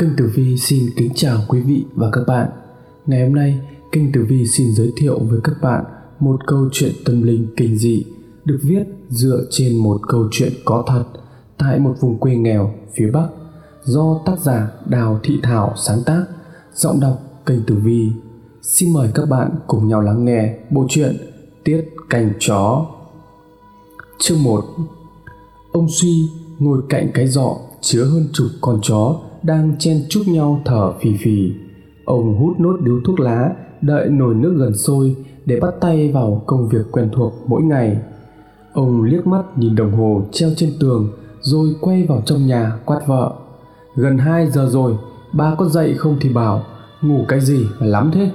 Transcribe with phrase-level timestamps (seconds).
[0.00, 2.48] Kênh Tử Vi xin kính chào quý vị và các bạn.
[3.06, 3.60] Ngày hôm nay,
[3.92, 5.84] kênh Tử Vi xin giới thiệu với các bạn
[6.20, 8.04] một câu chuyện tâm linh kinh dị
[8.44, 11.04] được viết dựa trên một câu chuyện có thật
[11.58, 13.28] tại một vùng quê nghèo phía Bắc
[13.84, 16.24] do tác giả Đào Thị Thảo sáng tác.
[16.74, 18.12] Giọng đọc kênh Tử Vi.
[18.62, 21.16] Xin mời các bạn cùng nhau lắng nghe bộ truyện
[21.64, 22.86] Tiết Cành chó.
[24.18, 24.64] Chương 1
[25.72, 26.28] Ông Suy
[26.58, 31.16] ngồi cạnh cái giỏ chứa hơn chục con chó đang chen chúc nhau thở phì
[31.16, 31.52] phì.
[32.04, 36.42] Ông hút nốt điếu thuốc lá, đợi nồi nước gần sôi để bắt tay vào
[36.46, 37.98] công việc quen thuộc mỗi ngày.
[38.72, 41.08] Ông liếc mắt nhìn đồng hồ treo trên tường
[41.40, 43.32] rồi quay vào trong nhà quát vợ.
[43.96, 44.94] Gần 2 giờ rồi,
[45.32, 46.62] ba có dậy không thì bảo,
[47.02, 48.30] ngủ cái gì mà lắm thế.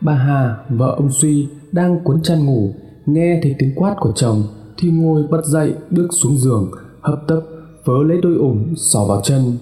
[0.00, 2.74] Bà Hà, vợ ông Suy, đang cuốn chăn ngủ,
[3.06, 4.42] nghe thấy tiếng quát của chồng
[4.78, 7.40] thì ngồi bật dậy bước xuống giường, hấp tấp
[7.84, 9.58] vớ lấy đôi ủng xỏ vào chân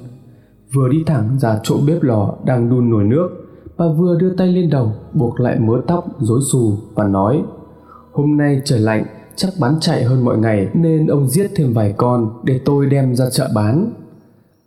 [0.75, 3.29] vừa đi thẳng ra chỗ bếp lò đang đun nồi nước,
[3.79, 7.43] bà vừa đưa tay lên đầu, buộc lại mớ tóc rối xù và nói,
[8.13, 9.05] hôm nay trời lạnh,
[9.37, 13.15] chắc bán chạy hơn mọi ngày nên ông giết thêm vài con để tôi đem
[13.15, 13.93] ra chợ bán.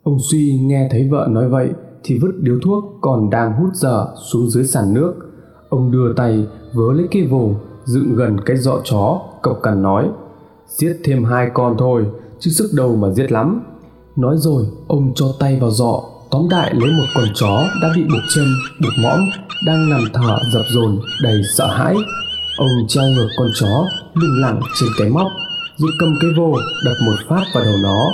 [0.03, 1.69] Ông suy nghe thấy vợ nói vậy
[2.03, 5.13] thì vứt điếu thuốc còn đang hút dở xuống dưới sàn nước.
[5.69, 7.51] Ông đưa tay vớ lấy cây vồ,
[7.85, 10.09] dựng gần cái dọ chó, cậu cằn nói,
[10.67, 12.05] giết thêm hai con thôi,
[12.39, 13.63] chứ sức đầu mà giết lắm
[14.17, 18.03] nói rồi, ông cho tay vào giọ, tóm đại lấy một con chó đã bị
[18.03, 18.45] buộc chân,
[18.81, 19.19] buộc mõm,
[19.65, 21.95] đang nằm thở dập dồn, đầy sợ hãi.
[22.57, 25.27] Ông treo ngược con chó lủng lẳng trên cái móc
[25.77, 28.09] rồi cầm cái vô đập một phát vào đầu nó.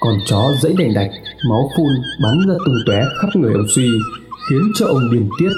[0.00, 1.10] Con chó dãy đành đạch,
[1.48, 3.88] máu phun bắn ra tung tóe khắp người ông suy,
[4.48, 5.52] khiến cho ông điềm tiết,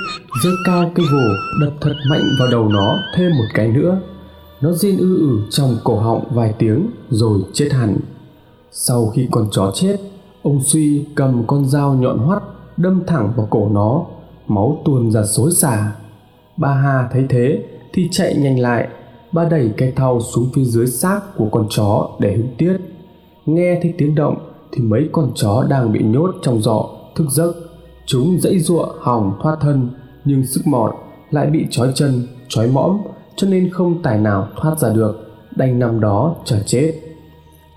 [0.45, 1.29] giơ cao cây vồ
[1.61, 4.01] đập thật mạnh vào đầu nó thêm một cái nữa.
[4.61, 7.97] Nó rên ư ử trong cổ họng vài tiếng, rồi chết hẳn
[8.77, 9.97] sau khi con chó chết,
[10.43, 12.43] ông suy cầm con dao nhọn hoắt,
[12.77, 14.05] đâm thẳng vào cổ nó,
[14.47, 15.93] máu tuôn ra xối xả.
[16.57, 18.89] Ba hà thấy thế thì chạy nhanh lại.
[19.33, 22.77] Ba đẩy cái thau xuống phía dưới xác của con chó để hứng tiết.
[23.47, 24.37] Nghe thấy tiếng động
[24.73, 27.55] thì mấy con chó đang bị nhốt trong giỏ, thức giấc.
[28.07, 29.91] Chúng dãy giụa hòng thoát thân,
[30.25, 30.95] nhưng sức mọt
[31.31, 32.99] lại bị trói chân, trói mõm,
[33.37, 36.95] cho nên không tài nào thoát ra được, đành nằm đó chờ chết.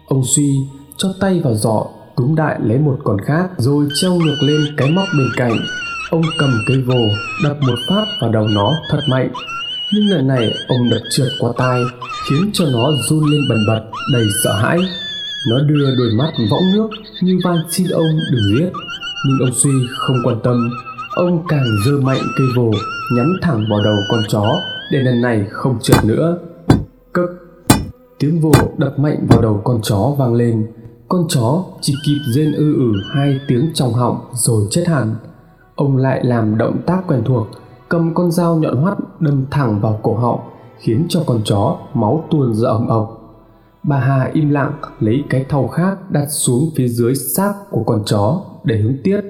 [0.07, 0.55] Ông suy
[0.97, 1.85] cho tay vào giỏ,
[2.15, 5.57] túm đại lấy một con khác, rồi treo ngược lên cái móc bên cạnh.
[6.09, 7.07] Ông cầm cây vồ,
[7.43, 9.29] đập một phát vào đầu nó thật mạnh.
[9.93, 11.81] Nhưng lần này, ông đập trượt qua tai,
[12.29, 13.81] khiến cho nó run lên bần bật,
[14.13, 14.77] đầy sợ hãi.
[15.49, 16.89] Nó đưa đôi mắt võng nước
[17.21, 18.69] như van xin ông đừng giết.
[19.27, 20.69] Nhưng ông suy không quan tâm.
[21.15, 22.71] Ông càng giơ mạnh cây vồ,
[23.15, 24.59] nhắm thẳng vào đầu con chó,
[24.91, 26.37] để lần này không trượt nữa.
[27.13, 27.29] Cất!
[28.19, 30.67] Tiếng vồ đập mạnh vào đầu con chó vang lên
[31.09, 35.15] con chó chỉ kịp rên ư ử hai tiếng trong họng rồi chết hẳn.
[35.75, 37.47] Ông lại làm động tác quen thuộc,
[37.89, 40.39] cầm con dao nhọn hoắt đâm thẳng vào cổ họng,
[40.77, 43.05] khiến cho con chó máu tuôn ra ầm ầm
[43.83, 48.03] bà hà im lặng lấy cái thau khác đặt xuống phía dưới xác của con
[48.05, 49.21] chó để hướng tiết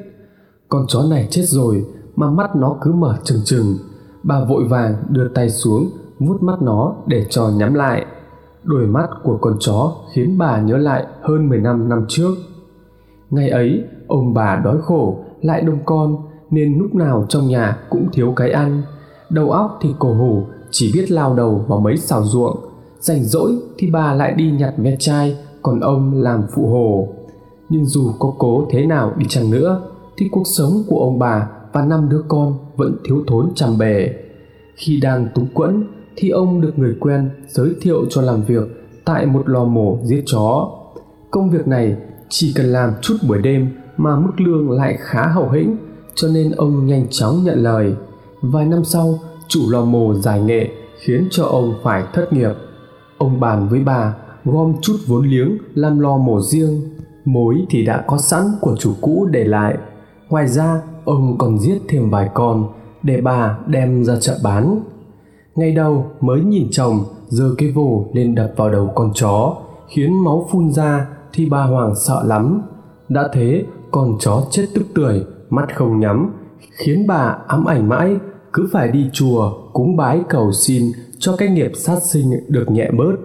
[0.69, 3.77] con chó này chết rồi mà mắt nó cứ mở trừng trừng.
[4.23, 5.89] Bà vội vàng đưa tay xuống,
[6.19, 8.05] vuốt mắt nó để cho nhắm lại
[8.67, 12.35] đôi mắt của con chó khiến bà nhớ lại hơn 15 năm trước.
[13.29, 16.17] Ngày ấy, ông bà đói khổ, lại đông con,
[16.49, 18.81] nên lúc nào trong nhà cũng thiếu cái ăn.
[19.29, 22.57] Đầu óc thì cổ hủ, chỉ biết lao đầu vào mấy xào ruộng.
[22.99, 27.07] Rảnh rỗi thì bà lại đi nhặt ve chai, còn ông làm phụ hồ.
[27.69, 29.81] Nhưng dù có cố thế nào đi chăng nữa,
[30.17, 34.09] thì cuộc sống của ông bà và năm đứa con vẫn thiếu thốn trăm bề.
[34.75, 38.63] Khi đang túng quẫn thì ông được người quen giới thiệu cho làm việc
[39.05, 40.69] tại một lò mổ giết chó.
[41.31, 41.95] Công việc này
[42.29, 45.77] chỉ cần làm chút buổi đêm mà mức lương lại khá hậu hĩnh,
[46.15, 47.95] cho nên ông nhanh chóng nhận lời.
[48.41, 50.69] Vài năm sau, chủ lò mổ giải nghệ
[50.99, 52.53] khiến cho ông phải thất nghiệp.
[53.17, 56.81] Ông bàn với bà gom chút vốn liếng làm lò mổ riêng,
[57.25, 59.77] mối thì đã có sẵn của chủ cũ để lại.
[60.29, 62.67] Ngoài ra, ông còn giết thêm vài con
[63.03, 64.79] để bà đem ra chợ bán
[65.57, 69.55] ngay đầu mới nhìn chồng, giơ cái vồ lên đập vào đầu con chó,
[69.89, 72.61] khiến máu phun ra thì bà hoàng sợ lắm.
[73.09, 76.33] Đã thế, con chó chết tức tưởi, mắt không nhắm,
[76.71, 78.15] khiến bà ám ảnh mãi,
[78.53, 82.91] cứ phải đi chùa cúng bái cầu xin cho cái nghiệp sát sinh được nhẹ
[82.97, 83.15] bớt.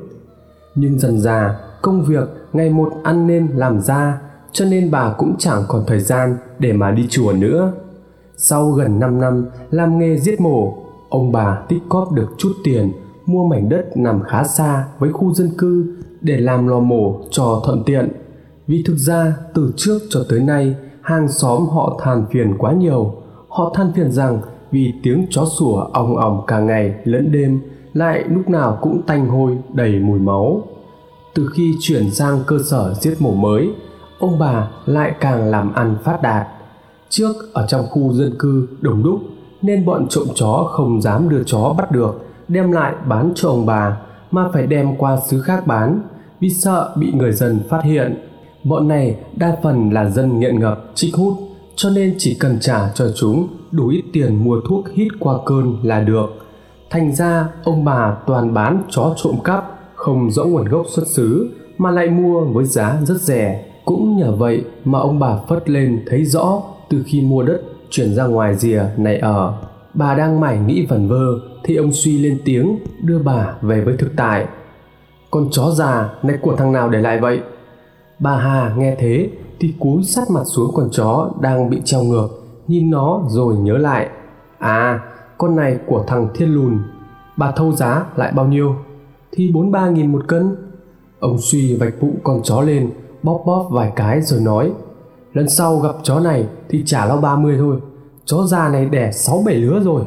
[0.75, 4.21] Nhưng dần già công việc ngày một ăn nên làm ra,
[4.53, 7.73] cho nên bà cũng chẳng còn thời gian để mà đi chùa nữa.
[8.37, 10.82] Sau gần 5 năm làm nghề giết mổ
[11.13, 12.93] ông bà tích cóp được chút tiền,
[13.27, 15.87] mua mảnh đất nằm khá xa với khu dân cư
[16.21, 18.09] để làm lò mổ cho thuận tiện.
[18.67, 23.15] Vì thực ra, từ trước cho tới nay, hàng xóm họ than phiền quá nhiều.
[23.49, 27.61] Họ than phiền rằng vì tiếng chó sủa ong ong cả ngày lẫn đêm,
[27.93, 30.63] lại lúc nào cũng tanh hôi đầy mùi máu.
[31.35, 33.71] Từ khi chuyển sang cơ sở giết mổ mới,
[34.19, 36.47] ông bà lại càng làm ăn phát đạt.
[37.09, 39.21] Trước, ở trong khu dân cư đồng đúc
[39.63, 43.67] nên bọn trộm chó không dám đưa chó bắt được, đem lại bán cho ông
[43.67, 43.97] bà,
[44.31, 46.01] mà phải đem qua xứ khác bán,
[46.41, 48.19] vì sợ bị người dân phát hiện.
[48.65, 51.35] Bọn này đa phần là dân nghiện ngập, trích hút,
[51.77, 55.77] cho nên chỉ cần trả cho chúng, đủ ít tiền mua thuốc hít qua cơn
[55.83, 56.27] là được.
[56.91, 61.51] Thành ra, ông bà toàn bán chó trộm cắp, không rõ nguồn gốc xuất xứ,
[61.79, 63.65] mà lại mua với giá rất rẻ.
[63.85, 67.63] Cũng nhờ vậy mà ông bà phất lên thấy rõ, từ khi mua đất
[67.93, 69.55] chuyển ra ngoài rìa, này ở.
[69.95, 71.25] Bà đang mải nghĩ vẩn vơ,
[71.65, 74.47] thì ông suy lên tiếng, đưa bà về với thực tại.
[75.31, 77.41] Con chó già, này của thằng nào để lại vậy?
[78.19, 79.31] Bà hà nghe thế,
[79.61, 82.29] thì cúi sát mặt xuống con chó đang bị treo ngược,
[82.69, 84.09] nhìn nó rồi nhớ lại.
[84.59, 85.01] À
[85.39, 86.79] con này của thằng thiên lùn.
[87.37, 88.75] Bà thâu giá lại bao nhiêu?
[89.33, 90.57] Thì bốn ba nghìn một cân.
[91.21, 92.91] Ông suy vạch bụng con chó lên,
[93.23, 94.73] bóp bóp vài cái rồi nói
[95.33, 97.77] lần sau gặp chó này thì trả nó ba mươi thôi.
[98.25, 100.05] Chó già này đẻ sáu bảy lứa rồi.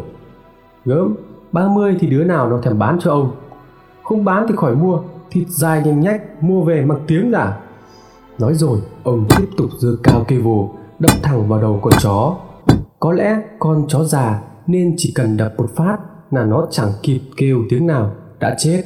[0.86, 1.16] Gớm,
[1.52, 3.32] ba mươi thì đứa nào nó thèm bán cho ông.
[4.04, 5.00] Không bán thì khỏi mua,
[5.32, 7.58] thịt dài nhanh nhách, mua về mặc tiếng giả.
[8.40, 10.70] Nói rồi, ông tiếp tục giơ cao cây vồ
[11.00, 12.36] đập thẳng vào đầu con chó.
[13.00, 15.98] Có lẽ con chó già nên chỉ cần đập một phát
[16.32, 18.84] là nó chẳng kịp kêu tiếng nào, đã chết.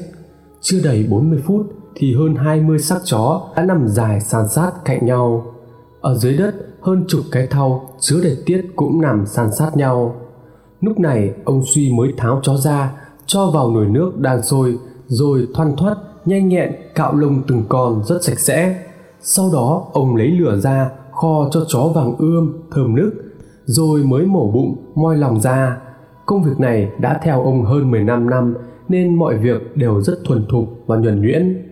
[0.61, 5.05] Chưa đầy 40 phút thì hơn 20 xác chó đã nằm dài san sát cạnh
[5.05, 5.45] nhau.
[6.01, 10.15] Ở dưới đất hơn chục cái thau chứa đầy tiết cũng nằm san sát nhau.
[10.81, 12.91] Lúc này ông Suy mới tháo chó ra,
[13.25, 18.03] cho vào nồi nước đang sôi, rồi thoăn thoắt, nhanh nhẹn cạo lông từng con
[18.05, 18.83] rất sạch sẽ.
[19.21, 23.11] Sau đó ông lấy lửa ra, kho cho chó vàng ươm, thơm nức,
[23.65, 25.77] rồi mới mổ bụng, moi lòng ra.
[26.25, 28.55] Công việc này đã theo ông hơn 15 năm
[28.89, 31.65] nên mọi việc đều rất thuần thục và nhuần nhuyễn.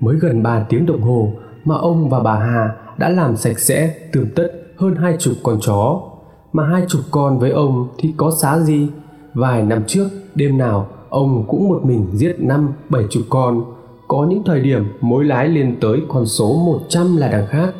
[0.00, 1.32] Mới gần 3 tiếng đồng hồ
[1.64, 5.58] mà ông và bà Hà đã làm sạch sẽ tươm tất hơn hai chục con
[5.60, 6.00] chó.
[6.52, 8.88] Mà hai chục con với ông thì có xá gì?
[9.34, 13.64] Vài năm trước, đêm nào ông cũng một mình giết năm bảy chục con.
[14.08, 17.74] Có những thời điểm mối lái lên tới con số 100 là đằng khác.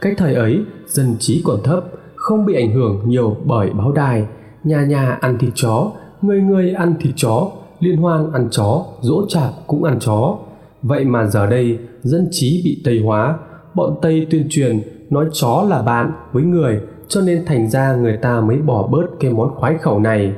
[0.00, 4.26] Cách thời ấy, dân trí còn thấp, không bị ảnh hưởng nhiều bởi báo đài,
[4.64, 5.92] nhà nhà ăn thịt chó,
[6.22, 7.50] người người ăn thịt chó,
[7.80, 10.38] liên hoan ăn chó, dỗ chạp cũng ăn chó.
[10.82, 13.38] Vậy mà giờ đây dân trí bị Tây hóa,
[13.76, 18.16] bọn Tây tuyên truyền nói chó là bạn với người cho nên thành ra người
[18.16, 20.34] ta mới bỏ bớt cái món khoái khẩu này.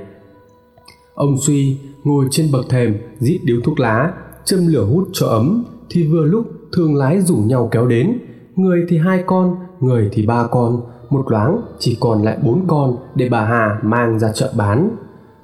[1.14, 4.12] Ông Suy ngồi trên bậc thềm rít điếu thuốc lá,
[4.44, 8.18] châm lửa hút cho ấm thì vừa lúc thương lái rủ nhau kéo đến,
[8.56, 10.80] người thì hai con, người thì ba con,
[11.10, 14.96] một loáng chỉ còn lại bốn con để bà Hà mang ra chợ bán.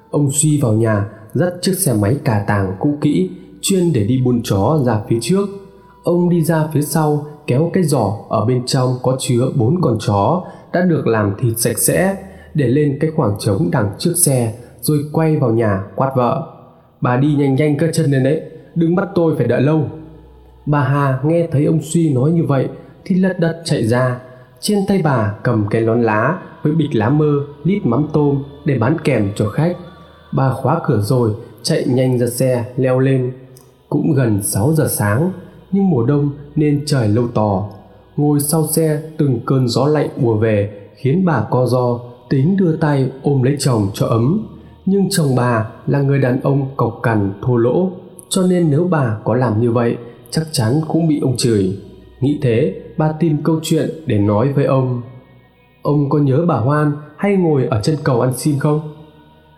[0.09, 3.31] Ông Suy vào nhà dắt chiếc xe máy cà tàng cũ kỹ
[3.61, 5.45] chuyên để đi buôn chó ra phía trước.
[6.03, 9.97] Ông đi ra phía sau kéo cái giỏ ở bên trong có chứa bốn con
[9.99, 10.43] chó
[10.73, 12.17] đã được làm thịt sạch sẽ
[12.53, 16.47] để lên cái khoảng trống đằng trước xe rồi quay vào nhà quát vợ.
[17.01, 18.41] Bà đi nhanh nhanh cơ chân lên đấy,
[18.75, 19.81] đừng bắt tôi phải đợi lâu.
[20.65, 22.67] Bà Hà nghe thấy ông Suy nói như vậy
[23.05, 24.19] thì lật đật chạy ra.
[24.59, 27.33] Trên tay bà cầm cái lón lá với bịch lá mơ,
[27.63, 29.75] lít mắm tôm để bán kèm cho khách.
[30.31, 33.33] Bà khóa cửa rồi, chạy nhanh ra xe, leo lên.
[33.89, 35.31] Cũng gần 6 giờ sáng,
[35.75, 37.69] nhưng mùa đông nên trời lâu tò
[38.17, 42.75] Ngồi sau xe từng cơn gió lạnh ùa về khiến bà co do, tính đưa
[42.75, 44.47] tay ôm lấy chồng cho ấm.
[44.85, 47.91] Nhưng chồng bà là người đàn ông cọc cằn thô lỗ,
[48.29, 49.97] cho nên nếu bà có làm như vậy,
[50.29, 51.77] chắc chắn cũng bị ông chửi.
[52.19, 55.01] Nghĩ thế, bà tìm câu chuyện để nói với ông.
[55.81, 58.81] Ông có nhớ bà Hoan hay ngồi ở chân cầu ăn xin không?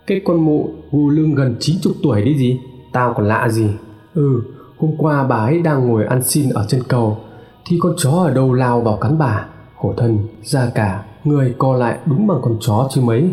[0.08, 2.60] Cái con mụ gù lưng gần 90 tuổi đi gì
[2.92, 3.68] Tao còn lạ gì
[4.14, 4.42] Ừ
[4.80, 7.18] hôm qua bà ấy đang ngồi ăn xin ở chân cầu
[7.66, 9.46] Thì con chó ở đâu lao vào cắn bà?
[9.78, 13.30] Khổ thân ra cả Người co lại đúng bằng con chó chứ mấy.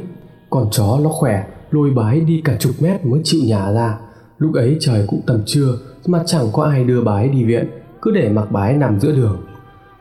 [0.50, 3.98] Con chó nó khỏe Lôi bà ấy đi cả chục mét mới chịu nhả ra.
[4.38, 7.68] Lúc ấy trời cũng tầm trưa Mà chẳng có ai đưa bà ấy đi viện
[8.02, 9.36] Cứ để mặc bà ấy nằm giữa đường.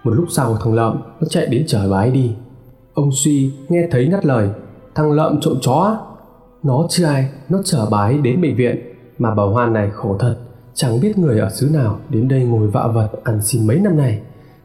[0.03, 2.35] Một lúc sau thằng Lợm nó chạy đến chở bà ấy đi.
[2.93, 4.49] Ông Suy nghe thấy ngắt lời
[4.95, 5.97] Thằng Lợm trộm chó
[6.63, 8.75] nó chưa ai, nó chở bà ấy đến bệnh viện
[9.17, 10.35] Mà bà Hoan này khổ thật.
[10.73, 13.97] Chẳng biết người ở xứ nào đến đây ngồi vạ vật ăn xin mấy năm
[13.97, 14.21] này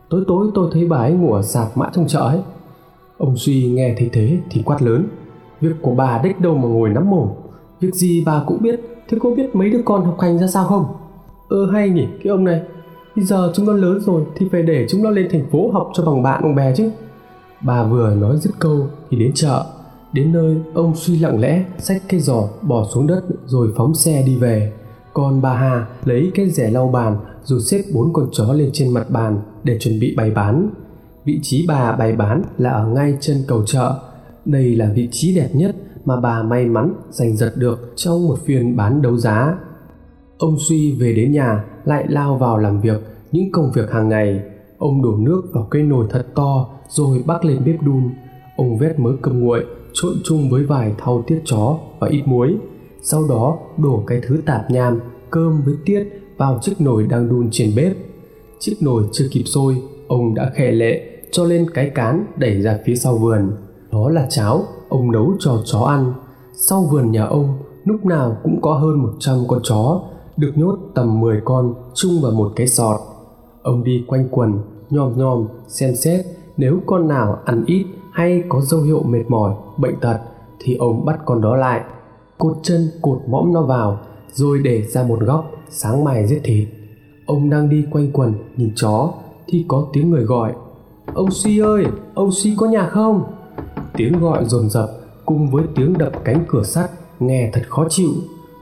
[0.08, 2.40] Tối tối tôi thấy bà ấy ngủ ở sạp mãi trong chợ ấy.
[3.18, 5.08] Ông Suy nghe thấy thế thì quát lớn
[5.60, 7.28] Việc của bà đích đâu mà ngồi nắm mồm?
[7.80, 10.64] Việc gì bà cũng biết Thế có biết mấy đứa con học hành ra sao
[10.64, 10.84] không?
[11.48, 12.62] Ơ ừ, hay nhỉ cái ông này.
[13.16, 15.90] Bây giờ chúng nó lớn rồi thì phải để chúng nó lên thành phố học
[15.94, 16.90] cho bằng bạn bằng bè chứ.
[17.60, 19.64] Bà vừa nói dứt câu thì đến chợ.
[20.12, 24.22] Đến nơi ông suy lặng lẽ xách cây giỏ bỏ xuống đất rồi phóng xe
[24.26, 24.72] đi về
[25.18, 28.94] còn bà hà lấy cái rẻ lau bàn, rồi xếp bốn con chó lên trên
[28.94, 30.70] mặt bàn để chuẩn bị bày bán.
[31.24, 33.94] Vị trí bà bày bán là ở ngay chân cầu chợ.
[34.44, 38.38] Đây là vị trí đẹp nhất mà bà may mắn giành giật được trong một
[38.44, 39.54] phiên bán đấu giá.
[40.38, 44.42] Ông suy về đến nhà, lại lao vào làm việc những công việc hàng ngày.
[44.78, 48.10] Ông đổ nước vào cây nồi thật to, rồi bắc lên bếp đun.
[48.56, 52.56] Ông vét mớ cơm nguội, trộn chung với vài thau tiết chó và ít muối
[53.02, 55.00] sau đó, đổ cái thứ tạp nham,
[55.30, 57.96] cơm với tiết vào chiếc nồi đang đun trên bếp.
[58.58, 62.78] Chiếc nồi chưa kịp sôi, ông đã khệ lệ, cho lên cái cán đẩy ra
[62.84, 63.52] phía sau vườn.
[63.92, 66.12] Đó là cháo, ông nấu cho chó ăn.
[66.52, 70.00] Sau vườn nhà ông, lúc nào cũng có hơn 100 con chó,
[70.36, 73.00] được nhốt tầm 10 con chung vào một cái sọt.
[73.62, 74.58] Ông đi quanh quần,
[74.90, 76.26] nhòm nhòm xem xét
[76.56, 80.18] nếu con nào ăn ít hay có dấu hiệu mệt mỏi, bệnh tật
[80.60, 81.80] thì ông bắt con đó lại
[82.38, 84.00] cột chân, cột mõm nó vào,
[84.32, 86.68] rồi để ra một góc, sáng mai giết thịt.
[87.26, 89.12] Ông đang đi quanh quần, nhìn chó,
[89.46, 90.52] thì có tiếng người gọi.
[91.14, 93.24] Ông suy ơi, ông suy có nhà không?
[93.96, 94.88] Tiếng gọi dồn dập
[95.26, 96.90] cùng với tiếng đập cánh cửa sắt
[97.20, 98.10] nghe thật khó chịu.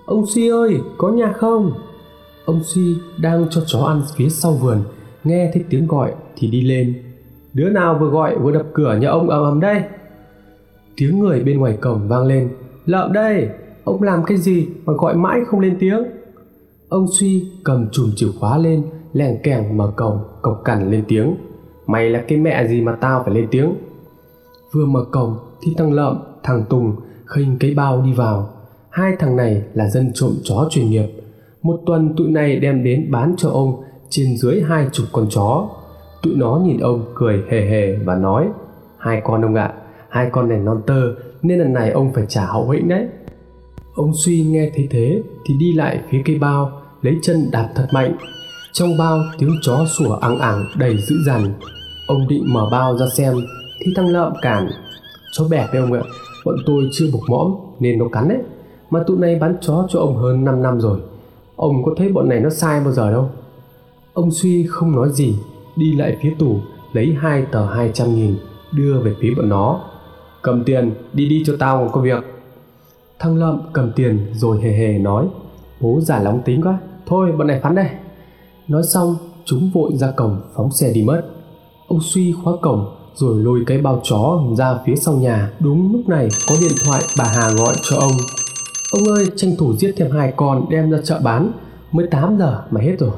[0.07, 1.73] Ông suy ơi, có nhà không?
[2.45, 4.79] Ông suy đang cho chó ăn phía sau vườn,
[5.25, 7.03] nghe thấy tiếng gọi thì đi lên.
[7.53, 9.83] Đứa nào vừa gọi vừa đập cửa nhà ông ầm ầm đây?
[10.97, 12.51] Tiếng người bên ngoài cổng vang lên.
[12.87, 13.49] Lợm đây
[13.87, 16.05] ông làm cái gì mà gọi mãi không lên tiếng?
[16.89, 21.37] Ông suy cầm chùm chìa khóa lên lèn kèng mở cổng, cộc cằn lên tiếng.
[21.87, 23.75] Mày là cái mẹ gì mà tao phải lên tiếng?
[24.75, 28.49] Vừa mở cổng thì thằng lợm, thằng tùng khênh cái bao đi vào.
[28.91, 31.09] Hai thằng này là dân trộm chó chuyên nghiệp.
[31.63, 35.69] Một tuần tụi này đem đến bán cho ông trên dưới hai chục con chó.
[36.23, 38.49] Tụi nó nhìn ông cười hề hề và nói,
[38.99, 39.75] hai con ông ạ,
[40.09, 43.09] hai con này non tơ, nên lần này ông phải trả hậu hĩnh đấy
[43.97, 47.89] ông suy nghe thấy thế thì đi lại phía cây bao, lấy chân đạp thật
[47.93, 48.17] mạnh.
[48.73, 51.53] Trong bao tiếng chó sủa ắng ẳng đầy dữ dằn.
[52.07, 53.35] Ông định mở bao ra xem
[53.81, 54.69] thì thằng lợm cản,
[55.33, 56.03] chó bẹp đấy ông ạ,
[56.45, 58.39] bọn tôi chưa bục mõm nên nó cắn đấy.
[58.91, 61.01] Mà tụi này bán chó cho ông hơn 5 năm rồi,
[61.57, 63.31] ông có thấy bọn này nó sai bao giờ đâu.
[64.13, 65.35] Ông suy không nói gì,
[65.77, 66.61] đi lại phía tủ
[66.93, 68.37] lấy hai tờ hai trăm nghìn
[68.73, 69.81] đưa về phía bọn nó.
[70.43, 72.36] Cầm tiền, đi đi cho tao một công việc
[73.19, 75.27] thăng lậm cầm tiền rồi hề hề nói,
[75.81, 77.89] bố giả lóng tính quá, thôi bọn này phán đây.
[78.69, 81.23] Nói xong, chúng vội ra cổng phóng xe đi mất.
[81.89, 85.53] Ông suy khóa cổng rồi lôi cái bao chó ra phía sau nhà.
[85.61, 88.13] Đúng lúc này, có điện thoại bà hà gọi cho ông.
[88.93, 91.53] Ông ơi, tranh thủ giết thêm hai con đem ra chợ bán,
[91.93, 93.11] mới 8 giờ mà hết rồi.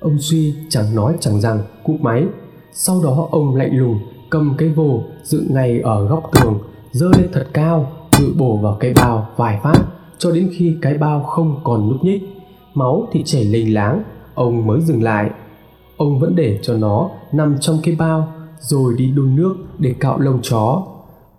[0.00, 2.24] Ông suy chẳng nói chẳng rằng, cúp máy.
[2.72, 3.98] Sau đó ông lạnh lùng,
[4.30, 6.58] cầm cái vồ dựng ngay ở góc tường
[6.92, 9.84] dơ lên thật cao tự bổ vào cái bao vài phát,
[10.18, 12.22] cho đến khi cái bao không còn nhúc nhích.
[12.74, 14.02] Máu thì chảy lênh láng,
[14.34, 15.30] ông mới dừng lại.
[15.96, 20.18] Ông vẫn để cho nó nằm trong cái bao, rồi đi đun nước để cạo
[20.18, 20.82] lông chó.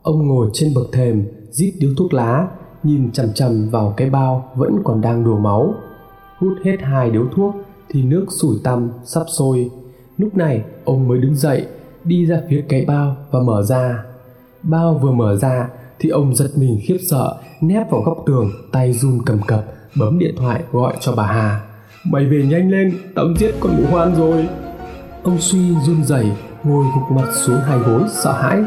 [0.01, 2.47] Ông ngồi trên bậc thềm, rít điếu thuốc lá,
[2.83, 5.73] nhìn chằm chằm vào cái bao vẫn còn đang đổ máu.
[6.37, 7.55] Hút hết hai điếu thuốc
[7.89, 9.69] thì nước sủi tăm sắp sôi.
[10.17, 11.65] Lúc này, ông mới đứng dậy,
[12.03, 14.03] đi ra phía cái bao và mở ra.
[14.63, 15.69] Bao vừa mở ra
[16.01, 19.65] thì ông giật mình khiếp sợ, nép vào góc tường, tay run cầm cập,
[19.95, 21.61] bấm điện thoại gọi cho bà hà.
[22.03, 24.47] Mày về nhanh lên, tao giết con mụ hoan rồi.
[25.23, 26.25] Ông suy run rẩy,
[26.63, 28.63] ngồi gục mặt xuống hai gối, sợ hãi.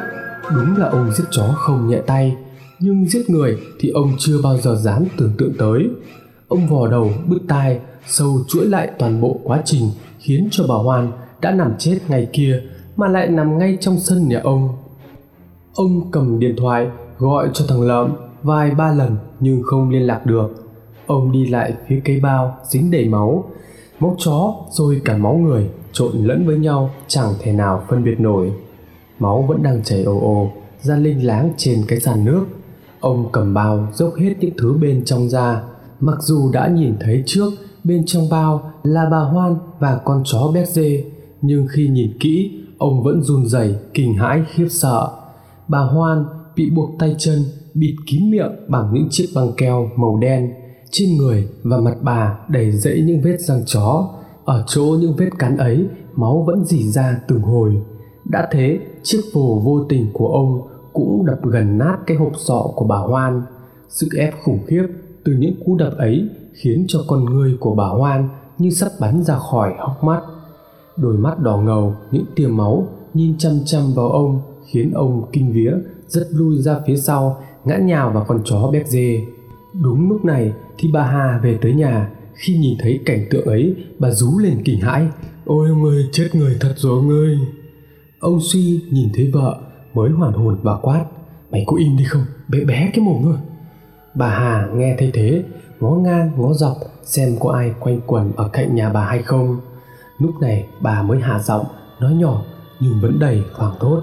[0.55, 2.37] Đúng là ông giết chó không nhẹ tay,
[2.81, 5.89] nhưng giết người thì ông chưa bao giờ dám tưởng tượng tới.
[6.49, 10.75] Ông vò đầu, bứt tai, sâu chuỗi lại toàn bộ quá trình, khiến cho bà
[10.75, 12.63] hoan đã nằm chết ngày kia,
[12.97, 14.69] mà lại nằm ngay trong sân nhà ông.
[15.75, 20.27] Ông cầm điện thoại gọi cho thằng lợm vài ba lần nhưng không liên lạc
[20.27, 20.49] được.
[21.07, 23.45] Ông đi lại phía cây bao dính đầy máu.
[24.01, 28.21] Máu chó rồi cả máu người trộn lẫn với nhau chẳng thể nào phân biệt
[28.21, 28.53] nổi.
[29.19, 32.45] Máu vẫn đang chảy ồ ồ ra linh láng trên cái sàn nước.
[33.01, 35.63] Ông cầm bao dốc hết những thứ bên trong ra.
[36.01, 37.51] Mặc dù đã nhìn thấy trước,
[37.85, 41.05] bên trong bao là bà hoan và con chó béc dê,
[41.43, 45.09] nhưng khi nhìn kỹ, ông vẫn run rẩy, kinh hãi, khiếp sợ.
[45.69, 46.25] Bà hoan
[46.57, 47.39] bị buộc tay chân
[47.75, 50.53] bịt kín miệng bằng những chiếc băng keo màu đen.
[50.91, 54.11] Trên người và mặt bà đầy rẫy những vết răng chó.
[54.45, 57.83] Ở chỗ những vết cắn ấy, máu vẫn dỉ ra từng hồi.
[58.25, 62.63] Đã thế, chiếc vồ vô tình của ông cũng đập gần nát cái hộp sọ
[62.75, 63.43] của bà hoan.
[63.89, 64.87] Sự ép khủng khiếp
[65.25, 69.23] từ những cú đập ấy khiến cho con người của bà hoan như sắp bắn
[69.23, 70.21] ra khỏi hốc mắt.
[70.97, 75.53] Đôi mắt đỏ ngầu, những tia máu nhìn chăm chăm vào ông khiến ông kinh
[75.53, 75.73] vía
[76.09, 79.21] rất lui ra phía sau, ngã nhào vào con chó béc dê.
[79.83, 82.11] Đúng lúc này thì bà hà về tới nhà.
[82.35, 85.07] Khi nhìn thấy cảnh tượng ấy, bà rú lên kinh hãi.
[85.45, 87.39] Ôi ông ơi chết người thật rồi ông ơi.
[88.21, 89.59] Ông suy nhìn thấy vợ,
[89.95, 91.05] mới hoàn hồn và quát.
[91.51, 92.25] Mày có im đi không?
[92.49, 93.37] Bé bé cái mồm thôi
[94.15, 95.45] bà hà nghe thấy thế,
[95.81, 99.61] ngó ngang, ngó dọc, xem có ai quanh quẩn ở cạnh nhà bà hay không.
[100.19, 101.67] Lúc này bà mới hạ giọng,
[102.01, 102.43] nói nhỏ,
[102.81, 104.03] nhưng vẫn đầy hoảng thốt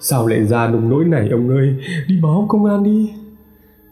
[0.00, 1.76] sao lại ra nông nỗi này, ông ơi?
[2.08, 3.12] Đi báo công an đi.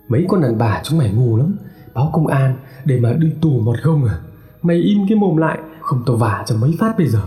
[0.08, 1.56] Mấy con đàn bà chúng mày ngu lắm.
[1.94, 4.18] Báo công an để mà đi tù một không à?
[4.62, 7.22] Mày im cái mồm lại, không tao vả cho mấy phát bây giờ.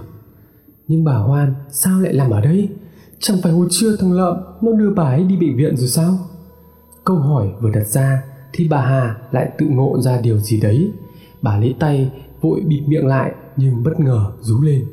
[0.87, 2.69] Nhưng bà hoan, sao lại làm ở đây?
[3.19, 6.17] Chẳng phải hồi trưa thằng lợm, nó đưa bà ấy đi bệnh viện rồi sao?
[7.03, 10.91] Câu hỏi vừa đặt ra thì bà hà lại tự ngộ ra điều gì đấy.
[11.41, 14.85] Bà lấy tay, vội bịt miệng lại nhưng bất ngờ rú lên.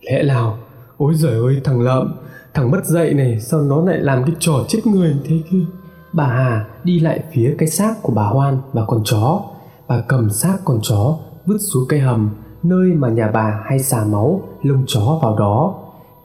[0.00, 0.58] Lẽ nào?
[0.96, 2.14] Ôi giời ơi, thằng lợm
[2.56, 5.64] thằng mất dậy này, sao nó lại làm cái trò chết người thế kia?
[6.12, 9.42] Bà hà đi lại phía cái xác của bà hoan và con chó.
[9.88, 12.30] Bà cầm xác con chó, vứt xuống cây hầm,
[12.62, 15.74] nơi mà nhà bà hay xả máu, lông chó vào đó.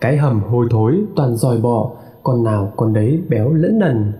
[0.01, 1.91] Cái hầm hôi thối, toàn dòi bọ.
[2.23, 4.13] con nào con đấy béo lẫn nần.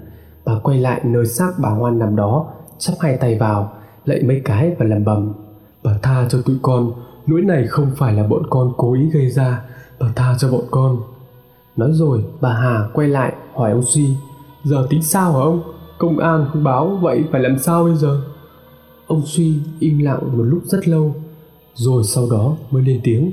[0.46, 2.46] Bà quay lại nơi xác bà hoan nằm đó,
[2.78, 3.72] chắp hai tay vào,
[4.06, 5.34] lạy mấy cái và lầm bầm
[5.84, 6.92] bà tha cho tụi con
[7.26, 9.62] lỗi này không phải là bọn con cố ý gây ra.
[10.00, 10.98] Bà tha cho bọn con
[11.76, 14.10] nói rồi, bà hà quay lại, hỏi ông Duy
[14.64, 15.62] giờ tính sao hả ông?
[15.98, 18.22] Công an không báo vậy phải làm sao bây giờ?
[19.08, 21.16] Ông Duy im lặng một lúc rất lâu,
[21.74, 23.32] rồi sau đó mới lên tiếng,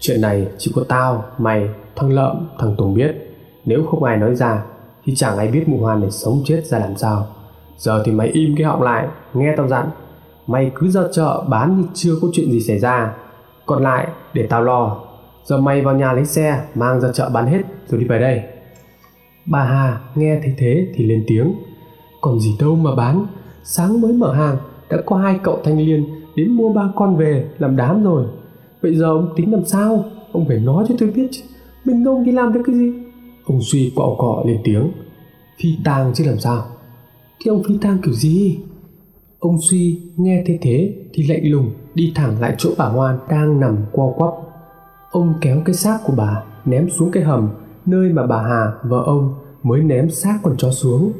[0.00, 3.34] chuyện này chỉ có tao, mày, thằng lợm, thằng tùng biết.
[3.64, 4.64] Nếu không ai nói ra,
[5.04, 7.26] thì chẳng ai biết mụ hoan này sống chết ra làm sao.
[7.78, 9.90] Giờ thì mày im cái họng lại, nghe tao dặn.
[10.46, 13.14] Mày cứ ra chợ bán như chưa có chuyện gì xảy ra.
[13.66, 15.00] Còn lại, để tao lo
[15.48, 17.62] giờ mày vào nhà lấy xe, mang ra chợ bán hết.
[17.88, 18.42] Rồi đi về đây.
[19.46, 21.54] Bà hà nghe thấy thế thì lên tiếng.
[22.20, 23.26] Còn gì đâu mà bán.
[23.62, 24.56] Sáng mới mở hàng,
[24.90, 28.26] đã có hai cậu thanh niên đến mua ba con về làm đám rồi.
[28.82, 30.04] Vậy giờ ông tính làm sao?
[30.32, 31.42] Ông phải nói cho tôi biết chứ.
[31.84, 32.92] Mình ông đi làm được cái gì?
[33.44, 34.92] Ông suy quạo cọ lên tiếng.
[35.62, 36.66] Phi tang chứ làm sao?
[37.40, 38.58] Thì ông phi tang kiểu gì?
[39.38, 43.60] Ông suy nghe thế thế thì lạnh lùng đi thẳng lại chỗ bà hoan đang
[43.60, 44.47] nằm co quắp
[45.10, 47.48] ông kéo cái xác của bà ném xuống cái hầm
[47.86, 51.12] nơi mà bà hà vợ ông mới ném xác con chó xuống.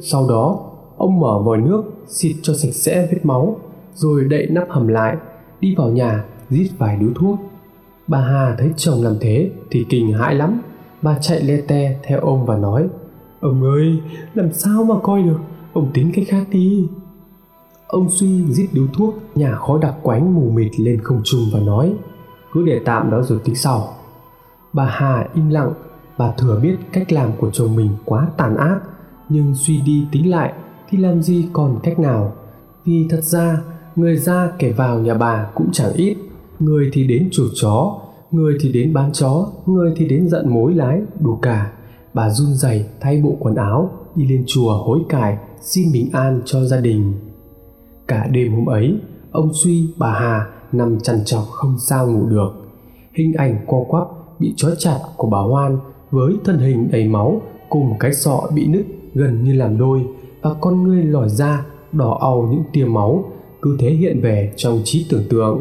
[0.00, 0.60] Sau đó,
[0.96, 3.56] ông mở vòi nước xịt cho sạch sẽ vết máu,
[3.94, 5.16] rồi đậy nắp hầm lại,
[5.60, 7.38] đi vào nhà rít vài điếu thuốc
[8.12, 10.60] bà hà thấy chồng làm thế thì kinh hãi lắm.
[11.02, 12.88] Bà chạy le te theo ông và nói,
[13.40, 14.00] ông ơi,
[14.34, 15.38] làm sao mà coi được?
[15.72, 16.88] Ông tính cái khác đi.
[17.86, 21.60] Ông suy rít điếu thuốc nhà khói đặc quánh mù mịt lên không trung và
[21.60, 21.94] nói
[22.52, 23.88] cứ để tạm đó rồi tính sau.
[24.72, 25.72] Bà hà im lặng,
[26.18, 28.80] bà thừa biết cách làm của chồng mình quá tàn ác,
[29.28, 30.52] nhưng suy đi tính lại
[30.88, 32.32] thì làm gì còn cách nào.
[32.84, 33.60] Vì thật ra,
[33.96, 36.16] người ra kẻ vào nhà bà cũng chẳng ít.
[36.58, 37.98] Người thì đến chủ chó,
[38.30, 41.72] người thì đến bán chó, người thì đến giận mối lái, đủ cả.
[42.14, 46.42] Bà run rẩy thay bộ quần áo, đi lên chùa hối cải, xin bình an
[46.44, 47.14] cho gia đình.
[48.08, 52.50] Cả đêm hôm ấy, ông suy, bà hà nằm chằn chọc không sao ngủ được.
[53.14, 54.06] Hình ảnh co quắp
[54.38, 55.78] bị trói chặt của bà hoan
[56.10, 60.00] với thân hình đầy máu cùng cái sọ bị nứt gần như làm đôi
[60.42, 63.24] và con ngươi lòi ra, đỏ au những tia máu
[63.62, 65.60] cứ thế hiện về trong trí tưởng tượng.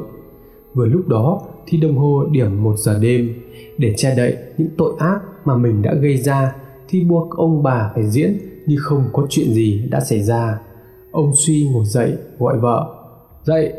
[0.74, 3.34] Vừa lúc đó thì đồng hồ điểm một giờ đêm.
[3.78, 6.56] Để che đậy những tội ác mà mình đã gây ra
[6.90, 10.60] thì buộc ông bà phải diễn như không có chuyện gì đã xảy ra.
[11.12, 12.96] Ông suy ngồi dậy gọi vợ,
[13.44, 13.74] dậy!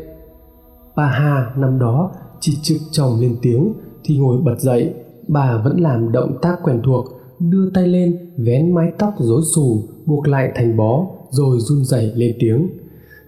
[0.95, 4.93] Bà hà năm đó chỉ trực chồng lên tiếng, thì ngồi bật dậy,
[5.27, 7.05] bà vẫn làm động tác quen thuộc,
[7.39, 12.11] đưa tay lên, vén mái tóc rối xù, buộc lại thành bó, rồi run rẩy
[12.15, 12.69] lên tiếng.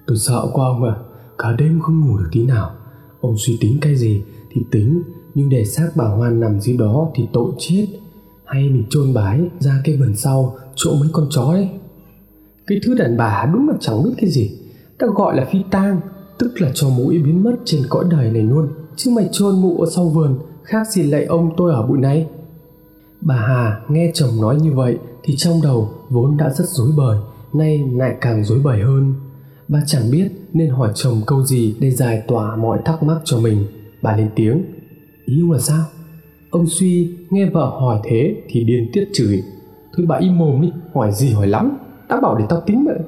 [0.08, 0.96] Tôi sợ quá ông à
[1.38, 2.72] cả đêm không ngủ được tí nào.
[3.22, 5.02] Ông suy tính cái gì thì tính,
[5.36, 7.88] nhưng để xác bà hoan nằm dưới đó thì tội chết.
[8.46, 11.70] Hay mình chôn bái ra cái vườn sau, chỗ mấy con chó ấy
[12.68, 14.52] cái thứ đàn bà đúng là chẳng biết cái gì.
[14.98, 16.02] Ta gọi là phi tang
[16.38, 18.68] tức là cho mũi biến mất trên cõi đời này luôn.
[18.96, 22.28] Chứ mày chôn mụ ở sau vườn, khác gì lại ông tôi ở bụi này.
[23.22, 27.18] Bà hà nghe chồng nói như vậy thì trong đầu vốn đã rất rối bời,
[27.54, 29.14] nay lại càng rối bời hơn.
[29.68, 33.40] Bà chẳng biết nên hỏi chồng câu gì để giải tỏa mọi thắc mắc cho
[33.40, 33.66] mình.
[34.02, 34.64] Bà lên tiếng
[35.26, 35.84] ý ông là sao?
[36.50, 39.44] Ông suy nghe vợ hỏi thế thì điên tiết chửi,
[39.98, 41.78] thôi bà im mồm đi, hỏi gì hỏi lắm
[42.10, 43.00] đã bảo để tao tính vậy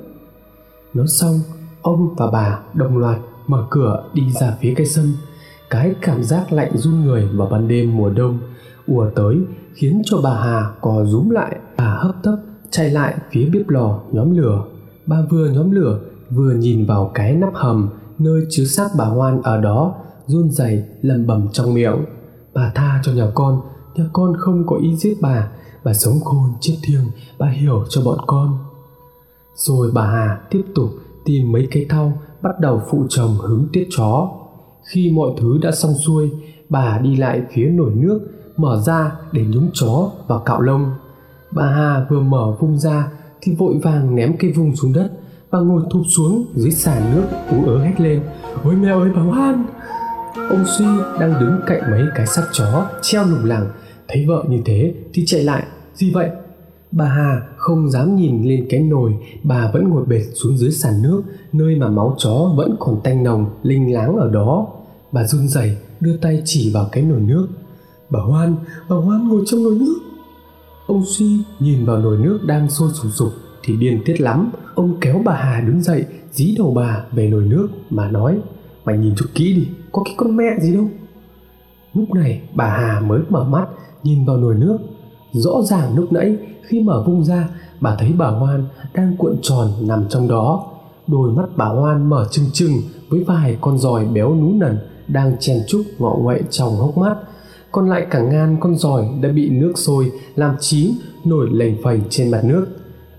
[0.93, 1.39] nói xong
[1.87, 5.13] ông và bà đồng loạt mở cửa đi ra phía cây sân.
[5.69, 8.39] Cái cảm giác lạnh run người vào ban đêm mùa đông,
[8.87, 9.37] ùa tới,
[9.73, 11.55] khiến cho bà Hà cò rúm lại.
[11.77, 12.37] Bà hấp tấp,
[12.69, 14.63] chạy lại phía bếp lò nhóm lửa.
[15.05, 19.41] Bà vừa nhóm lửa, vừa nhìn vào cái nắp hầm, nơi chứa xác bà Hoan
[19.41, 19.95] ở đó,
[20.27, 22.05] run rẩy lầm bầm trong miệng.
[22.53, 23.61] Bà tha cho nhà con
[23.95, 25.49] nhà con không có ý giết bà.
[25.83, 27.05] Bà sống khôn, chết thiêng,
[27.37, 28.57] bà hiểu cho bọn con.
[29.55, 30.89] Rồi bà Hà tiếp tục
[31.27, 34.29] tìm mấy cái thau bắt đầu phụ chồng hứng tiết chó.
[34.83, 36.29] Khi mọi thứ đã xong xuôi,
[36.69, 38.19] bà đi lại phía nồi nước,
[38.57, 40.91] mở ra để nhúng chó và cạo lông.
[41.51, 43.11] Bà hà vừa mở vung ra
[43.41, 45.11] thì vội vàng ném cây vung xuống đất.
[45.49, 48.21] Và ngồi thụp xuống dưới sàn nước ú ớ hét lên,
[48.63, 49.65] ôi mèo ơi bà hoan
[50.49, 50.85] ông suy
[51.19, 53.67] đang đứng cạnh mấy cái xác chó treo lủng lẳng.
[54.07, 55.63] Thấy vợ như thế thì chạy lại.
[55.93, 56.29] Gì vậy?
[56.91, 61.01] Bà hà không dám nhìn lên cái nồi, bà vẫn ngồi bệt xuống dưới sàn
[61.01, 61.23] nước,
[61.53, 64.67] nơi mà máu chó vẫn còn tanh nồng, linh láng ở đó.
[65.11, 67.47] Bà run rẩy, đưa tay chỉ vào cái nồi nước.
[68.09, 68.55] Bà hoan
[68.89, 69.95] bà hoan ngồi trong nồi nước.
[70.87, 73.31] Ông suy nhìn vào nồi nước đang sôi sùng sục
[73.63, 74.51] thì điên tiết lắm.
[74.75, 78.39] Ông kéo bà hà đứng dậy, dí đầu bà về nồi nước mà nói,
[78.85, 80.89] mày nhìn cho kỹ đi, có cái con mẹ gì đâu.
[81.93, 83.67] Lúc này, bà hà mới mở mắt,
[84.03, 84.77] nhìn vào nồi nước
[85.39, 86.35] rõ ràng lúc nãy,
[86.67, 87.49] khi mở vung ra,
[87.81, 90.65] bà thấy bà hoan đang cuộn tròn nằm trong đó.
[91.07, 92.73] Đôi mắt bà hoan mở trừng trừng
[93.09, 97.17] với vài con giòi béo nú nần đang chen chúc ngọ nguậy trong hốc mắt
[97.71, 100.91] còn lại cả ngàn con giòi đã bị nước sôi làm chín
[101.25, 102.67] nổi lềnh phềnh trên mặt nước.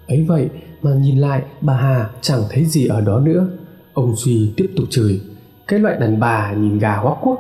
[0.09, 0.49] Ấy vậy
[0.83, 3.49] mà nhìn lại, bà hà chẳng thấy gì ở đó nữa.
[3.93, 5.21] Ông duy tiếp tục chửi,
[5.69, 7.39] cái loại đàn bà nhìn gà hóa quốc.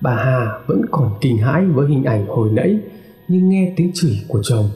[0.00, 2.78] Bà hà vẫn còn kinh hãi với hình ảnh hồi nãy
[3.28, 4.68] nhưng nghe tiếng chửi của chồng,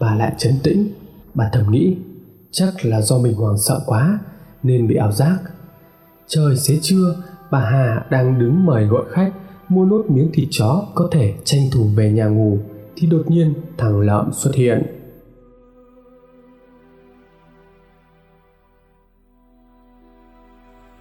[0.00, 0.88] bà lại chấn tĩnh.
[1.34, 1.96] Bà thầm nghĩ,
[2.50, 4.18] chắc là do mình hoảng sợ quá,
[4.62, 5.38] nên bị ảo giác.
[6.26, 7.16] Trời xế trưa,
[7.50, 9.32] bà hà đang đứng mời gọi khách,
[9.68, 12.58] mua nốt miếng thịt chó có thể tranh thủ về nhà ngủ,
[12.96, 14.82] thì đột nhiên thằng lợm xuất hiện.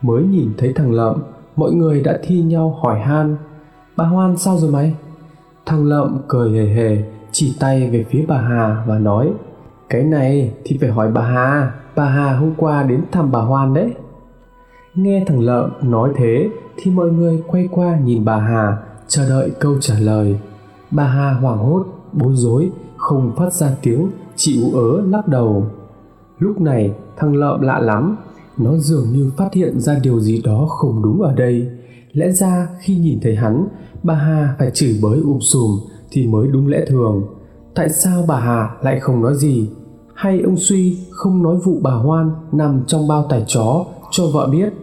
[0.01, 1.23] Mới nhìn thấy thằng lợm,
[1.55, 3.37] mọi người đã thi nhau hỏi han.
[3.95, 4.93] Bà hoan, sao rồi mày?
[5.69, 9.33] Thằng lợm, cười hề hề, chỉ tay về phía bà hà và nói,
[9.89, 13.73] cái này thì phải hỏi bà hà bà hà hôm qua đến thăm bà hoan
[13.73, 13.93] đấy.
[14.95, 18.77] Nghe thằng lợm nói thế thì mọi người quay qua nhìn bà hà,
[19.07, 20.39] chờ đợi câu trả lời.
[20.91, 25.65] Bà hà hoảng hốt, bối rối, không phát ra tiếng, chỉ ú ớ lắc đầu.
[26.39, 28.17] Lúc này, thằng lợm lạ lắm,
[28.57, 31.69] nó dường như phát hiện ra điều gì đó không đúng ở đây.
[32.11, 33.67] Lẽ ra khi nhìn thấy hắn
[34.03, 35.79] bà hà phải chửi bới um sùm
[36.11, 37.23] thì mới đúng lẽ thường.
[37.75, 39.69] Tại sao bà hà lại không nói gì?
[40.13, 44.47] Hay ông suy không nói vụ bà hoan nằm trong bao tải chó cho vợ
[44.51, 44.73] biết?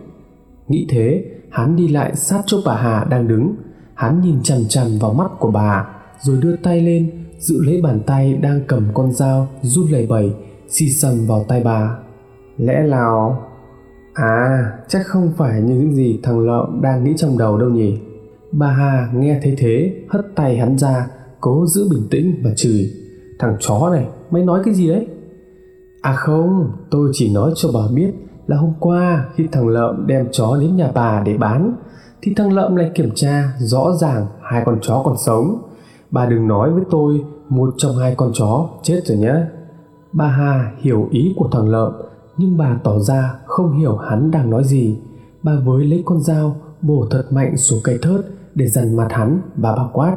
[0.68, 3.54] Nghĩ thế, hắn đi lại sát chỗ bà hà đang đứng.
[3.94, 5.88] Hắn nhìn chằm chằm vào mắt của bà,
[6.20, 10.34] rồi đưa tay lên, giữ lấy bàn tay đang cầm con dao run lẩy bẩy,
[10.68, 11.98] xì sầm vào tay bà.
[12.58, 13.42] Lẽ nào?
[14.14, 17.98] À chắc không phải như những gì thằng lợm đang nghĩ trong đầu đâu nhỉ?
[18.58, 21.06] Bà hà nghe thấy thế, hất tay hắn ra,
[21.40, 22.90] cố giữ bình tĩnh và chửi.
[23.38, 25.06] Thằng chó này, mày nói cái gì đấy?
[26.02, 28.12] À không, tôi chỉ nói cho bà biết
[28.46, 31.76] là hôm qua khi thằng lợm đem chó đến nhà bà để bán,
[32.22, 35.62] thì thằng lợm lại kiểm tra rõ ràng hai con chó còn sống.
[36.10, 39.34] Bà đừng nói với tôi một trong hai con chó chết rồi nhé.
[40.12, 41.92] Bà hà hiểu ý của thằng lợm,
[42.36, 44.98] nhưng bà tỏ ra không hiểu hắn đang nói gì.
[45.42, 48.20] Bà với lấy con dao bổ thật mạnh xuống cây thớt
[48.56, 50.16] để dằn mặt hắn và bà quát.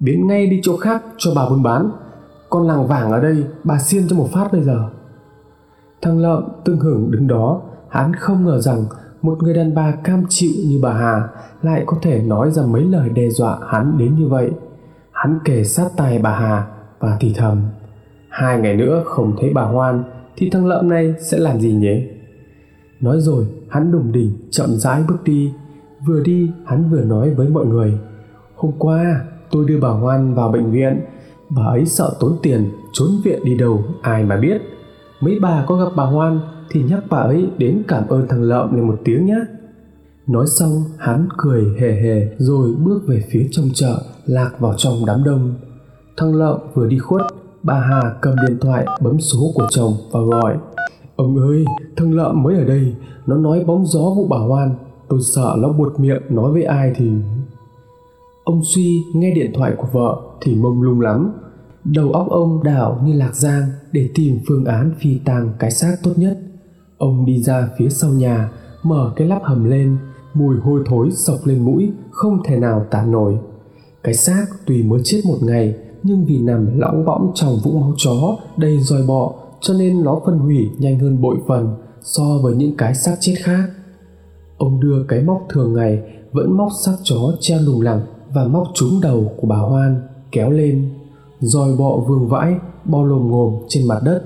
[0.00, 1.90] Biến ngay đi chỗ khác cho bà buôn bán.
[2.50, 4.88] Con làng vàng ở đây, bà xiên cho một phát bây giờ.
[6.02, 7.60] Thằng lợm tương hưởng đứng đó.
[7.88, 8.84] Hắn không ngờ rằng
[9.22, 11.28] một người đàn bà cam chịu như bà hà
[11.62, 14.50] lại có thể nói ra mấy lời đe dọa hắn đến như vậy.
[15.12, 16.66] Hắn kề sát tai bà hà
[16.98, 17.62] và thì thầm,
[18.28, 20.04] hai ngày nữa không thấy bà hoan
[20.36, 22.08] thì thằng lợm này sẽ làm gì nhỉ?
[23.00, 25.52] Nói rồi, hắn đùng đỉnh chậm rãi bước đi
[26.06, 27.98] vừa đi, hắn vừa nói với mọi người,
[28.56, 31.00] hôm qua tôi đưa bà hoan vào bệnh viện.
[31.48, 34.62] Bà ấy sợ tốn tiền, trốn viện đi đâu, ai mà biết.
[35.20, 38.72] Mấy bà có gặp bà hoan thì nhắc bà ấy đến cảm ơn thằng lợm
[38.72, 39.38] này một tiếng nhé
[40.28, 44.94] nói xong, hắn cười hề hề rồi bước về phía trong chợ, lạc vào trong
[45.06, 45.54] đám đông.
[46.16, 47.22] Thằng lợm vừa đi khuất,
[47.62, 50.56] bà hà cầm điện thoại bấm số của chồng và gọi,
[51.16, 51.64] ông ơi,
[51.96, 52.94] thằng lợm mới ở đây,
[53.26, 54.70] nó nói bóng gió vụ bà hoan
[55.08, 57.10] tôi sợ nó buột miệng, nói với ai thì
[58.44, 61.32] ông suy nghe điện thoại của vợ thì mông lung lắm.
[61.84, 65.96] Đầu óc ông đảo như lạc giang để tìm phương án phi tang cái xác
[66.02, 66.38] tốt nhất.
[66.98, 68.50] Ông đi ra phía sau nhà,
[68.82, 69.96] mở cái lắp hầm lên,
[70.34, 73.38] mùi hôi thối sộc lên mũi, không thể nào tả nổi.
[74.02, 77.92] Cái xác tuy mới chết một ngày, nhưng vì nằm lõng bõng trong vũng máu
[77.96, 82.56] chó đầy roi bọ, cho nên nó phân hủy nhanh hơn bội phần so với
[82.56, 83.68] những cái xác chết khác
[84.58, 88.00] ông đưa cái móc thường ngày, vẫn móc xác chó treo lủng lẳng
[88.34, 90.00] và móc trúng đầu của bà hoan,
[90.32, 90.90] kéo lên.
[91.40, 94.22] Roi bọ vương vãi bo lồm ngồm trên mặt đất.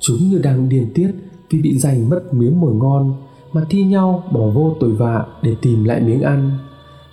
[0.00, 1.10] Chúng như đang điên tiết
[1.50, 3.14] vì bị giành mất miếng mồi ngon,
[3.52, 6.58] mà thi nhau bỏ vô tội vạ để tìm lại miếng ăn.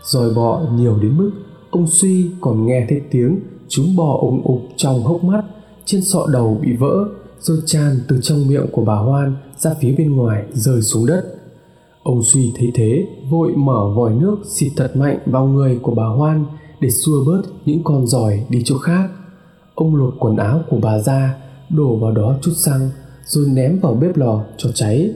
[0.03, 1.31] Roi bọ nhiều đến mức,
[1.71, 5.43] ông suy còn nghe thấy tiếng chúng bò ủng ục trong hốc mắt,
[5.85, 7.05] trên sọ đầu bị vỡ,
[7.39, 11.38] rồi tràn từ trong miệng của bà hoan ra phía bên ngoài rơi xuống đất
[12.03, 16.05] ông suy thấy thế vội mở vòi nước xịt thật mạnh vào người của bà
[16.05, 16.45] hoan
[16.79, 19.09] để xua bớt những con giỏi đi chỗ khác.
[19.75, 21.35] Ông lột quần áo của bà ra,
[21.69, 22.89] đổ vào đó chút xăng,
[23.25, 25.13] rồi ném vào bếp lò cho cháy.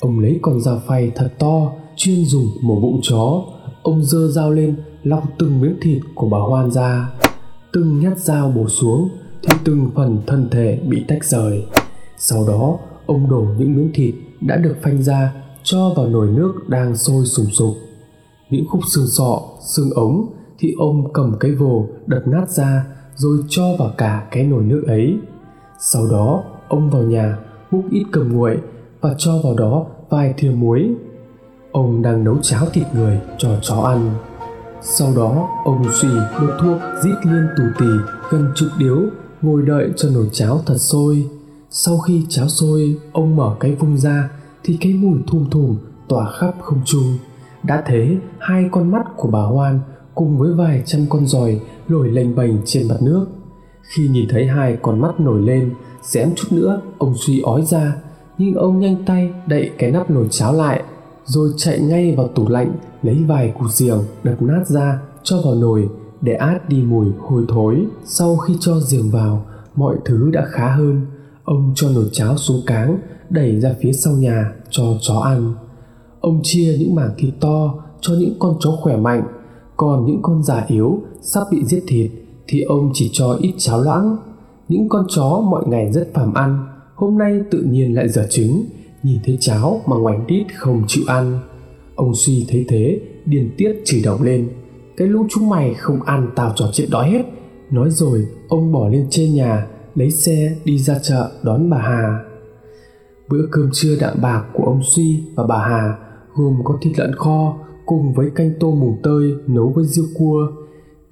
[0.00, 3.42] Ông lấy con dao phay thật to, chuyên dùng mổ bụng chó.
[3.82, 7.10] Ông dơ dao lên, lọc từng miếng thịt của bà hoan ra.
[7.72, 9.08] Từng nhát dao bổ xuống
[9.42, 11.66] thì từng phần thân thể bị tách rời.
[12.18, 15.32] Sau đó, ông đổ những miếng thịt đã được phanh ra
[15.66, 17.74] cho vào nồi nước đang sôi sùng sục.
[18.50, 20.26] Những khúc xương sọ, xương ống
[20.58, 24.84] thì ông cầm cái vồ đập nát ra rồi cho vào cả cái nồi nước
[24.86, 25.16] ấy.
[25.80, 27.38] Sau đó, ông vào nhà
[27.70, 28.58] múc ít cầm nguội
[29.00, 30.94] và cho vào đó vài thìa muối.
[31.72, 34.14] Ông đang nấu cháo thịt người cho chó ăn.
[34.82, 36.08] Sau đó, ông xì
[36.40, 37.86] đốt thuốc rít liên tù tì
[38.30, 38.96] gần chục điếu
[39.42, 41.28] ngồi đợi cho nồi cháo thật sôi.
[41.70, 44.30] Sau khi cháo sôi, ông mở cái vung ra
[44.66, 45.76] thì cái mùi thum thùm
[46.08, 47.18] tỏa khắp không trung.
[47.62, 49.80] Đã thế, hai con mắt của bà hoan
[50.14, 53.26] cùng với vài trăm con giòi nổi lềnh bềnh trên mặt nước.
[53.82, 57.96] Khi nhìn thấy hai con mắt nổi lên, xém chút nữa ông suy ói ra,
[58.38, 60.82] nhưng ông nhanh tay đậy cái nắp nồi cháo lại,
[61.24, 65.54] rồi chạy ngay vào tủ lạnh, lấy vài củ giềng đập nát ra, cho vào
[65.54, 65.88] nồi,
[66.20, 67.86] để át đi mùi hôi thối.
[68.04, 71.06] Sau khi cho giềng vào, mọi thứ đã khá hơn.
[71.44, 72.98] Ông cho nồi cháo xuống cáng
[73.30, 75.54] đẩy ra phía sau nhà cho chó ăn.
[76.20, 79.22] Ông chia những mảng thịt to cho những con chó khỏe mạnh,
[79.76, 82.10] còn những con già yếu, sắp bị giết thịt
[82.48, 84.16] thì ông chỉ cho ít cháo loãng.
[84.68, 88.64] Những con chó mọi ngày rất phàm ăn, hôm nay tự nhiên lại dở trứng,
[89.02, 91.38] nhìn thấy cháo mà ngoảnh đít không chịu ăn.
[91.94, 94.48] Ông suy thấy thế điên tiết chửi đồng lên.
[94.96, 97.22] Cái lũ chúng mày không ăn tao trò chuyện đói hết.
[97.70, 102.24] Nói rồi, ông bỏ lên trên nhà, lấy xe đi ra chợ đón bà hà
[103.28, 105.98] bữa cơm trưa đạm bạc của ông suy và bà hà
[106.34, 110.48] gồm có thịt lợn kho cùng với canh tôm mùng tơi nấu với riêu cua.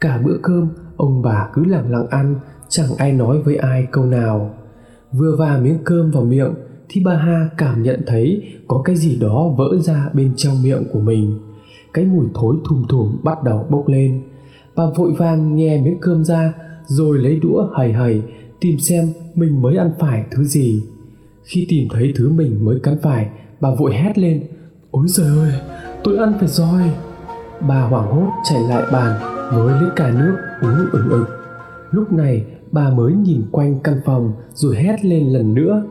[0.01, 4.05] Cả bữa cơm, ông bà cứ lặng lặng ăn, chẳng ai nói với ai câu
[4.05, 4.55] nào.
[5.13, 6.55] Vừa vào miếng cơm vào miệng
[6.89, 10.85] thì bà hà cảm nhận thấy có cái gì đó vỡ ra bên trong miệng
[10.93, 11.39] của mình.
[11.95, 14.23] Cái mùi thối thùm thùm bắt đầu bốc lên.
[14.77, 16.53] Bà vội vàng nhè miếng cơm ra,
[16.87, 18.23] rồi lấy đũa hầy hầy
[18.61, 20.83] tìm xem mình mới ăn phải thứ gì
[21.45, 23.29] khi tìm thấy thứ mình mới cắn phải,
[23.61, 24.43] bà vội hét lên
[24.91, 25.53] ôi giời ơi,
[26.05, 26.91] tôi ăn phải roi
[27.69, 29.21] bà hoảng hốt chạy lại bàn
[29.53, 31.27] với lấy cả nước uống ừng ực.
[31.91, 35.85] Lúc này, bà mới nhìn quanh căn phòng rồi hét lên lần nữa,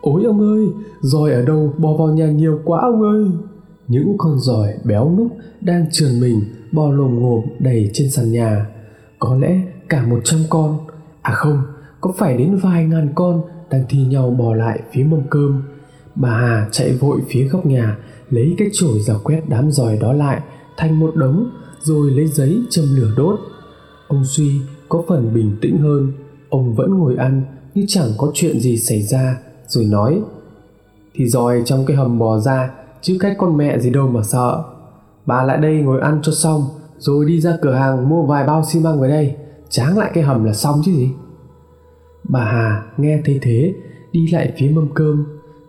[0.00, 0.66] ôi ông ơi
[1.00, 3.24] roi ở đâu, bò vào nhà nhiều quá ông ơi.
[3.88, 5.28] Những con giỏi béo núc
[5.60, 6.40] đang trườn mình,
[6.72, 8.66] bò lồm ngồm đầy trên sàn nhà.
[9.18, 10.78] Có lẽ cả một trăm con
[11.22, 11.62] à không,
[12.00, 13.42] có phải đến vài ngàn con
[13.74, 15.62] đang thi nhau bò lại phía mâm cơm.
[16.14, 17.98] Bà hà chạy vội phía góc nhà,
[18.30, 20.40] lấy cái chổi rào quét đám giòi đó lại
[20.76, 21.50] thành một đống,
[21.82, 23.40] rồi lấy giấy châm lửa đốt.
[24.08, 26.12] Ông suy có phần bình tĩnh hơn,
[26.48, 27.42] ông vẫn ngồi ăn
[27.74, 30.22] như chẳng có chuyện gì xảy ra, rồi nói,
[31.14, 32.70] thì giòi trong cái hầm bò ra,
[33.02, 34.62] chứ cách con mẹ gì đâu mà sợ.
[35.26, 36.62] Bà lại đây ngồi ăn cho xong,
[36.98, 39.36] rồi đi ra cửa hàng mua vài bao xi măng về đây.
[39.68, 41.10] Tráng lại cái hầm là xong chứ gì?
[42.28, 43.74] Bà hà nghe thấy thế,
[44.12, 45.24] đi lại phía mâm cơm,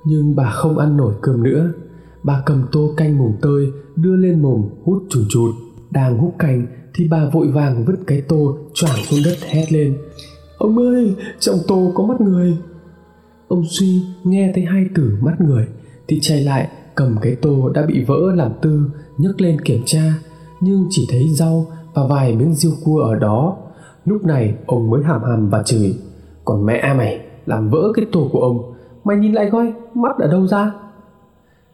[0.06, 1.72] nhưng bà không ăn nổi cơm nữa.
[2.24, 5.56] Bà cầm tô canh mùng tơi, đưa lên mồm, hút chùn chụt.
[5.92, 9.98] Đang hút canh thì bà vội vàng vứt cái tô choảng xuống đất hét lên.
[10.58, 12.58] Ông ơi, trong tô có mắt người.
[13.48, 15.68] Ông suy nghe thấy hai từ mắt người
[16.08, 20.14] thì chạy lại, cầm cái tô đã bị vỡ làm tư, nhấc lên kiểm tra.
[20.62, 23.58] Nhưng chỉ thấy rau và vài miếng riêu cua ở đó.
[24.06, 25.96] Lúc này, ông mới hàm hàm và chửi
[26.46, 30.28] còn mẹ mày làm vỡ cái tủ của ông, mày nhìn lại coi, mắt ở
[30.28, 30.72] đâu ra?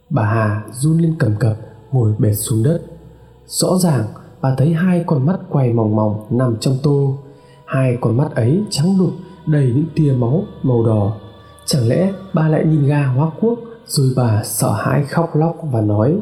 [0.10, 1.58] Bà hà run lên cầm cập,
[1.92, 2.82] ngồi bệt xuống đất.
[3.46, 4.06] Rõ ràng,
[4.42, 7.18] bà thấy hai con mắt quay mòng mòng nằm trong tô.
[7.66, 9.12] Hai con mắt ấy trắng đục,
[9.46, 11.18] đầy những tia máu màu đỏ.
[11.66, 15.82] Chẳng lẽ bà lại nhìn ga hóa quốc, rồi bà sợ hãi khóc lóc và
[15.82, 16.18] nói,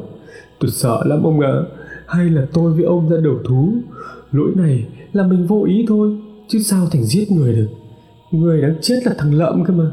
[0.59, 1.65] tôi sợ lắm ông ạ à.
[2.07, 3.69] hay là tôi với ông ra đầu thú.
[4.31, 7.67] Lỗi này là mình vô ý thôi, chứ sao thành giết người được?
[8.31, 9.91] Người đáng chết là thằng lợm cơ mà.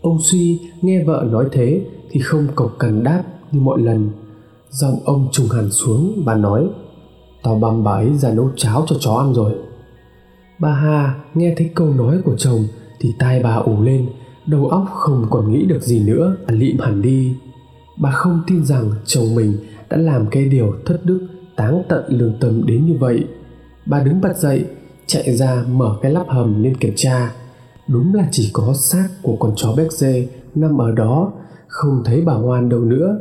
[0.00, 4.10] Ông suy nghe vợ nói thế thì không cộc cằn đáp như mọi lần.
[4.70, 6.68] Giọng ông trùng hẳn xuống và nói,
[7.42, 9.52] tao băm bà ấy ra nấu cháo cho chó ăn rồi.
[10.58, 12.64] Bà hà nghe thấy câu nói của chồng
[13.00, 14.08] thì tai bà ủ lên,
[14.46, 17.34] đầu óc không còn nghĩ được gì nữa lịm hẳn đi.
[17.96, 19.52] Bà không tin rằng chồng mình
[19.90, 23.24] đã làm cái điều thất đức, táng tận lương tâm đến như vậy.
[23.86, 24.64] Bà đứng bật dậy,
[25.06, 27.32] chạy ra mở cái lắp hầm lên kiểm tra
[27.88, 31.32] đúng là chỉ có xác của con chó béc dê nằm ở đó,
[31.68, 33.18] không thấy bà ngoan đâu nữa.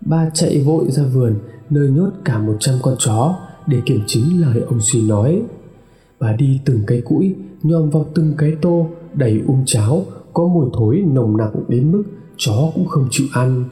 [0.00, 1.34] Bà chạy vội ra vườn,
[1.70, 3.34] nơi nhốt cả một trăm con chó
[3.66, 5.42] để kiểm chứng lời ông suy nói.
[6.20, 10.66] Bà đi từng cái cũi, nhòm vào từng cái tô, đầy um cháo, có mùi
[10.72, 12.02] thối nồng nặc đến mức
[12.36, 13.64] chó cũng không chịu ăn.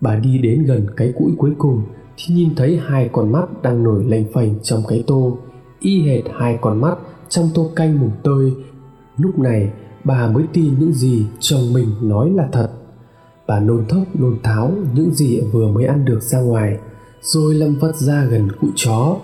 [0.00, 1.82] Bà đi đến gần cái cũi cuối cùng,
[2.16, 5.38] thì nhìn thấy hai con mắt đang nổi lềnh phềnh trong cái tô,
[5.80, 6.98] y hệt hai con mắt
[7.28, 8.52] trong tô canh mùng tơi
[9.18, 9.72] lúc này,
[10.04, 12.68] bà mới tin những gì chồng mình nói là thật.
[13.46, 16.78] Bà nôn thốc, nôn tháo những gì vừa mới ăn được ra ngoài,
[17.22, 19.16] rồi lâm vất ra gần cụ chó.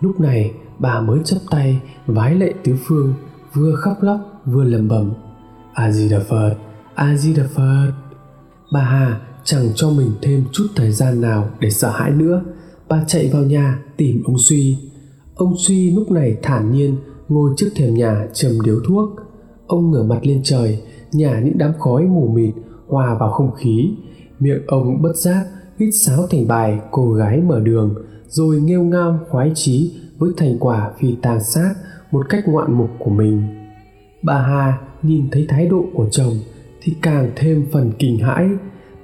[0.00, 3.14] Lúc này, bà mới chấp tay vái lệ tứ phương,
[3.54, 5.12] vừa khóc lóc, vừa lầm bầm
[5.76, 6.54] a di đà phật
[6.94, 7.92] a di đà phật
[8.72, 12.42] bà hà, chẳng cho mình thêm chút thời gian nào để sợ hãi nữa.
[12.88, 14.78] Bà chạy vào nhà tìm ông suy.
[15.34, 16.96] Ông suy lúc này thản nhiên
[17.28, 19.10] ngồi trước thềm nhà trầm điếu thuốc
[19.66, 22.54] ông ngửa mặt lên trời, nhả những đám khói mù mịt,
[22.86, 23.90] hòa vào không khí.
[24.40, 25.44] Miệng ông bất giác,
[25.78, 27.94] hít sáo thành bài, cô gái mở đường,
[28.28, 31.74] rồi nghêu ngao, khoái chí với thành quả phi tàn sát,
[32.10, 33.42] một cách ngoạn mục của mình.
[34.22, 36.34] Bà hà nhìn thấy thái độ của chồng
[36.82, 38.48] thì càng thêm phần kinh hãi.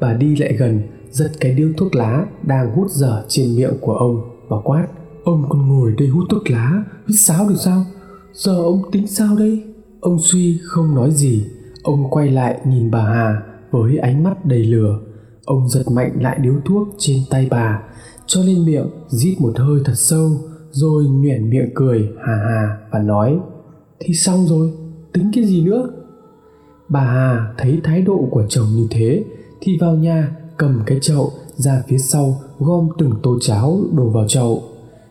[0.00, 3.94] Bà đi lại gần, giật cái điếu thuốc lá đang hút dở trên miệng của
[3.94, 4.86] ông và quát,
[5.24, 7.84] ông còn ngồi đây hút thuốc lá, hít sáo được sao?
[8.32, 9.62] Giờ ông tính sao đây?
[10.02, 11.46] Ông suy không nói gì.
[11.82, 15.00] Ông quay lại nhìn bà hà với ánh mắt đầy lửa.
[15.44, 17.82] Ông giật mạnh lại điếu thuốc trên tay bà,
[18.26, 20.30] cho lên miệng, rít một hơi thật sâu,
[20.70, 23.38] rồi nhoẻn miệng cười, hà hà, và nói,
[24.00, 24.72] thì xong rồi,
[25.12, 25.90] tính cái gì nữa?
[26.88, 29.24] Bà hà thấy thái độ của chồng như thế,
[29.60, 34.28] thì vào nhà, cầm cái chậu ra phía sau, gom từng tô cháo đổ vào
[34.28, 34.62] chậu.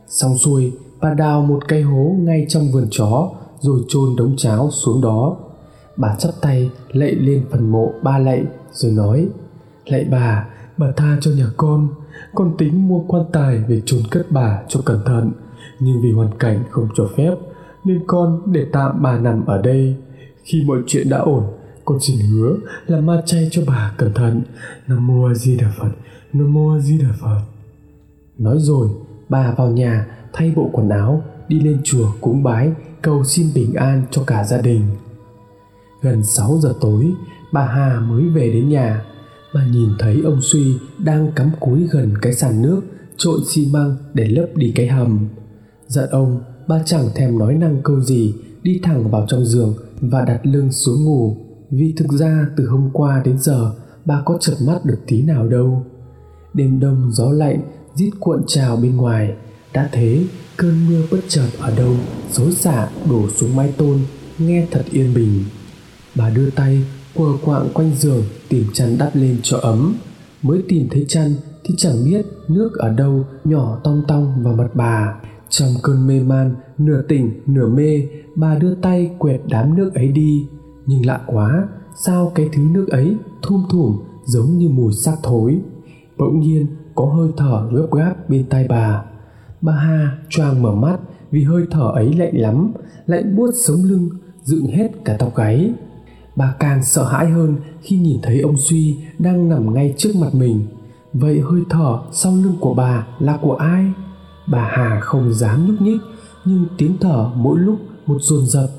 [0.08, 4.69] Xong xuôi, bà đào một cây hố ngay trong vườn chó rồi chôn đống cháo
[4.71, 5.38] xuống đó.
[5.97, 9.28] Bà chắp tay lạy lên phần mộ ba lạy, rồi nói,
[9.86, 10.47] lạy bà
[10.78, 11.88] bà tha cho nhà con.
[12.36, 15.32] Con tính mua quan tài về chôn cất bà cho cẩn thận.
[15.80, 17.36] Nhưng vì hoàn cảnh không cho phép,
[17.84, 19.95] nên con để tạm bà nằm ở đây.
[20.43, 21.43] Khi mọi chuyện đã ổn,
[21.86, 22.56] con xin hứa
[22.88, 24.41] là ma chay cho bà cẩn thận.
[24.88, 25.91] Nam mô a di đà phật,
[26.34, 27.41] nam mô a di đà phật.
[28.38, 28.89] Nói rồi,
[29.30, 33.73] bà vào nhà, thay bộ quần áo đi lên chùa cúng bái, cầu xin bình
[33.73, 34.81] an cho cả gia đình.
[36.01, 37.05] Gần 6 giờ tối,
[37.53, 39.05] bà Hà mới về đến nhà.
[39.53, 42.81] Bà nhìn thấy ông Suy đang cắm cúi gần cái sàn nước
[43.17, 45.27] trộn xi măng để lấp đi cái hầm.
[45.87, 50.25] Giận ông, bà chẳng thèm nói năng câu gì, đi thẳng vào trong giường và
[50.25, 51.37] đặt lưng xuống ngủ.
[51.69, 53.71] Vì thực ra từ hôm qua đến giờ,
[54.05, 55.85] bà có chợp mắt được tí nào đâu.
[56.53, 57.61] Đêm đông gió lạnh,
[57.95, 59.35] rít cuộn trào bên ngoài
[59.73, 60.23] đã thế,
[60.57, 61.95] cơn mưa bất chợt ở đâu,
[62.31, 63.99] xối xả đổ xuống mái tôn,
[64.38, 65.43] nghe thật yên bình.
[66.15, 66.84] Bà đưa tay,
[67.15, 69.95] quờ quạng quanh giường, tìm chăn đắp lên cho ấm.
[70.41, 74.69] Mới tìm thấy chăn thì chẳng biết nước ở đâu, nhỏ tong tong vào mặt
[74.73, 75.15] bà.
[75.49, 80.07] Trong cơn mê man, nửa tỉnh, nửa mê, bà đưa tay quẹt đám nước ấy
[80.07, 80.45] đi.
[80.86, 81.67] Nhưng lạ quá,
[82.05, 85.60] sao cái thứ nước ấy thum thủm giống như mùi xác thối?
[86.17, 89.03] Bỗng nhiên, có hơi thở gấp gáp bên tai bà
[89.62, 90.97] bà hà choàng mở mắt
[91.32, 92.74] vì hơi thở ấy lạnh lắm,
[93.06, 94.10] lạnh buốt sống lưng,
[94.43, 95.74] dựng hết cả tóc gáy.
[96.36, 100.36] Bà càng sợ hãi hơn khi nhìn thấy ông suy đang nằm ngay trước mặt
[100.36, 100.67] mình.
[101.13, 103.86] Vậy hơi thở sau lưng của bà là của ai?
[104.47, 106.01] Bà hà không dám nhúc nhích,
[106.45, 108.70] nhưng tiếng thở mỗi lúc một dồn dập.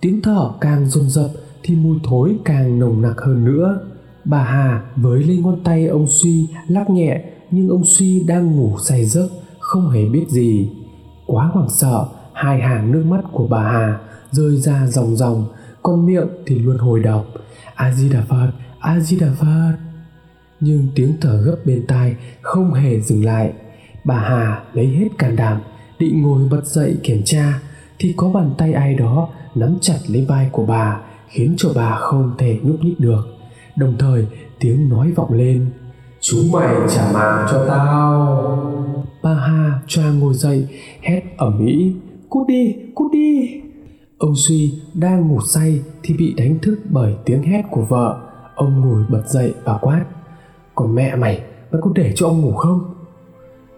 [0.00, 1.30] Tiếng thở càng dồn dập
[1.62, 3.80] thì mùi thối càng nồng nặc hơn nữa.
[4.24, 8.78] Bà hà với lên ngón tay ông suy lắc nhẹ, nhưng ông suy đang ngủ
[8.84, 9.28] say giấc
[9.70, 10.70] không hề biết gì.
[11.26, 13.98] Quá hoảng sợ, hai hàng nước mắt của bà hà
[14.30, 15.46] rơi ra ròng ròng,
[15.82, 17.26] con miệng thì luôn hồi đọc
[17.74, 18.50] a di đà phật
[18.80, 19.72] a di đà phật
[20.60, 23.52] nhưng tiếng thở gấp bên tai không hề dừng lại.
[24.04, 25.60] Bà hà lấy hết can đảm
[25.98, 27.60] định ngồi bật dậy kiểm tra,
[27.98, 31.96] thì có bàn tay ai đó nắm chặt lấy vai của bà, khiến cho bà
[31.96, 33.22] không thể nhúc nhích được.
[33.76, 34.26] Đồng thời,
[34.58, 35.70] tiếng nói vọng lên.
[36.20, 38.59] Chúng mày trả mạng cho tao
[39.22, 39.80] bà hà
[40.20, 40.68] ngồi dậy
[41.00, 41.94] hét ẩm mỹ
[42.28, 43.60] cút đi cút đi
[44.18, 48.20] Ông Suy đang ngủ say thì bị đánh thức bởi tiếng hét của vợ.
[48.54, 50.04] Ông ngồi bật dậy và quát.
[50.74, 51.40] Còn mẹ mày,
[51.72, 52.94] mày có để cho ông ngủ không?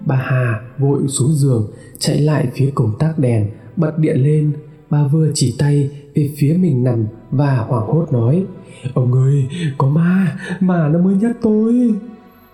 [0.07, 4.53] Bà Hà vội xuống giường chạy lại phía cổng tắc đèn bật điện lên
[4.91, 8.45] bà vừa chỉ tay về phía mình nằm và hoảng hốt nói
[8.95, 11.95] ông ơi có ma mà nó mới nhắc tôi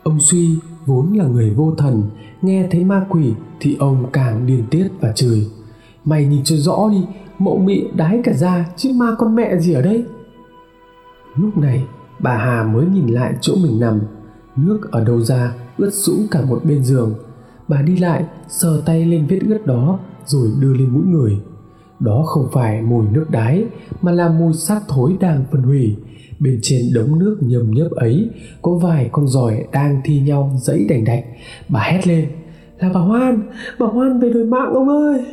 [0.02, 2.02] ông suy vốn là người vô thần
[2.42, 5.46] nghe thấy ma quỷ thì ông càng điên tiết và chửi.
[6.04, 7.04] Mày nhìn cho rõ đi
[7.38, 10.04] mộng mị đái cả ra chứ ma con mẹ gì ở đây?
[11.36, 11.84] Lúc này,
[12.18, 14.00] bà hà mới nhìn lại chỗ mình nằm.
[14.56, 17.14] Nước ở đâu ra, ướt sũng cả một bên giường.
[17.68, 21.40] Bà đi lại, sờ tay lên vết ướt đó, rồi đưa lên mũi người.
[22.00, 23.64] Đó không phải mùi nước đái,
[24.02, 25.96] mà là mùi xác thối đang phân hủy
[26.38, 28.28] bên trên đống nước nhầm nhớp ấy,
[28.62, 31.24] có vài con giỏi đang thi nhau dẫy đành đạch.
[31.68, 32.28] Bà hét lên,
[32.78, 33.42] là bà hoan
[33.78, 35.24] bà hoan về đòi mạng ông ơi!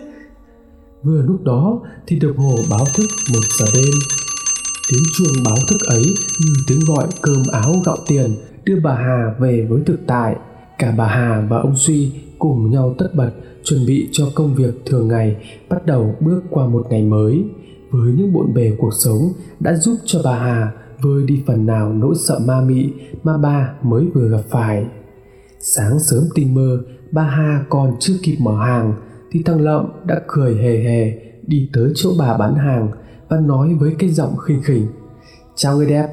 [1.04, 3.94] Vừa lúc đó thì đồng hồ báo thức một giờ đêm.
[4.92, 6.04] Tiếng chuông báo thức ấy
[6.46, 10.36] như tiếng gọi cơm áo gạo tiền đưa bà hà về với thực tại.
[10.80, 13.32] Cả bà hà và ông suy cùng nhau tất bật
[13.64, 15.36] chuẩn bị cho công việc thường ngày,
[15.70, 17.44] bắt đầu bước qua một ngày mới.
[17.90, 19.22] Với những bộn bề cuộc sống
[19.60, 20.72] đã giúp cho bà hà
[21.02, 22.94] vơi đi phần nào nỗi sợ ma mị
[23.24, 24.86] mà ba mới vừa gặp phải.
[25.60, 26.80] Sáng sớm tinh mơ,
[27.12, 28.94] bà hà còn chưa kịp mở hàng,
[29.32, 31.12] thì thằng lợm đã cười hề hề,
[31.48, 32.92] đi tới chỗ bà bán hàng
[33.30, 34.88] và nói với cái giọng khinh khỉnh.
[35.56, 36.08] Chào người đẹp.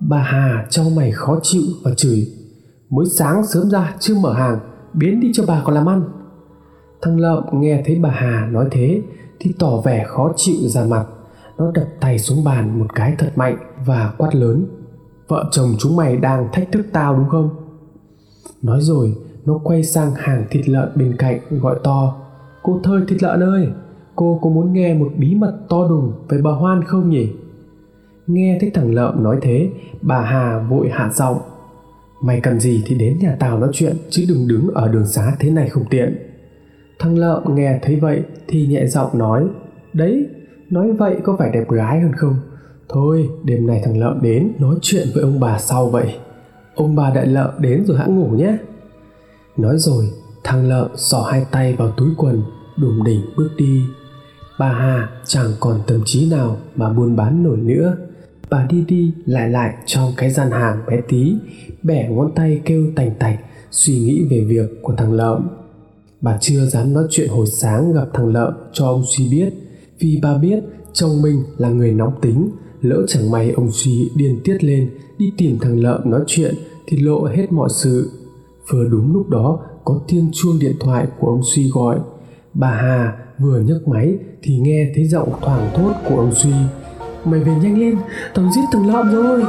[0.00, 2.28] Bà hà cho mày khó chịu và chửi.
[2.90, 4.58] Mới sáng sớm ra chưa mở hàng,
[4.94, 6.02] biến đi cho bà còn làm ăn.
[7.02, 9.02] Thằng lợm nghe thấy bà hà nói thế
[9.40, 11.06] thì tỏ vẻ khó chịu ra mặt.
[11.58, 14.66] Nó đập tay xuống bàn một cái thật mạnh và quát lớn,
[15.28, 17.50] vợ chồng chúng mày đang thách thức tao đúng không?
[18.62, 22.16] Nói rồi, nó quay sang hàng thịt lợn bên cạnh gọi to,
[22.62, 23.68] cô thơi thịt lợn ơi,
[24.16, 27.32] cô có muốn nghe một bí mật to đùng về bà hoan không nhỉ?
[28.26, 29.70] Nghe thấy thằng lợm nói thế,
[30.02, 31.38] bà hà vội hạ giọng,
[32.22, 35.36] mày cần gì thì đến nhà tao nói chuyện, chứ đừng đứng ở đường xá
[35.38, 36.16] thế này không tiện.
[36.98, 39.46] Thằng lợm nghe thấy vậy thì nhẹ giọng nói,
[39.92, 40.26] đấy,
[40.70, 42.36] nói vậy có phải đẹp gái hơn không?
[42.92, 46.14] Thôi, đêm nay thằng lợm đến nói chuyện với ông bà sau vậy.
[46.74, 48.56] Ông bà đại lợm đến rồi hãng ngủ nhé.
[49.56, 50.10] Nói rồi,
[50.44, 52.42] thằng lợm xỏ hai tay vào túi quần,
[52.76, 53.82] đùm đỉnh bước đi.
[54.58, 57.96] Bà hà chẳng còn tâm trí nào mà buôn bán nổi nữa.
[58.50, 61.34] Bà đi đi lại lại trong cái gian hàng bé tí,
[61.82, 65.48] bẻ ngón tay kêu tành tạch, suy nghĩ về việc của thằng lợm
[66.20, 69.52] bà chưa dám nói chuyện hồi sáng gặp thằng lợm cho ông suy biết,
[69.98, 72.50] vì bà biết chồng mình là người nóng tính
[72.82, 76.54] lỡ chẳng may ông suy điên tiết lên, đi tìm thằng lợm nói chuyện
[76.86, 78.10] thì lộ hết mọi sự.
[78.70, 81.98] Vừa đúng lúc đó, có tiếng chuông điện thoại của ông suy gọi.
[82.54, 86.52] Bà hà vừa nhấc máy thì nghe thấy giọng thoảng thốt của ông suy
[87.24, 87.98] mày về nhanh lên,
[88.34, 89.42] tao giết thằng lợm rồi.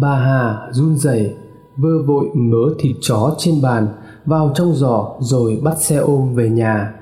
[0.00, 1.34] Bà hà run rẩy,
[1.76, 3.88] vơ vội mớ thịt chó trên bàn
[4.26, 6.94] vào trong giỏ rồi bắt xe ôm về nhà.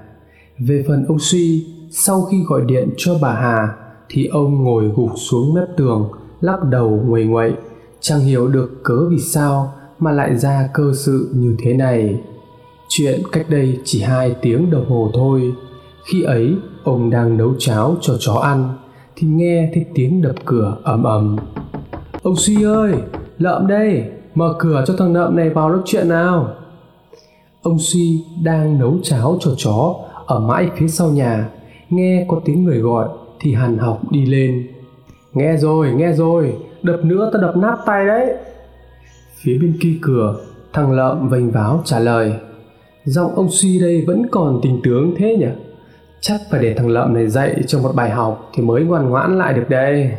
[0.58, 3.68] Về phần ông suy, sau khi gọi điện cho bà hà
[4.08, 6.10] thì ông ngồi gục xuống mép tường,
[6.40, 7.52] lắc đầu nguầy nguậy
[8.00, 12.20] chẳng hiểu được cớ vì sao mà lại ra cơ sự như thế này.
[12.88, 15.52] Chuyện cách đây chỉ hai tiếng đồng hồ thôi.
[16.04, 16.54] Khi ấy,
[16.84, 18.68] ông đang nấu cháo cho chó ăn,
[19.16, 21.36] thì nghe thấy tiếng đập cửa ầm ầm.
[22.22, 22.94] Ông suy ơi,
[23.38, 24.04] lợm đây,
[24.34, 26.48] mở cửa cho thằng lợm này vào nói chuyện nào?
[27.62, 29.96] Ông suy đang nấu cháo cho chó
[30.26, 31.48] ở mãi phía sau nhà.
[31.90, 33.08] Nghe có tiếng người gọi
[33.40, 34.68] thì hằn học đi lên.
[35.32, 38.34] Nghe rồi nghe rồi, đập nữa tao đập nát tay đấy.
[39.42, 40.40] Phía bên kia cửa,
[40.72, 42.32] thằng lợm vênh váo trả lời.
[43.04, 45.46] Giọng ông suy đây vẫn còn tình tướng thế nhỉ?
[46.20, 49.38] Chắc phải để thằng lợm này dạy cho một bài học thì mới ngoan ngoãn
[49.38, 50.10] lại được đây.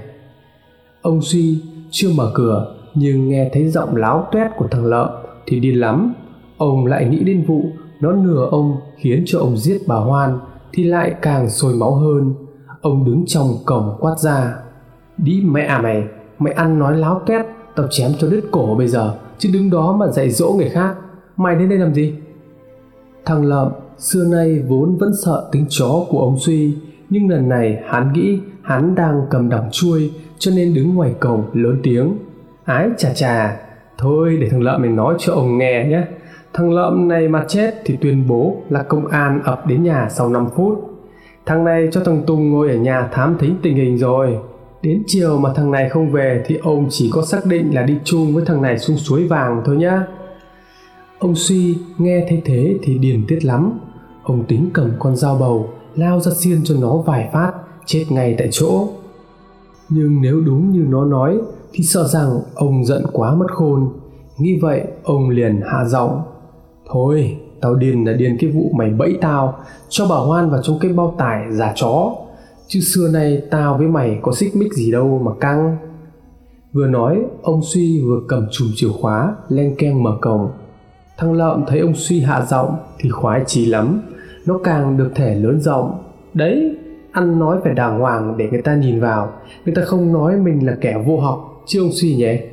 [1.01, 1.57] Ông suy
[1.91, 5.09] chưa mở cửa, nhưng nghe thấy giọng láo toét của thằng lợm
[5.45, 6.13] thì đi lắm
[6.61, 7.65] ông lại nghĩ đến vụ
[7.99, 10.39] nó nửa ông khiến cho ông giết bà hoan
[10.73, 12.33] thì lại càng sôi máu hơn.
[12.81, 14.55] Ông đứng trong cổng quát ra,
[15.17, 16.03] đi mẹ à mày
[16.39, 17.45] mày ăn nói láo toét
[17.75, 20.95] tao chém cho đứt cổ bây giờ, chứ đứng đó mà dạy dỗ người khác,
[21.37, 22.13] mày đến đây làm gì?
[23.25, 26.73] Thằng lợm xưa nay vốn vẫn sợ tính chó của ông suy
[27.09, 31.43] nhưng lần này hắn nghĩ hắn đang cầm đằng chuôi cho nên đứng ngoài cổng
[31.53, 32.17] lớn tiếng,
[32.65, 33.57] ái chà chà,
[33.97, 36.03] thôi để thằng lợm mình nói cho ông nghe nhé
[36.53, 40.29] thằng lợm này mà chết thì tuyên bố là công an ập đến nhà sau
[40.29, 40.91] 5 phút.
[41.45, 44.37] Thằng này cho thằng tùng ngồi ở nhà thám thính tình hình rồi.
[44.81, 47.97] Đến chiều mà thằng này không về thì ông chỉ có xác định là đi
[48.03, 50.03] chung với thằng này xuống suối vàng thôi nhá.
[51.19, 53.79] Ông suy nghe thấy thế thì điền tiết lắm.
[54.23, 57.51] Ông tính cầm con dao bầu, Lao ra xiên cho nó vài phát,
[57.85, 58.87] Chết ngay tại chỗ.
[59.89, 61.37] Nhưng nếu đúng như nó nói
[61.73, 63.89] Thì sợ rằng ông giận quá mất khôn.
[64.37, 66.21] Nghĩ vậy, ông liền hạ giọng.
[66.93, 70.79] Thôi, tao điền là điền cái vụ mày bẫy tao, Cho bà Hoan vào trong
[70.79, 72.15] cái bao tải giả chó.
[72.67, 75.77] Chứ xưa nay tao với mày có xích mích gì đâu mà căng.
[76.73, 80.51] Vừa nói, ông Suy vừa cầm chùm chìa khóa, len keng mở cổng.
[81.17, 84.01] Thằng lợm thấy ông Suy hạ giọng thì khoái chí lắm.
[84.45, 86.77] Nó càng được thể lớn rộng Đấy,
[87.11, 89.31] ăn nói phải đàng hoàng để người ta nhìn vào.
[89.65, 92.43] Người ta không nói mình là kẻ vô học, chứ ông Suy nhé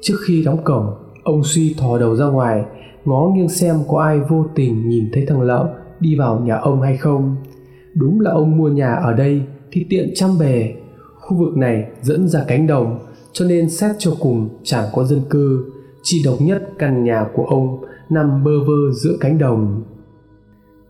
[0.00, 2.64] Trước khi đóng cổng, Ông Suy thò đầu ra ngoài
[3.04, 5.66] Ngó nghiêng xem có ai vô tình nhìn thấy thằng lợm
[6.00, 7.36] đi vào nhà ông hay không.
[7.94, 10.74] Đúng là ông mua nhà ở đây thì tiện trăm bề
[11.24, 12.98] Khu vực này dẫn ra cánh đồng,
[13.32, 15.64] cho nên xét cho cùng chẳng có dân cư.
[16.02, 19.82] Chỉ độc nhất căn nhà của ông nằm bơ vơ giữa cánh đồng.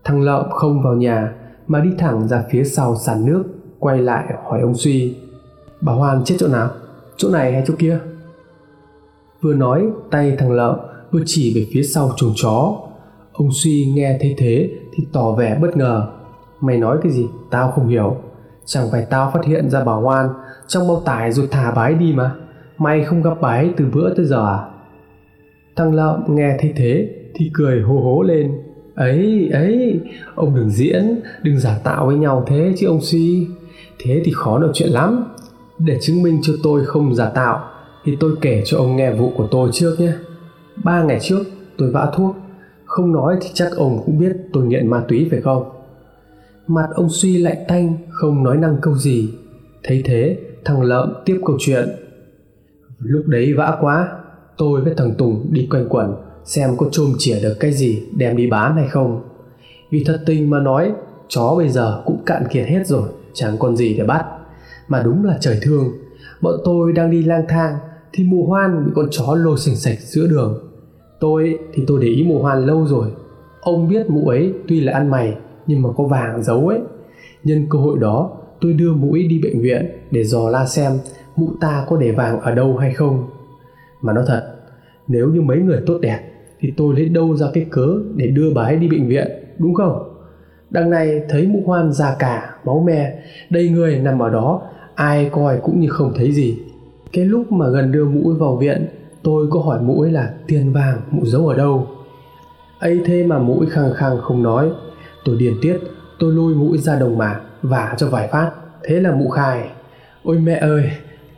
[0.03, 1.33] Thằng lợm không vào nhà,
[1.67, 3.43] mà đi thẳng ra phía sau sàn nước,
[3.79, 5.17] quay lại hỏi ông suy
[5.81, 6.69] bà hoan chết chỗ nào?
[7.17, 7.99] Chỗ này hay chỗ kia?
[9.41, 10.75] Vừa nói, tay thằng lợm
[11.15, 12.77] vừa chỉ về phía sau chuồng chó.
[13.33, 16.07] Ông suy nghe thấy thế thì tỏ vẻ bất ngờ.
[16.61, 17.25] Mày nói cái gì?
[17.51, 18.15] Tao không hiểu.
[18.65, 20.29] Chẳng phải tao phát hiện ra bà hoan
[20.67, 22.31] trong bao tải rồi thả bái đi mà.
[22.77, 24.59] Mày không gặp bái từ bữa tới giờ à?
[25.75, 28.51] Thằng lợm nghe thấy thế thì cười hô hố lên.
[28.95, 29.99] Ấy ấy,
[30.35, 33.47] ông đừng diễn, đừng giả tạo với nhau thế chứ ông suy.
[33.99, 35.25] Thế thì khó nói chuyện lắm.
[35.79, 37.59] Để chứng minh cho tôi không giả tạo
[38.05, 40.11] thì tôi kể cho ông nghe vụ của tôi trước nhé
[40.83, 41.43] ba ngày trước,
[41.77, 42.35] tôi vã thuốc.
[42.85, 45.69] Không nói thì chắc ông cũng biết tôi nghiện ma túy phải không?
[46.67, 49.33] Mặt ông suy lạnh tanh, không nói năng câu gì.
[49.83, 51.89] Thấy thế, thằng lợm tiếp câu chuyện.
[52.99, 54.11] Lúc đấy vã quá,
[54.57, 58.37] tôi với thằng tùng đi quanh quẩn, xem có trôm chỉa được cái gì đem
[58.37, 59.21] đi bán hay không.
[59.91, 60.93] Vì thật tình mà nói,
[61.27, 64.25] chó bây giờ cũng cạn kiệt hết rồi, chẳng còn gì để bắt.
[64.87, 65.87] Mà đúng là trời thương,
[66.41, 67.77] bọn tôi đang đi lang thang
[68.13, 70.64] thì mù hoan bị con chó lôi sình sạch giữa đường
[71.25, 73.07] tôi thì tôi để ý mụ hoan lâu rồi.
[73.61, 76.79] Ông biết mụ ấy tuy là ăn mày, nhưng mà có vàng giấu ấy.
[77.43, 80.91] Nhân cơ hội đó, tôi đưa mụ ấy đi bệnh viện để dò la xem
[81.35, 83.27] mụ ta có để vàng ở đâu hay không.
[84.01, 84.55] Mà nói thật,
[85.07, 86.19] nếu như mấy người tốt đẹp,
[86.59, 89.73] thì tôi lấy đâu ra cái cớ để đưa bà ấy đi bệnh viện, đúng
[89.73, 90.13] không?
[90.69, 93.19] Đằng này thấy mụ hoan già cả, máu me,
[93.49, 94.61] đầy người nằm ở đó,
[94.95, 96.57] ai coi cũng như không thấy gì.
[97.13, 98.87] Cái lúc mà gần đưa mũ vào viện
[99.25, 101.87] tôi có hỏi mũi ấy là tiền vàng, mụ giấu ở đâu?
[102.79, 104.71] Ấy thế mà mũi khăng khăng không nói.
[105.25, 105.79] Tôi điền tiết,
[106.19, 108.51] tôi lôi mũi ra đồng mà vả cho vài phát.
[108.83, 109.69] Thế là mụ khai,
[110.23, 110.91] ôi mẹ ơi,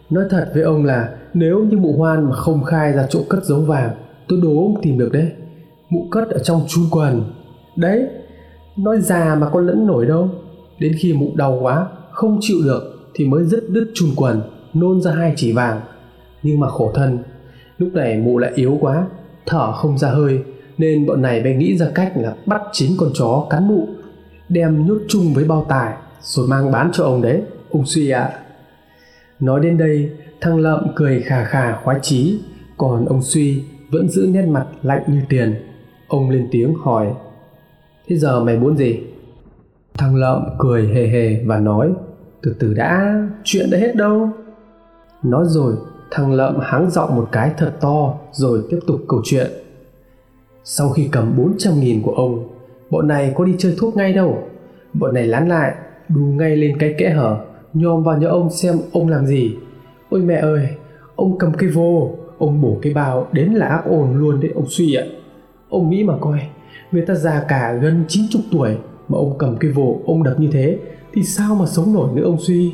[0.09, 3.43] nói thật với ông là nếu như mụ hoan mà không khai ra chỗ cất
[3.43, 3.89] giấu vàng,
[4.27, 5.31] tôi đố ông tìm được đấy.
[5.89, 7.23] Mụ cất ở trong chu quần.
[7.75, 8.07] Đấy,
[8.77, 10.29] nói già mà con lẫn nổi đâu.
[10.79, 12.81] Đến khi mụ đau quá, không chịu được
[13.13, 14.41] thì mới dứt đứt chùn quần,
[14.73, 15.81] nôn ra hai chỉ vàng.
[16.43, 17.19] Nhưng mà khổ thân
[17.77, 19.05] lúc này mụ lại yếu quá,
[19.45, 20.39] thở không ra hơi,
[20.77, 23.87] nên bọn này mới nghĩ ra cách là bắt chín con chó cắn mụ
[24.49, 27.41] đem nhốt chung với bao tải, rồi mang bán cho ông đấy.
[27.69, 28.21] Ông suy ạ.
[28.21, 28.39] À.
[29.39, 30.11] nói đến đây,
[30.41, 32.39] thằng lợm cười khà khà khoái chí,
[32.77, 35.55] còn ông suy vẫn giữ nét mặt lạnh như tiền.
[36.07, 37.07] Ông lên tiếng hỏi,
[38.07, 38.99] thế giờ mày muốn gì?
[39.93, 41.93] Thằng lợm cười hề hề và nói,
[42.41, 44.29] từ từ đã, chuyện đã hết đâu.
[45.23, 45.75] Nói rồi
[46.11, 49.51] thằng lợm háng giọng một cái thật to rồi tiếp tục câu chuyện.
[50.63, 52.47] Sau khi cầm 400 nghìn của ông,
[52.89, 54.43] bọn này có đi chơi thuốc ngay đâu.
[54.93, 55.75] Bọn này lán lại,
[56.09, 57.37] đu ngay lên cái kẽ hở,
[57.73, 59.55] nhòm vào nhà ông xem ông làm gì.
[60.09, 60.67] Ôi mẹ ơi,
[61.15, 64.65] ông cầm cây vô, ông bổ cái bao đến là ác ồn luôn đấy ông
[64.67, 65.03] suy ạ.
[65.69, 66.39] Ông nghĩ mà coi,
[66.91, 68.77] người ta già cả gần 90 tuổi
[69.07, 70.79] mà ông cầm cây vồ ông đập như thế
[71.13, 72.73] thì sao mà sống nổi nữa ông suy?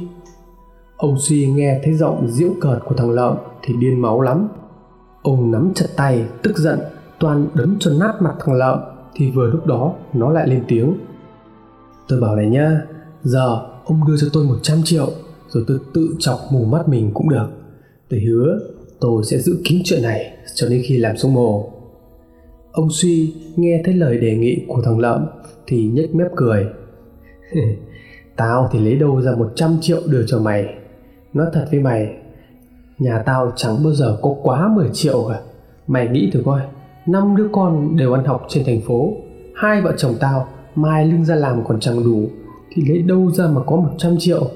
[0.98, 4.48] Ông suy nghe thấy giọng diễu cợt của thằng lợm thì điên máu lắm.
[5.22, 6.80] Ông nắm chặt tay, tức giận
[7.20, 8.80] toàn đấm cho nát mặt thằng lợm
[9.16, 10.98] thì vừa lúc đó nó lại lên tiếng.
[12.08, 12.82] Tôi bảo này nhá,
[13.24, 15.10] giờ ông đưa cho tôi 100 triệu
[15.50, 17.48] rồi tôi tự chọc mù mắt mình cũng được.
[18.10, 18.60] Tôi hứa
[19.00, 21.70] tôi sẽ giữ kín chuyện này cho đến khi làm xong mồ.
[22.72, 25.26] Ông suy nghe thấy lời đề nghị của thằng lợm
[25.68, 26.66] thì nhếch mép cười.
[28.36, 30.76] tao thì lấy đâu ra 100 triệu đưa cho mày?
[31.34, 32.15] Nói thật với mày,
[32.99, 35.39] nhà tao chẳng bao giờ có quá 10 triệu cả.
[35.88, 36.61] Mày nghĩ thử coi,
[37.05, 39.13] năm đứa con đều ăn học trên thành phố,
[39.55, 42.23] hai vợ chồng tao mai lưng ra làm còn chẳng đủ,
[42.73, 44.47] thì lấy đâu ra mà có 100 triệu?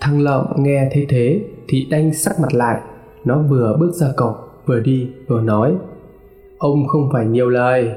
[0.00, 2.80] Thằng lợm nghe thấy thế thì đanh sắc mặt lại.
[3.24, 4.34] Nó vừa bước ra cổng,
[4.66, 5.74] vừa đi, vừa nói,
[6.58, 7.90] Ông không phải nhiều lời.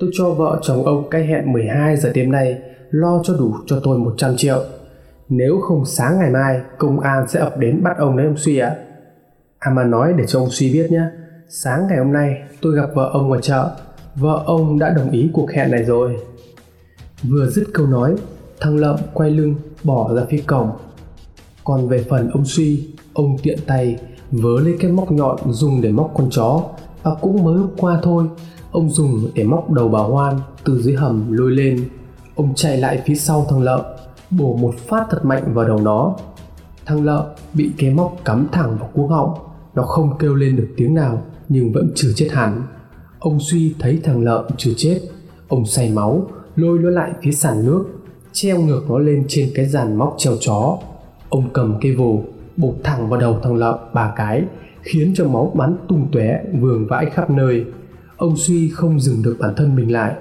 [0.00, 2.58] Tôi cho vợ chồng ông cái hẹn 12 giờ đêm nay,
[2.90, 4.58] Lo cho đủ cho tôi 100 triệu.
[5.28, 8.58] Nếu không sáng ngày mai, Công an sẽ ập đến bắt ông đấy ông Suy
[8.58, 8.68] ạ.
[8.68, 8.76] À?
[9.58, 11.02] à mà nói để cho ông Suy biết nhé
[11.48, 13.70] Sáng ngày hôm nay tôi gặp vợ ông ở chợ.
[14.14, 16.16] Vợ ông đã đồng ý cuộc hẹn này rồi.
[17.22, 18.16] Vừa dứt câu nói,
[18.60, 19.54] Thằng Lợm quay lưng
[19.84, 20.70] bỏ ra phía cổng.
[21.64, 23.98] Còn về phần ông Suy, Ông tiện tay
[24.30, 26.62] vớ lấy cái móc nhọn dùng để móc con chó.
[27.02, 28.24] Và cũng mới hôm qua thôi,
[28.70, 31.88] ông dùng để móc đầu bà hoan từ dưới hầm lôi lên.
[32.34, 33.80] Ông chạy lại phía sau thằng lợm
[34.30, 36.16] bổ một phát thật mạnh vào đầu nó.
[36.86, 37.22] Thằng lợn
[37.54, 39.34] bị cái móc cắm thẳng vào cuống họng.
[39.74, 42.62] Nó không kêu lên được tiếng nào, nhưng vẫn chưa chết hẳn.
[43.18, 45.00] Ông suy thấy thằng lợn chưa chết.
[45.48, 47.84] Ông say máu, lôi nó lại phía sàn nước,
[48.32, 50.78] treo ngược nó lên trên cái dàn móc treo chó.
[51.28, 52.20] Ông cầm cây vồ
[52.56, 54.42] bột thẳng vào đầu thằng lợn ba cái,
[54.82, 57.64] khiến cho máu bắn tung tóe vương vãi khắp nơi.
[58.16, 60.14] Ông suy không dừng được bản thân mình lại.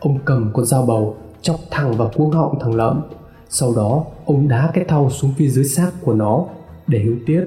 [0.00, 3.00] Ông cầm con dao bầu, chọc thẳng vào cuống họng thằng lợn
[3.48, 6.44] sau đó, ông đá cái thau xuống phía dưới xác của nó
[6.86, 7.44] để hữu tiết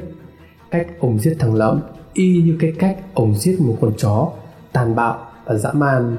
[0.71, 1.81] cách ông giết thằng lợm
[2.13, 4.29] y như cái cách ông giết một con chó
[4.73, 6.17] tàn bạo và dã man.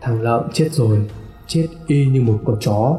[0.00, 1.10] Thằng lợm chết rồi,
[1.46, 2.98] chết y như một con chó.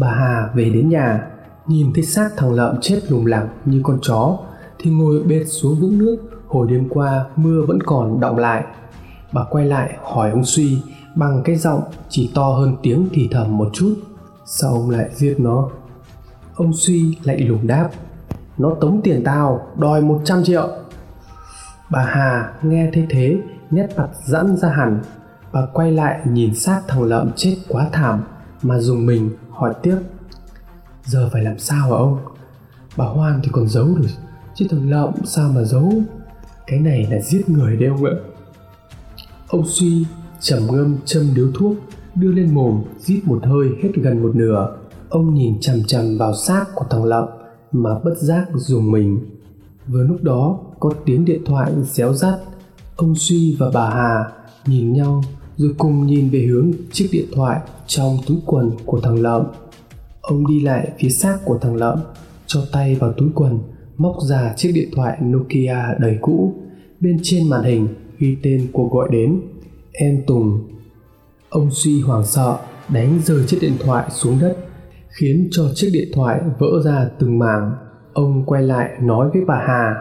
[0.00, 1.26] Bà hà về đến nhà,
[1.66, 4.38] nhìn thấy xác thằng lợm chết lùng lẳng như con chó,
[4.78, 6.16] thì ngồi bệt xuống vũng nước.
[6.46, 8.64] Hồi đêm qua, mưa vẫn còn đọng lại.
[9.32, 10.78] Bà quay lại hỏi ông suy
[11.14, 13.94] bằng cái giọng chỉ to hơn tiếng thì thầm một chút
[14.52, 15.68] sao ông lại giết nó?
[16.54, 17.90] Ông suy lạnh lùng đáp,
[18.58, 20.68] nó tống tiền tao, đòi 100 triệu.
[21.90, 23.38] Bà hà nghe thấy thế,
[23.70, 25.02] nét mặt giãn ra hẳn.
[25.52, 28.24] Bà quay lại nhìn xác thằng lợm chết quá thảm
[28.62, 29.96] mà dùng mình hỏi tiếp,
[31.04, 32.18] giờ phải làm sao hả ông?
[32.96, 34.08] Bà hoan thì còn giấu được,
[34.54, 35.92] chứ thằng lợm sao mà giấu?
[36.66, 38.12] Cái này là giết người đấy ông ạ.
[39.48, 40.06] Ông suy
[40.40, 41.76] trầm ngâm châm điếu thuốc
[42.14, 44.76] đưa lên mồm rít một hơi hết gần một nửa
[45.08, 47.24] ông nhìn chằm chằm vào xác của thằng lợn
[47.72, 49.18] mà bất giác dùng mình
[49.86, 52.34] vừa lúc đó có tiếng điện thoại réo rắt
[52.96, 54.24] ông suy và bà hà
[54.66, 55.22] nhìn nhau
[55.56, 59.42] rồi cùng nhìn về hướng chiếc điện thoại trong túi quần của thằng lợm
[60.20, 61.98] ông đi lại phía xác của thằng lợm
[62.46, 63.58] cho tay vào túi quần
[64.00, 66.54] móc ra chiếc điện thoại Nokia đầy cũ.
[67.00, 67.88] Bên trên màn hình
[68.18, 69.40] ghi tên cuộc gọi đến,
[69.92, 70.60] em Tùng.
[71.50, 74.56] Ông Suy hoảng sợ đánh rơi chiếc điện thoại xuống đất,
[75.08, 77.72] khiến cho chiếc điện thoại vỡ ra từng mảng.
[78.12, 79.94] Ông quay lại nói với bà Hà,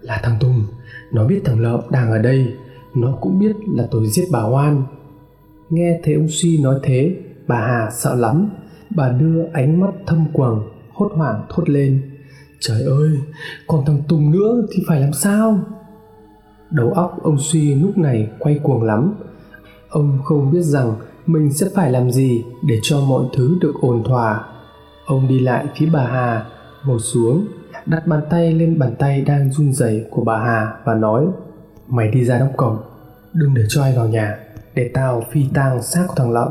[0.00, 0.64] là thằng Tùng,
[1.12, 2.54] nó biết thằng Lợm đang ở đây,
[2.94, 4.82] nó cũng biết là tôi giết bà Hoan.
[5.70, 7.16] Nghe thấy ông Suy nói thế,
[7.46, 8.50] bà Hà sợ lắm,
[8.96, 12.02] bà đưa ánh mắt thâm quầng, hốt hoảng thốt lên
[12.60, 13.10] Trời ơi,
[13.66, 15.58] còn thằng Tùng nữa thì phải làm sao?
[16.70, 19.14] Đầu óc ông Suy lúc này quay cuồng lắm.
[19.94, 20.94] Ông không biết rằng
[21.26, 24.44] mình sẽ phải làm gì để cho mọi thứ được ổn thỏa.
[25.06, 26.46] Ông đi lại phía bà Hà,
[26.86, 27.46] ngồi xuống,
[27.86, 31.26] đặt bàn tay lên bàn tay đang run rẩy của bà Hà và nói
[31.88, 32.78] Mày đi ra đóng cổng,
[33.32, 34.38] đừng để cho ai vào nhà,
[34.74, 36.48] để tao phi tang xác của thằng lợn."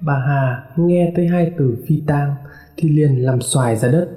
[0.00, 2.34] Bà Hà nghe tới hai từ phi tang
[2.76, 4.08] thì liền làm xoài ra đất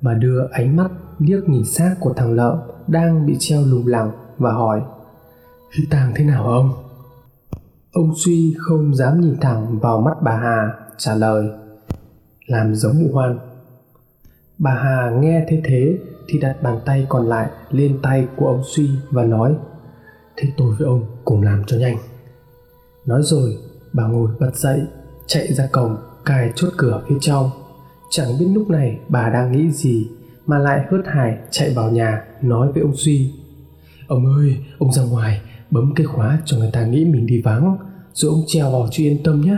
[0.00, 4.10] Bà đưa ánh mắt liếc nhìn xác của thằng lợn đang bị treo lủng lẳng
[4.38, 4.82] và hỏi
[5.72, 6.83] Phi tang thế nào ông?
[7.94, 11.48] Ông Suy không dám nhìn thẳng vào mắt bà Hà trả lời
[12.46, 13.38] Làm giống mụ hoan.
[14.58, 18.62] Bà Hà nghe thế thế thì đặt bàn tay còn lại lên tay của ông
[18.64, 19.56] Suy và nói
[20.36, 21.96] Thế tôi với ông cùng làm cho nhanh.
[23.06, 23.58] Nói rồi
[23.92, 24.80] bà ngồi bật dậy
[25.26, 27.50] chạy ra cổng cài chốt cửa phía trong.
[28.10, 30.08] Chẳng biết lúc này bà đang nghĩ gì
[30.46, 33.32] mà lại hớt hải chạy vào nhà nói với ông suy
[34.08, 35.40] Ông ơi, ông ra ngoài
[35.74, 37.76] bấm cái khóa cho người ta nghĩ mình đi vắng
[38.12, 39.56] rồi ông trèo vào cho yên tâm nhé.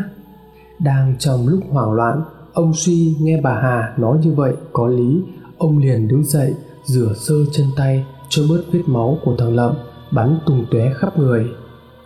[0.79, 5.23] Đang trong lúc hoảng loạn, ông Suy nghe bà Hà nói như vậy có lý,
[5.59, 6.55] ông liền đứng dậy
[6.85, 9.75] rửa sơ chân tay cho bớt vết máu của thằng Lậm
[10.11, 11.47] bắn tung tóe khắp người.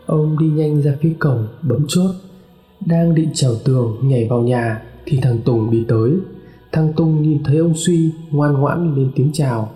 [0.06, 2.10] Ông đi nhanh ra phía cổng bấm chốt,
[2.86, 6.12] đang định trèo tường nhảy vào nhà thì thằng Tùng đi tới
[6.72, 9.68] Thằng Tùng nhìn thấy ông Suy ngoan ngoãn lên tiếng chào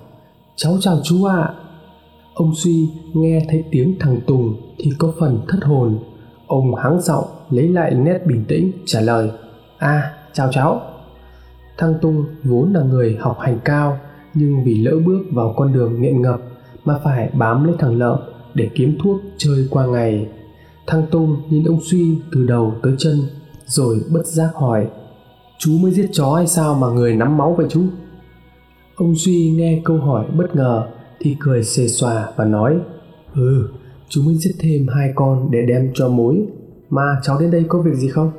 [0.56, 1.54] Cháu chào chú ạ à.
[2.34, 5.98] Ông Suy nghe thấy tiếng thằng Tùng thì có phần thất hồn.
[6.46, 9.30] Ông hắng giọng lấy lại nét bình tĩnh, trả lời
[9.78, 10.80] À chào cháu.
[11.78, 13.98] Thằng Tùng vốn là người học hành cao,
[14.34, 16.40] Nhưng vì lỡ bước vào con đường nghiện ngập
[16.84, 18.18] Mà phải bám lấy thằng Lợm
[18.54, 20.28] để kiếm thuốc chơi qua ngày.
[20.86, 23.20] Thằng Tùng nhìn ông Suy từ đầu tới chân,
[23.66, 24.86] Rồi bất giác hỏi,
[25.58, 27.82] Chú mới giết chó hay sao mà người nắm máu vậy chú?
[28.96, 30.88] Ông Duy nghe câu hỏi bất ngờ
[31.24, 32.80] thì cười xề xòa và nói
[33.34, 33.68] Ừ
[34.08, 36.46] chú mới giết thêm hai con để đem cho mối.
[36.90, 38.30] Mà cháu đến đây có việc gì không?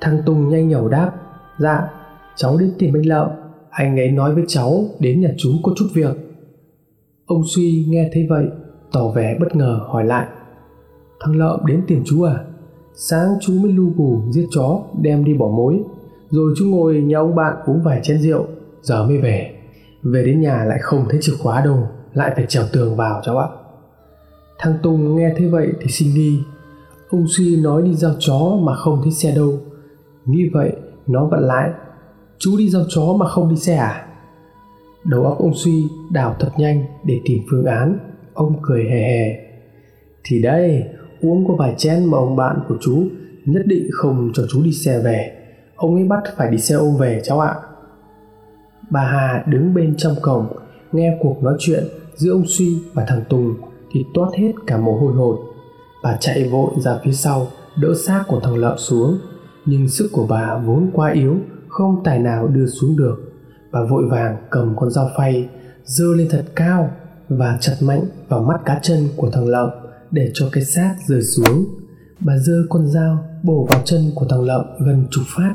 [0.00, 1.12] Thằng tùng nhanh nhẩu đáp
[1.58, 1.88] dạ
[2.36, 3.28] cháu đến tìm anh lợm
[3.70, 6.16] anh ấy nói với cháu đến nhà chú có chút việc.
[7.26, 8.44] Ông suy nghe thấy vậy,
[8.92, 10.26] tỏ vẻ bất ngờ hỏi lại,
[11.20, 12.44] thằng lợm đến tìm chú à?
[12.94, 15.82] Sáng chú mới lu bù giết chó, đem đi bỏ mối.
[16.30, 18.46] Rồi chú ngồi nhà ông bạn uống vài chén rượu,
[18.82, 19.53] giờ mới về
[20.04, 23.38] về đến nhà lại không thấy chìa khóa đâu, lại phải trèo tường vào cháu
[23.38, 23.48] ạ.
[24.58, 26.38] Thằng tùng nghe thế vậy thì sinh nghi.
[27.10, 29.58] Ông suy nói đi giao chó mà không thấy xe đâu.
[30.26, 30.72] Nghĩ vậy,
[31.06, 31.70] nó vặn lại.
[32.38, 34.06] Chú đi giao chó mà không đi xe à?
[35.04, 35.82] Đầu óc ông suy
[36.12, 37.98] đào thật nhanh để tìm phương án.
[38.34, 39.36] Ông cười hề hề
[40.24, 40.84] thì đây,
[41.20, 43.02] uống có vài chén mà ông bạn của chú
[43.44, 45.32] nhất định không cho chú đi xe về.
[45.76, 47.54] Ông ấy bắt phải đi xe ôm về, cháu ạ
[48.90, 50.46] bà hà đứng bên trong cổng,
[50.92, 51.84] nghe cuộc nói chuyện
[52.16, 53.54] giữa ông suy và thằng tùng
[53.92, 55.38] thì toát hết cả mồ hôi hột.
[56.02, 59.18] Bà chạy vội ra phía sau, đỡ xác của thằng Lợ xuống.
[59.66, 61.36] Nhưng sức của bà vốn quá yếu,
[61.68, 63.32] không tài nào đưa xuống được.
[63.72, 65.48] Bà vội vàng cầm con dao phay
[65.84, 66.90] dơ lên thật cao
[67.28, 69.70] và chặt mạnh vào mắt cá chân của thằng lợm
[70.10, 71.64] để cho cái xác rơi xuống.
[72.20, 75.54] Bà dơ con dao bổ vào chân của thằng lợm gần chục phát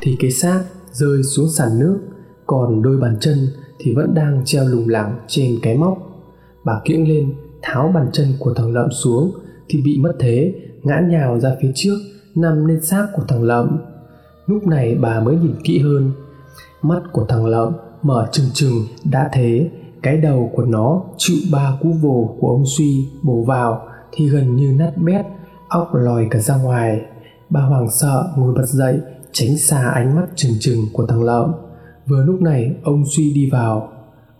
[0.00, 1.98] thì cái xác rơi xuống sàn nước
[2.46, 3.38] còn đôi bàn chân
[3.78, 5.98] thì vẫn đang treo lủng lẳng trên cái móc.
[6.64, 9.32] Bà kiễng lên, tháo bàn chân của thằng lợm xuống,
[9.68, 11.98] thì bị mất thế, ngã nhào ra phía trước,
[12.34, 13.78] nằm lên xác của thằng lợm.
[14.46, 16.12] Lúc này bà mới nhìn kỹ hơn,
[16.82, 17.72] mắt của thằng lợm
[18.02, 19.70] mở trừng trừng, đã thế,
[20.02, 24.56] cái đầu của nó chịu ba cú vồ của ông suy bổ vào, thì gần
[24.56, 25.26] như nát bét,
[25.68, 27.00] óc lòi cả ra ngoài.
[27.50, 28.98] Bà hoảng sợ ngồi bật dậy,
[29.32, 31.52] tránh xa ánh mắt trừng trừng của thằng lợm
[32.06, 33.92] vừa lúc này, ông suy đi vào.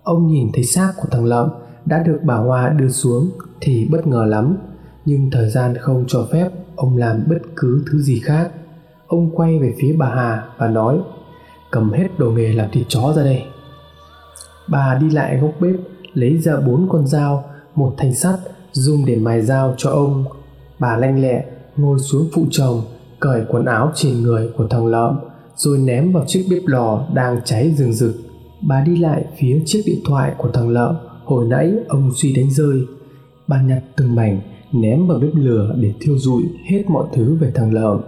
[0.03, 1.49] Ông nhìn thấy xác của thằng lợm
[1.85, 3.29] đã được bà hoa đưa xuống
[3.61, 4.57] thì bất ngờ lắm.
[5.05, 8.51] Nhưng thời gian không cho phép ông làm bất cứ thứ gì khác.
[9.07, 10.99] Ông quay về phía bà hà và nói,
[11.71, 13.43] cầm hết đồ nghề làm thịt chó ra đây.
[14.67, 15.75] Bà đi lại góc bếp,
[16.13, 17.43] lấy ra bốn con dao,
[17.75, 18.39] một thanh sắt,
[18.71, 20.25] dùng để mài dao cho ông.
[20.79, 21.45] Bà lanh lẹ,
[21.77, 22.81] ngồi xuống phụ chồng,
[23.19, 25.19] cởi quần áo trên người của thằng lợm
[25.57, 28.15] rồi ném vào chiếc bếp lò đang cháy rừng rực.
[28.61, 30.95] Bà đi lại phía chiếc điện thoại của thằng Lợ.
[31.25, 32.81] Hồi nãy ông suy đánh rơi.
[33.47, 34.41] Bà nhặt từng mảnh,
[34.71, 37.99] ném vào bếp lửa để thiêu rụi hết mọi thứ về thằng Lợ.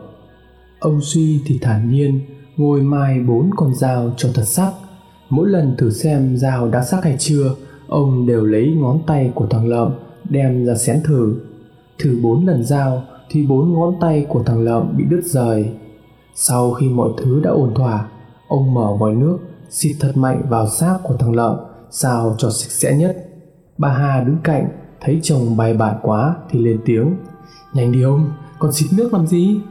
[0.80, 2.20] ông suy thì thản nhiên,
[2.58, 4.72] ngồi mài bốn con dao cho thật sắc.
[5.30, 7.56] Mỗi lần thử xem dao đã sắc hay chưa,
[7.88, 9.92] ông đều lấy ngón tay của thằng lợm
[10.30, 11.36] đem ra xén thử.
[12.00, 15.70] Thử bốn lần dao thì bốn ngón tay của thằng lợm bị đứt rời
[16.42, 18.08] sau khi mọi thứ đã ổn thỏa
[18.48, 19.38] ông mở vòi nước
[19.70, 21.56] xịt thật mạnh vào xác của thằng lợn,
[21.92, 23.30] sao cho sạch sẽ nhất.
[23.78, 24.70] Bà hà đứng cạnh
[25.02, 27.16] thấy chồng bài bản quá thì lên tiếng.
[27.74, 29.62] Nhanh đi ông còn xịt nước làm gì?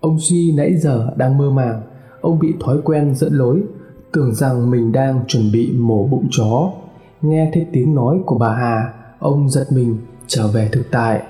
[0.00, 1.82] Ông suy nãy giờ đang mơ màng
[2.20, 3.62] ông bị thói quen dẫn lối
[4.12, 6.70] tưởng rằng mình đang chuẩn bị mổ bụng chó.
[7.22, 11.22] Nghe thấy tiếng nói của bà hà ông giật mình trở về thực tại.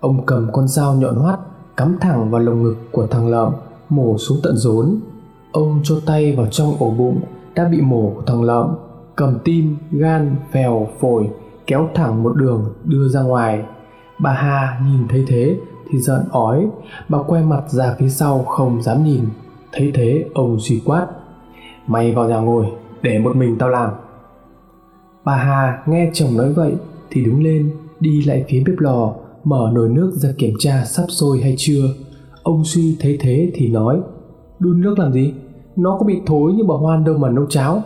[0.00, 1.40] Ông cầm con dao nhọn hoắt
[1.76, 3.48] cắm thẳng vào lồng ngực của thằng lợn
[3.88, 5.00] mổ xuống tận rốn.
[5.52, 7.20] Ông cho tay vào trong ổ bụng
[7.54, 8.68] đã bị mổ của thằng lợm,
[9.16, 11.28] cầm tim, gan, phèo, phổi
[11.66, 13.64] kéo thẳng một đường đưa ra ngoài.
[14.18, 15.56] Bà hà nhìn thấy thế
[15.90, 16.66] thì giận ói,
[17.08, 19.24] bà quay mặt ra phía sau không dám nhìn.
[19.72, 21.06] Thấy thế, ông suy quát,
[21.86, 22.66] mày vào nhà ngồi,
[23.02, 23.90] để một mình tao làm.
[25.24, 26.74] Bà hà nghe chồng nói vậy
[27.10, 27.70] thì đứng lên,
[28.00, 29.12] đi lại phía bếp lò,
[29.44, 31.84] mở nồi nước ra kiểm tra sắp sôi hay chưa
[32.44, 34.00] ông suy thấy thế thì nói,
[34.58, 35.34] đun nước làm gì?
[35.76, 37.82] Nó có bị thối như bà hoan đâu mà nấu cháo.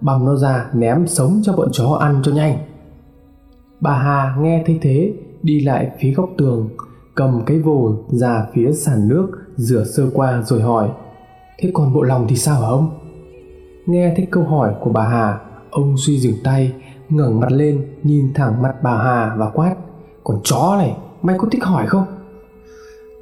[0.00, 2.58] Bằm nó ra, ném sống cho bọn chó ăn cho nhanh.
[3.80, 6.68] Bà hà nghe thấy thế, đi lại phía góc tường,
[7.14, 10.88] cầm cái vồ ra phía sàn nước, rửa sơ qua rồi hỏi,
[11.58, 12.90] thế còn bộ lòng thì sao hả ông?
[13.86, 15.40] Nghe thấy câu hỏi của bà hà,
[15.70, 16.72] ông suy dừng tay,
[17.08, 19.74] ngẩng mặt lên, nhìn thẳng mặt bà hà và quát
[20.24, 22.04] còn chó này, mày có thích hỏi không?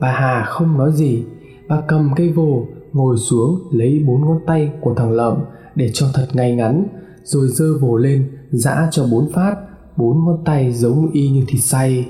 [0.00, 1.24] Bà hà không nói gì.
[1.68, 5.36] Bà cầm cây vồ, ngồi xuống lấy bốn ngón tay của thằng lợm
[5.74, 6.86] để cho thật ngay ngắn,
[7.22, 9.56] rồi dơ vồ lên, giã cho bốn phát,
[9.96, 12.08] bốn ngón tay giống y như thịt xay.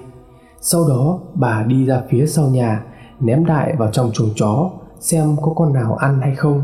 [0.60, 2.84] Sau đó, bà đi ra phía sau nhà,
[3.20, 4.70] ném đại vào trong chuồng chó,
[5.00, 6.62] xem có con nào ăn hay không.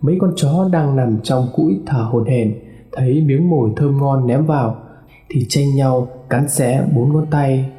[0.00, 2.54] Mấy con chó đang nằm trong cũi thở hổn hển,
[2.92, 4.76] thấy miếng mồi thơm ngon ném vào,
[5.28, 7.70] thì tranh nhau cắn xé bốn ngón tay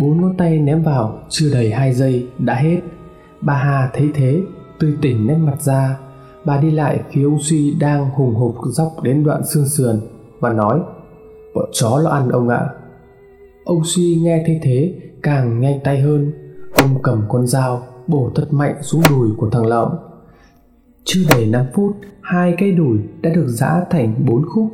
[0.00, 2.80] bốn ngón tay ném vào, chưa đầy hai giây, đã hết.
[3.40, 4.42] Bà hà thấy thế,
[4.78, 5.98] tươi tỉnh nét mặt ra.
[6.44, 10.00] Bà đi lại phía ông suy đang hùng hục dốc đến đoạn xương sườn
[10.40, 10.80] và nói,
[11.54, 12.66] bọn chó nó ăn ông ạ.
[13.64, 16.32] Ông suy nghe thấy thế, càng nhanh tay hơn.
[16.74, 19.88] Ông cầm con dao, bổ thật mạnh xuống đùi của thằng lợn
[21.06, 24.72] chưa đầy 5 phút, hai cây đùi đã được giã thành bốn khúc.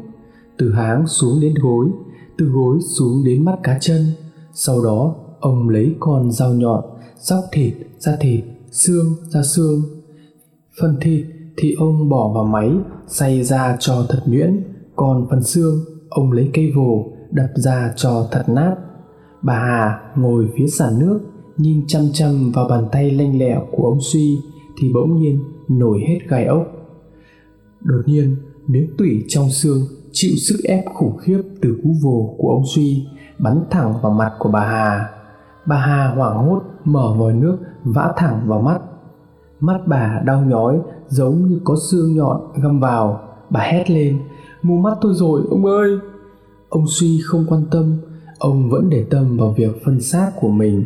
[0.58, 1.86] Từ háng xuống đến gối,
[2.38, 4.06] từ gối xuống đến mắt cá chân
[4.54, 6.84] sau đó, ông lấy con dao nhọn
[7.18, 9.82] róc thịt ra thịt, xương ra xương.
[10.80, 11.26] Phần thịt
[11.56, 12.70] thì ông bỏ vào máy,
[13.06, 14.62] xay ra cho thật nhuyễn.
[14.96, 15.78] Còn phần xương,
[16.08, 18.76] ông lấy cây vồ đập ra cho thật nát.
[19.42, 21.20] Bà hà ngồi phía sàn nước,
[21.56, 24.38] nhìn chăm chăm vào bàn tay lanh lẹo của ông suy,
[24.80, 26.66] thì bỗng nhiên nổi hết gai ốc.
[27.80, 28.36] Đột nhiên,
[28.66, 29.80] miếng tủy trong xương
[30.12, 33.06] chịu sức ép khủng khiếp từ cú vồ của ông suy
[33.42, 35.10] bắn thẳng vào mặt của bà hà.
[35.66, 38.78] Bà hà hoảng hốt mở vòi nước vã thẳng vào mắt.
[39.60, 43.20] Mắt bà đau nhói, giống như có xương nhọn găm vào.
[43.50, 44.18] Bà hét lên,
[44.62, 45.98] mù mắt tôi rồi, ông ơi!
[46.68, 47.98] Ông suy không quan tâm,
[48.38, 50.84] ông vẫn để tâm vào việc phân xác của mình.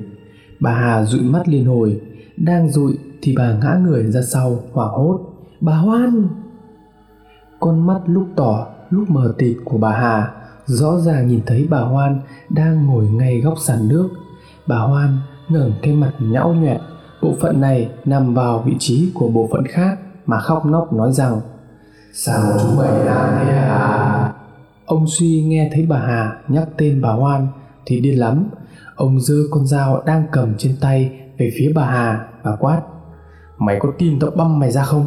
[0.60, 2.00] Bà hà dụi mắt liên hồi,
[2.36, 5.20] đang dụi thì bà ngã người ra sau, hoảng hốt.
[5.60, 6.28] Bà hoan!
[7.60, 10.32] Con mắt lúc tỏ, lúc mờ tịt của bà hà
[10.66, 14.08] rõ ràng nhìn thấy bà hoan đang ngồi ngay góc sàn nước.
[14.66, 16.80] Bà hoan ngẩng cái mặt nhão nhoẹn
[17.22, 21.12] bộ phận này nằm vào vị trí của bộ phận khác mà khóc nóc nói
[21.12, 21.40] rằng,
[22.12, 24.32] sao chú mày làm thế hả?
[24.86, 27.48] Ông suy nghe thấy bà hà nhắc tên bà hoan
[27.86, 28.44] thì điên lắm.
[28.96, 32.82] Ông giơ con dao đang cầm trên tay về phía bà hà và quát,
[33.58, 35.06] mày có tin tao băm mày ra không?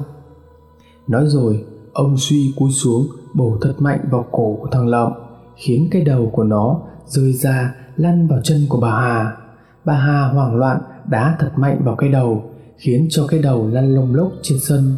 [1.07, 5.11] Nói rồi, ông suy cúi xuống, bổ thật mạnh vào cổ của thằng lợm
[5.59, 9.37] khiến cái đầu của nó rơi ra, lăn vào chân của bà hà.
[9.85, 12.43] Bà hà hoảng loạn, đá thật mạnh vào cái đầu,
[12.77, 14.97] khiến cho cái đầu lăn lông lốc trên sân.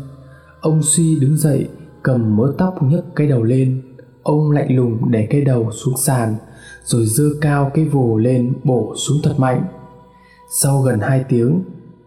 [0.61, 1.67] Ông suy đứng dậy,
[2.03, 3.81] cầm mớ tóc nhấc cái đầu lên.
[4.23, 6.35] Ông lạnh lùng để cái đầu xuống sàn,
[6.83, 9.63] rồi dơ cao cái vồ lên bổ xuống thật mạnh.
[10.59, 11.63] Sau gần 2 tiếng,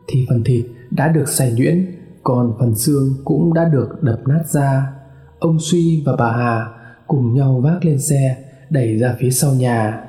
[0.06, 1.86] thì phần thịt đã được xay nhuyễn,
[2.22, 4.92] còn phần xương cũng đã được đập nát ra.
[5.38, 6.68] Ông suy và bà hà
[7.06, 10.00] cùng nhau vác lên xe đẩy ra phía sau nhà.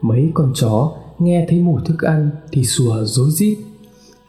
[0.00, 3.58] Mấy con chó nghe thấy mùi thức ăn thì sủa rối rít.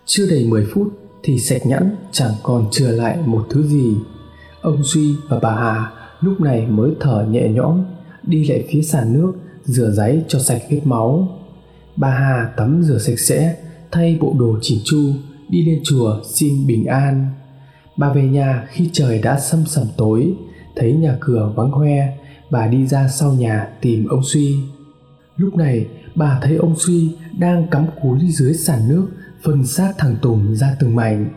[0.05, 0.87] Chưa đầy 10 phút
[1.23, 3.95] thì sạch nhẵn chẳng còn chừa lại một thứ gì.
[4.61, 7.85] Ông duy và bà hà lúc này mới thở nhẹ nhõm,
[8.23, 11.27] đi lại phía sàn nước, rửa giấy cho sạch vết máu.
[11.95, 13.55] Bà hà tắm rửa sạch sẽ,
[13.91, 15.11] thay bộ đồ chỉn chu,
[15.49, 17.25] đi lên chùa xin bình an.
[17.97, 20.33] Bà về nhà khi trời đã sâm sẩm tối,
[20.75, 22.17] thấy nhà cửa vắng hoe
[22.51, 24.55] bà đi ra sau nhà tìm ông suy.
[25.37, 29.07] Lúc này, bà thấy ông suy đang cắm cúi dưới sàn nước,
[29.43, 31.29] phân xác thằng tùng ra từng mảnh.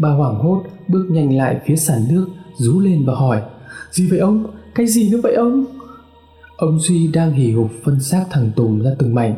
[0.00, 3.42] Bà hoảng hốt bước nhanh lại phía sàn nước, rú lên và hỏi,
[3.90, 4.46] gì vậy ông?
[4.74, 5.64] Cái gì nữa vậy ông?
[6.56, 9.34] Ông duy đang hì hục phân xác thằng tùng ra từng mảnh,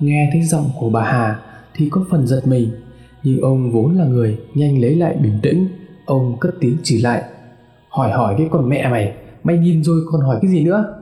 [0.00, 1.40] nghe thấy giọng của bà hà
[1.74, 2.70] thì có phần giật mình.
[3.22, 5.68] Nhưng ông vốn là người nhanh lấy lại bình tĩnh,
[6.04, 7.22] ông cất tiếng chỉ lại,
[7.88, 9.14] hỏi hỏi cái con mẹ mày
[9.46, 10.94] mày nhìn rồi còn hỏi cái gì nữa?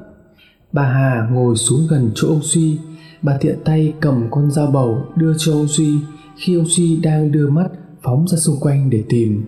[0.73, 2.79] Bà hà ngồi xuống gần chỗ ông suy.
[3.23, 5.99] Bà tiện tay cầm con dao bầu đưa cho ông suy.
[6.37, 7.69] Khi ông suy đang đưa mắt
[8.03, 9.45] phóng ra xung quanh để tìm,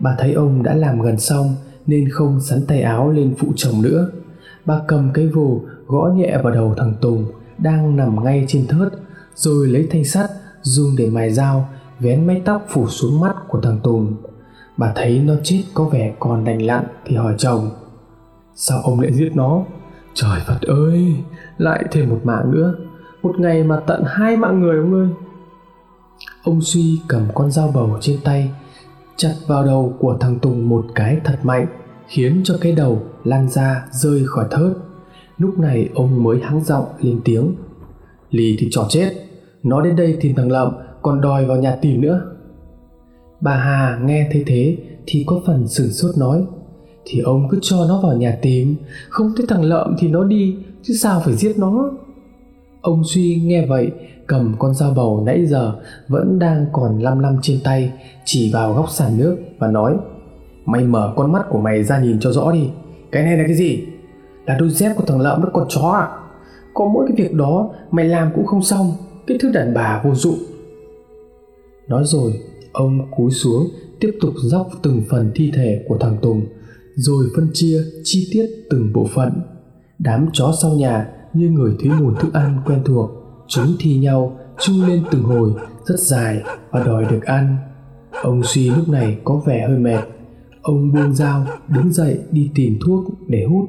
[0.00, 1.54] bà thấy ông đã làm gần xong
[1.86, 4.10] nên không sắn tay áo lên phụ chồng nữa.
[4.64, 7.24] Bà cầm cây vồ gõ nhẹ vào đầu thằng tùng
[7.58, 8.92] đang nằm ngay trên thớt,
[9.34, 10.30] rồi lấy thanh sắt,
[10.62, 11.68] dùng để mài dao,
[12.00, 14.16] vén mái tóc phủ xuống mắt của thằng tùng.
[14.76, 17.70] Bà thấy nó chết có vẻ còn đành lặn thì hỏi chồng
[18.54, 19.64] sao ông lại giết nó?
[20.14, 21.14] Trời phật ơi,
[21.58, 22.74] lại thêm một mạng nữa.
[23.22, 25.08] Một ngày mà tận hai mạng người ông ơi.
[26.44, 28.50] Ông suy cầm con dao bầu trên tay,
[29.16, 31.66] chặt vào đầu của thằng tùng một cái thật mạnh,
[32.06, 34.72] khiến cho cái đầu lăn ra, rơi khỏi thớt.
[35.38, 37.54] Lúc này ông mới hắng giọng lên tiếng.
[38.30, 39.12] Lì thì trò chết,
[39.62, 42.20] nó đến đây tìm thằng lợm còn đòi vào nhà tìm nữa.
[43.40, 44.76] Bà hà nghe thấy thế
[45.06, 46.46] thì có phần sửng sốt nói
[47.04, 48.76] thì ông cứ cho nó vào nhà tìm.
[49.08, 51.90] Không thấy thằng lợm thì nó đi, chứ sao phải giết nó?
[52.80, 53.90] Ông suy nghe vậy,
[54.26, 55.74] cầm con dao bầu nãy giờ
[56.08, 57.92] vẫn đang còn lăm lăm trên tay,
[58.24, 59.96] chỉ vào góc sàn nước và nói,
[60.64, 62.70] mày mở con mắt của mày ra nhìn cho rõ đi.
[63.12, 63.84] Cái này là cái gì?
[64.46, 66.08] Là đôi dép của thằng lợm với con chó à?
[66.74, 68.92] Có mỗi cái việc đó mày làm cũng không xong,
[69.26, 70.38] cái thứ đàn bà vô dụng.
[71.88, 72.32] Nói rồi,
[72.72, 73.68] ông cúi xuống,
[74.00, 76.42] tiếp tục dóc từng phần thi thể của thằng tùng
[76.94, 79.32] rồi phân chia chi tiết từng bộ phận.
[79.98, 83.10] Đám chó sau nhà như người thấy mùi thức ăn quen thuộc,
[83.48, 85.52] chúng thi nhau chu lên từng hồi,
[85.84, 87.56] rất dài và đòi được ăn.
[88.22, 90.00] Ông suy lúc này có vẻ hơi mệt.
[90.62, 93.68] Ông buông dao, đứng dậy đi tìm thuốc để hút.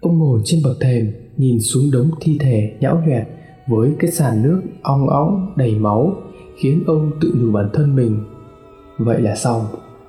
[0.00, 3.28] Ông ngồi trên bậc thềm, nhìn xuống đống thi thể nhão nhoẹt
[3.66, 6.16] với cái sàn nước ong óng đầy máu,
[6.58, 8.24] khiến ông tự nhủ bản thân mình.
[8.98, 9.62] Vậy là xong,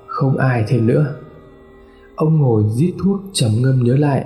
[0.08, 1.16] không ai thêm nữa
[2.20, 4.26] ông ngồi rít thuốc trầm ngâm nhớ lại.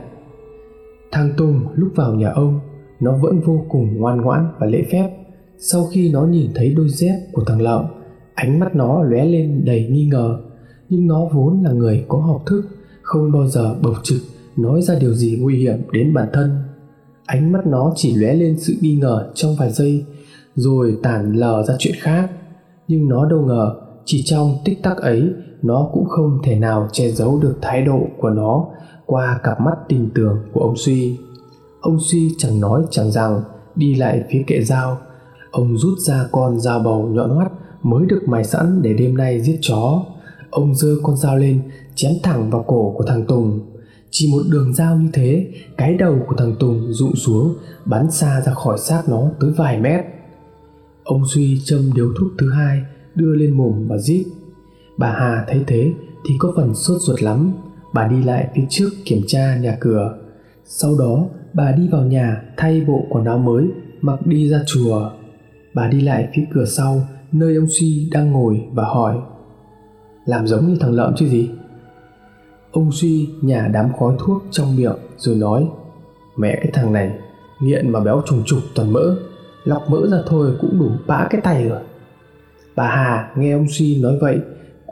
[1.11, 2.59] Thang tùng lúc vào nhà ông,
[2.99, 5.09] nó vẫn vô cùng ngoan ngoãn và lễ phép.
[5.57, 7.85] Sau khi nó nhìn thấy đôi dép của thằng lợm
[8.35, 10.39] ánh mắt nó lóe lên đầy nghi ngờ.
[10.89, 12.63] Nhưng nó vốn là người có học thức,
[13.01, 14.21] không bao giờ bộc trực,
[14.57, 16.51] nói ra điều gì nguy hiểm đến bản thân.
[17.25, 20.05] Ánh mắt nó chỉ lóe lên sự nghi ngờ trong vài giây,
[20.55, 22.31] rồi tản lờ ra chuyện khác.
[22.87, 23.75] Nhưng nó đâu ngờ,
[24.05, 25.33] chỉ trong tích tắc ấy
[25.63, 28.65] nó cũng không thể nào che giấu được thái độ của nó
[29.05, 31.17] qua cặp mắt tình tường của ông suy.
[31.81, 33.41] Ông suy chẳng nói chẳng rằng,
[33.75, 34.97] đi lại phía kệ dao
[35.53, 37.51] ông rút ra con dao bầu nhọn hoắt
[37.83, 40.05] mới được mài sẵn để đêm nay giết chó.
[40.49, 41.61] Ông giơ con dao lên,
[41.95, 43.59] chém thẳng vào cổ của thằng tùng.
[44.09, 45.47] Chỉ một đường dao như thế,
[45.77, 47.55] cái đầu của thằng tùng rụng xuống,
[47.85, 50.05] bắn xa ra khỏi xác nó tới vài mét.
[51.03, 52.81] Ông duy châm điếu thuốc thứ hai,
[53.15, 54.25] đưa lên mồm và rít
[54.97, 55.93] bà hà thấy thế
[56.25, 57.53] thì có phần sốt ruột lắm.
[57.93, 60.17] Bà đi lại phía trước kiểm tra nhà cửa.
[60.65, 63.67] Sau đó, bà đi vào nhà thay bộ quần áo mới,
[64.01, 65.11] mặc đi ra chùa.
[65.73, 69.17] Bà đi lại phía cửa sau, nơi ông suy đang ngồi và hỏi,
[70.25, 71.49] làm giống như thằng lợm chứ gì?
[72.71, 75.67] Ông suy nhả đám khói thuốc trong miệng rồi nói,
[76.37, 77.11] mẹ cái thằng này,
[77.59, 79.15] nghiện mà béo trùng trục toàn mỡ.
[79.63, 81.81] Lọc mỡ ra thôi cũng đủ bã cái tay rồi.
[82.75, 84.39] Bà hà nghe ông suy nói vậy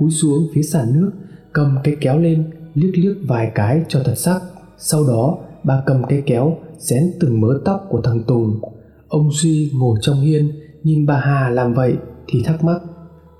[0.02, 1.12] cúi xuống phía sàn nước,
[1.54, 4.42] cầm cái kéo lên, liếc liếc vài cái cho thật sắc.
[4.78, 8.62] Sau đó, bà cầm cái kéo, xén từng mớ tóc của thằng tùng.
[9.08, 10.52] Ông duy ngồi trong hiên,
[10.84, 11.96] nhìn bà hà làm vậy
[12.28, 12.82] thì thắc mắc,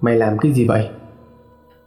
[0.02, 0.90] mày làm cái gì vậy?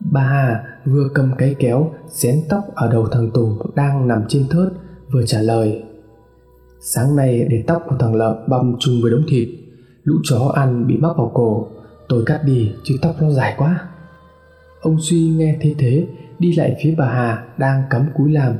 [0.00, 4.46] Bà hà vừa cầm cái kéo, xén tóc ở đầu thằng tùng đang nằm trên
[4.50, 4.72] thớt,
[5.12, 5.82] vừa trả lời,
[6.80, 9.48] sáng nay để tóc của thằng lợn băm chung với đống thịt,
[10.04, 11.66] lũ chó ăn bị mắc vào cổ,
[12.08, 13.88] tôi cắt đi chứ tóc nó dài quá
[14.84, 16.06] ông suy nghe thế thế,
[16.38, 18.54] đi lại phía bà hà đang cắm cúi làm.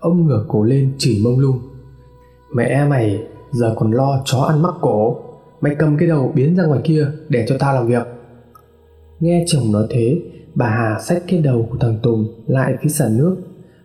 [0.00, 1.58] Ông ngửa cổ lên chửi mông lung.
[2.54, 5.18] Mẹ mày, giờ còn lo chó ăn mắc cổ.
[5.60, 8.06] Mày cầm cái đầu biến ra ngoài kia để cho tao làm việc.
[9.20, 10.20] Nghe chồng nói thế,
[10.54, 13.36] bà hà xách cái đầu của thằng tùng lại phía sàn nước.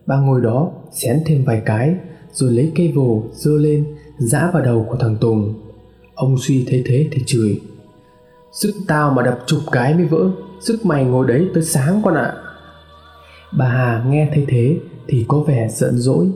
[0.06, 1.94] Bà ngồi đó, xén thêm vài cái,
[2.32, 3.84] rồi lấy cây vồ dơ lên,
[4.18, 5.54] giã vào đầu của thằng tùng.
[6.14, 7.60] Ông suy thấy thế thì chửi.
[8.52, 10.30] Sức tao mà đập chục cái mới vỡ
[10.60, 12.22] sức mày ngồi đấy tới sáng con ạ.
[12.22, 12.34] À.
[13.58, 14.78] bà hà nghe thấy thế
[15.08, 16.26] thì có vẻ giận dỗi.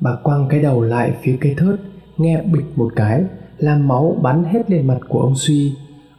[0.00, 1.80] Bà quăng cái đầu lại phía cây thớt,
[2.16, 3.24] nghe bịch một cái,
[3.58, 5.72] làm máu bắn hết lên mặt của ông suy.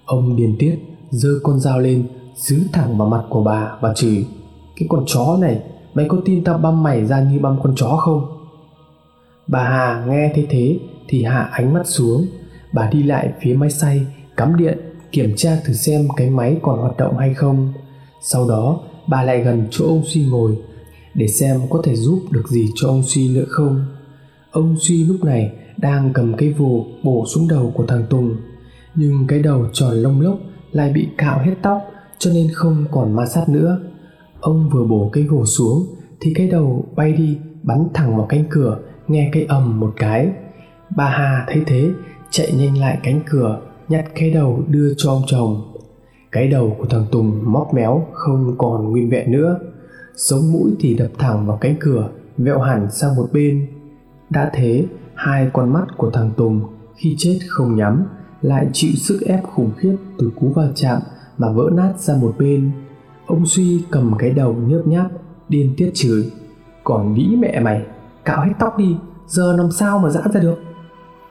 [0.06, 0.80] Ông điền tiết,
[1.10, 4.26] giơ con dao lên dứ thẳng vào mặt của bà và chửi
[4.76, 5.62] cái con chó này,
[5.94, 8.40] mày có tin tao băm mày ra như băm con chó không?
[9.48, 12.26] Bà hà nghe thấy thế thì hạ ánh mắt xuống.
[12.74, 14.06] Bà đi lại phía máy xay,
[14.38, 14.78] cắm điện
[15.12, 17.74] kiểm tra thử xem cái máy còn hoạt động hay không.
[18.22, 20.58] Sau đó, bà lại gần chỗ ông suy ngồi,
[21.14, 23.86] để xem có thể giúp được gì cho ông suy nữa không.
[24.52, 28.36] Ông suy lúc này đang cầm cái vồ bổ xuống đầu của thằng tùng,
[28.96, 30.40] nhưng cái đầu tròn lông lốc
[30.72, 31.82] lại bị cạo hết tóc,
[32.18, 33.80] cho nên không còn ma sát nữa.
[34.40, 35.86] Ông vừa bổ cái vồ xuống,
[36.20, 40.30] thì cái đầu bay đi, bắn thẳng vào cánh cửa, nghe cái ầm một cái.
[40.96, 41.90] Bà hà thấy thế,
[42.30, 45.74] chạy nhanh lại cánh cửa nhặt cái đầu đưa cho ông chồng.
[46.32, 49.60] Cái đầu của thằng tùng móc méo, không còn nguyên vẹn nữa.
[50.16, 53.68] Sống mũi thì đập thẳng vào cánh cửa, vẹo hẳn sang một bên.
[54.30, 54.86] Đã thế,
[55.16, 56.62] hai con mắt của thằng tùng
[56.96, 58.06] khi chết không nhắm,
[58.42, 61.02] lại chịu sức ép khủng khiếp từ cú va chạm
[61.38, 62.72] mà vỡ nát ra một bên.
[63.26, 65.12] Ông suy cầm cái đầu nhớp nháp,
[65.50, 66.32] điên tiết chửi,
[66.84, 67.86] còn nghĩ mẹ mày,
[68.26, 70.60] cạo hết tóc đi, giờ làm sao mà giãn ra được?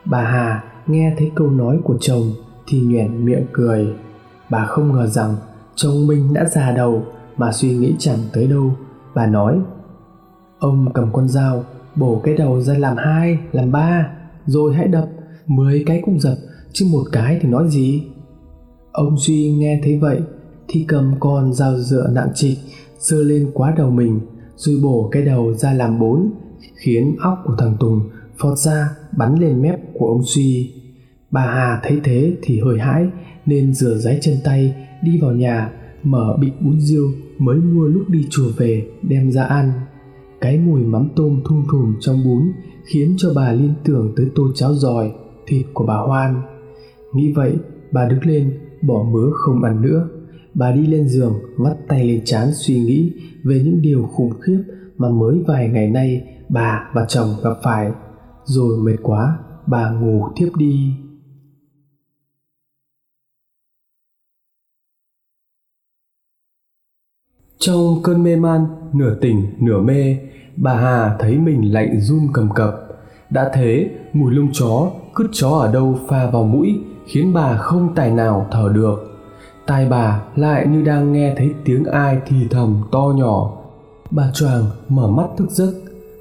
[0.05, 2.33] Bà hà nghe thấy câu nói của chồng
[2.69, 3.95] thì nhoẻn miệng cười.
[4.51, 5.37] Bà không ngờ rằng
[5.75, 7.03] chồng mình đã già đầu
[7.37, 8.73] mà suy nghĩ chẳng tới đâu.
[9.15, 9.59] Bà nói,
[10.59, 11.65] ông cầm con dao,
[11.97, 14.09] bổ cái đầu ra làm hai, làm ba,
[14.47, 15.09] rồi hãy đập,
[15.47, 16.37] mười cái cũng giật
[16.73, 18.03] chứ một cái thì nói gì?
[18.93, 20.21] Ông duy nghe thấy vậy
[20.69, 22.59] thì cầm con dao dựa nặng trịch,
[22.99, 24.21] giơ lên quá đầu mình,
[24.57, 26.31] rồi bổ cái đầu ra làm bốn,
[26.75, 28.01] khiến óc của thằng tùng
[28.39, 30.73] phọt ra, bắn lên mép của ông suy
[31.31, 33.07] bà hà thấy thế thì hơi hãi
[33.47, 35.71] nên rửa ráy chân tay đi vào nhà
[36.03, 39.73] mở bịch bún riêu mới mua lúc đi chùa về đem ra ăn.
[40.41, 42.53] Cái mùi mắm tôm thum thùm trong bún
[42.85, 45.13] khiến cho bà liên tưởng tới tô cháo giòi,
[45.47, 46.43] thịt của bà hoan.
[47.15, 47.57] Nghĩ vậy
[47.93, 50.09] bà đứng lên bỏ mớ không ăn nữa.
[50.55, 53.13] Bà đi lên giường vắt tay lên chán suy nghĩ
[53.45, 54.63] về những điều khủng khiếp
[54.97, 57.91] mà mới vài ngày nay bà và chồng gặp phải.
[58.45, 60.95] Rồi mệt quá bà ngủ thiếp đi.
[67.59, 70.17] Trong cơn mê man, nửa tỉnh, nửa mê,
[70.57, 72.75] bà hà thấy mình lạnh run cầm cập.
[73.31, 77.95] Đã thế, mùi lông chó, cứt chó ở đâu pha vào mũi, khiến bà không
[77.95, 78.97] tài nào thở được.
[79.67, 83.53] Tai bà lại như đang nghe thấy tiếng ai thì thầm to nhỏ.
[84.11, 85.73] Bà choàng mở mắt thức giấc.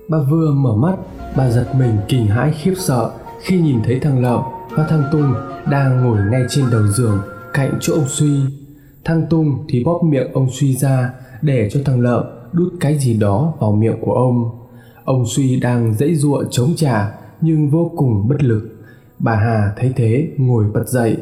[0.09, 0.95] Bà vừa mở mắt,
[1.37, 3.11] bà giật mình kinh hãi khiếp sợ
[3.41, 5.33] khi nhìn thấy thằng lợm và thằng tùng
[5.69, 7.19] đang ngồi ngay trên đầu giường
[7.53, 8.41] cạnh chỗ ông suy.
[9.05, 13.17] Thằng tùng thì bóp miệng ông suy ra để cho thằng lợm đút cái gì
[13.17, 14.49] đó vào miệng của ông.
[15.03, 17.11] Ông suy đang dãy giụa chống trả,
[17.41, 18.69] nhưng vô cùng bất lực.
[19.19, 21.17] Bà hà thấy thế, ngồi bật dậy.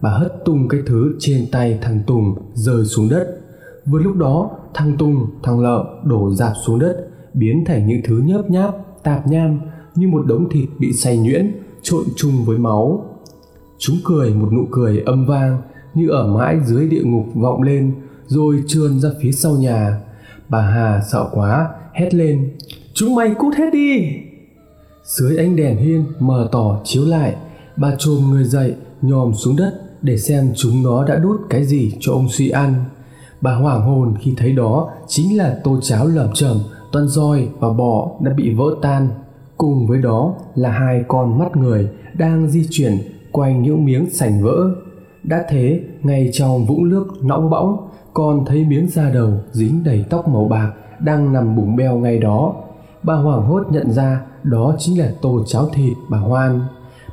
[0.00, 3.40] Bà hất tung cái thứ trên tay thằng tùng rơi xuống đất.
[3.86, 8.22] Vừa lúc đó, thằng tùng, thằng lợm đổ dạp xuống đất, biến thành những thứ
[8.24, 9.60] nhớp nháp, tạp nham
[9.94, 11.52] như một đống thịt bị xay nhuyễn,
[11.82, 13.06] trộn chung với máu.
[13.78, 15.62] Chúng cười một nụ cười âm vang
[15.94, 17.94] như ở mãi dưới địa ngục vọng lên
[18.30, 20.00] rồi trườn ra phía sau nhà.
[20.48, 22.50] Bà hà sợ quá, hét lên,
[22.94, 24.12] chúng mày cút hết đi!
[25.04, 27.36] Dưới ánh đèn hiên mờ tỏ chiếu lại,
[27.76, 31.92] bà trồm người dậy, nhòm xuống đất để xem chúng nó đã đút cái gì
[32.00, 32.74] cho ông suy ăn.
[33.40, 36.56] Bà hoảng hồn khi thấy đó chính là tô cháo lởm chởm
[36.92, 39.08] toàn roi và bò đã bị vỡ tan.
[39.56, 42.98] Cùng với đó là hai con mắt người đang di chuyển
[43.32, 44.74] quanh những miếng sành vỡ.
[45.22, 50.04] Đã thế, ngay trong vũng nước nõng bõng con thấy miếng da đầu dính đầy
[50.10, 52.54] tóc màu bạc đang nằm bùng beo ngay đó.
[53.02, 56.60] Bà hoảng hốt nhận ra đó chính là tô cháo thịt bà hoan.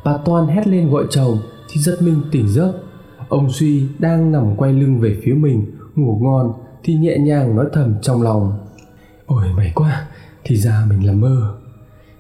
[0.06, 1.38] Bà toan hét lên gọi chồng
[1.74, 2.74] thì giật mình tỉnh giấc.
[3.30, 7.66] Ông suy đang nằm quay lưng về phía mình, ngủ ngon thì nhẹ nhàng nói
[7.74, 8.58] thầm trong lòng.
[9.26, 10.08] Ôi, mày quá,
[10.44, 11.56] thì ra mình là mơ.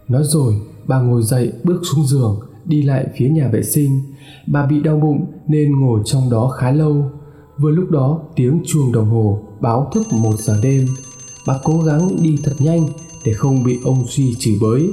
[0.08, 0.54] Nói rồi,
[0.88, 4.02] bà ngồi dậy bước xuống giường, đi lại phía nhà vệ sinh.
[4.48, 7.12] Bà bị đau bụng nên ngồi trong đó khá lâu
[7.58, 10.86] vừa lúc đó, tiếng chuông đồng hồ báo thức một giờ đêm.
[11.48, 12.88] Bà cố gắng đi thật nhanh
[13.26, 14.90] để không bị ông suy chửi bới.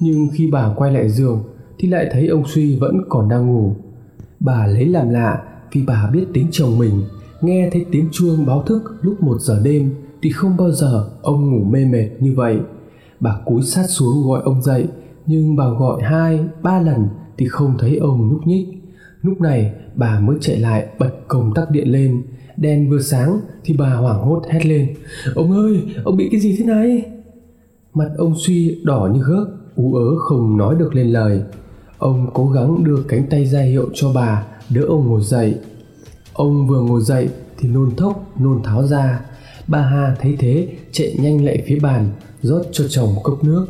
[0.00, 1.42] Nhưng khi bà quay lại giường
[1.78, 3.74] thì lại thấy ông suy vẫn còn đang ngủ.
[4.40, 5.42] Bà lấy làm lạ
[5.72, 7.02] vì bà biết tính chồng mình,
[7.40, 11.50] nghe thấy tiếng chuông báo thức lúc một giờ đêm thì không bao giờ ông
[11.50, 12.58] ngủ mê mệt như vậy.
[13.20, 14.86] Bà cúi sát xuống gọi ông dậy,
[15.26, 17.08] nhưng bà gọi hai, ba lần
[17.38, 18.68] thì không thấy ông nhúc nhích
[19.22, 22.22] lúc này, bà mới chạy lại bật công tắc điện lên.
[22.56, 24.94] Đèn vừa sáng thì bà hoảng hốt hét lên.
[25.34, 27.04] Ông ơi, ông bị cái gì thế này?
[27.94, 31.42] Mặt ông suy đỏ như gớt ú ớ không nói được lên lời.
[31.98, 35.54] Ông cố gắng đưa cánh tay ra hiệu cho bà, đỡ ông ngồi dậy.
[36.32, 39.20] Ông vừa ngồi dậy thì nôn thốc, nôn tháo ra.
[39.66, 42.08] Bà hà thấy thế, chạy nhanh lại phía bàn,
[42.42, 43.66] rót cho chồng cốc nước.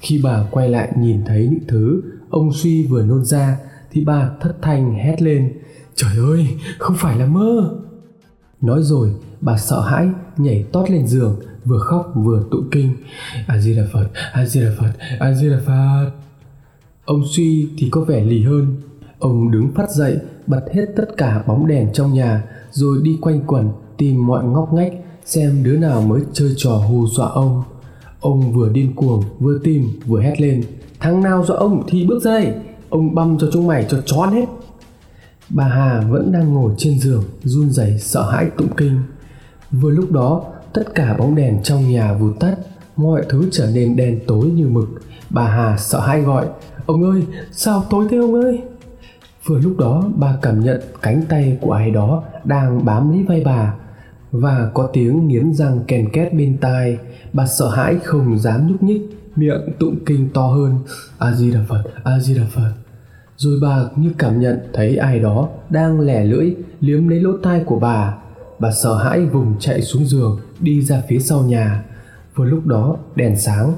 [0.00, 3.58] Khi bà quay lại nhìn thấy những thứ, ông suy vừa nôn ra
[3.94, 5.52] thì bà thất thanh hét lên,
[5.94, 7.74] trời ơi, không phải là mơ.
[8.60, 12.94] Nói rồi, bà sợ hãi nhảy tót lên giường, vừa khóc vừa tụng kinh.
[13.46, 16.10] A di đà phật a di đà phật a di đà phật
[17.04, 18.76] ông suy thì có vẻ lì hơn.
[19.18, 23.40] Ông đứng phát dậy, bật hết tất cả bóng đèn trong nhà, rồi đi quanh
[23.46, 24.92] quẩn tìm mọi ngóc ngách,
[25.24, 27.62] xem đứa nào mới chơi trò hù dọa ông.
[28.20, 30.62] Ông vừa điên cuồng, vừa tìm, vừa hét lên,
[31.00, 32.54] thằng nào dọa ông thì bước ra đây
[32.94, 34.44] ông băm cho chúng mày cho chó hết.
[35.48, 39.00] Bà hà vẫn đang ngồi trên giường, run rẩy, sợ hãi tụng kinh.
[39.70, 42.56] Vừa lúc đó, tất cả bóng đèn trong nhà vụt tắt,
[42.96, 44.88] mọi thứ trở nên đen tối như mực.
[45.30, 46.46] Bà hà sợ hãi gọi,
[46.86, 47.22] ông ơi,
[47.52, 48.62] sao tối thế ông ơi?
[49.44, 53.42] Vừa lúc đó, bà cảm nhận cánh tay của ai đó đang bám lấy vai
[53.44, 53.74] bà
[54.32, 56.98] và có tiếng nghiến răng kèn két bên tai.
[57.32, 59.02] Bà sợ hãi không dám nhúc nhích,
[59.36, 60.78] miệng tụng kinh to hơn,
[61.18, 62.72] a di đà phật, a di đà phật
[63.36, 67.62] rồi bà như cảm nhận thấy ai đó đang lẻ lưỡi, liếm lấy lỗ tai
[67.66, 68.14] của bà.
[68.58, 71.84] Bà sợ hãi vùng chạy xuống giường, đi ra phía sau nhà.
[72.34, 73.72] Vừa lúc đó, đèn sáng.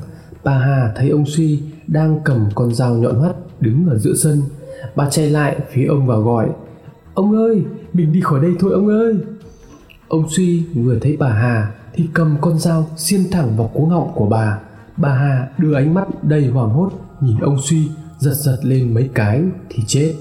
[0.44, 4.42] Bà hà thấy ông suy đang cầm con dao nhọn hoắt đứng ở giữa sân.
[4.96, 6.48] Bà chạy lại phía ông và gọi,
[7.14, 9.14] ông ơi, mình đi khỏi đây thôi ông ơi.
[10.08, 14.12] Ông suy vừa thấy bà hà thì cầm con dao xiên thẳng vào cuống họng
[14.14, 14.58] của bà.
[14.96, 17.88] Bà hà đưa ánh mắt đầy hoảng hốt nhìn ông suy
[18.18, 20.14] giật giật lên mấy cái thì chết.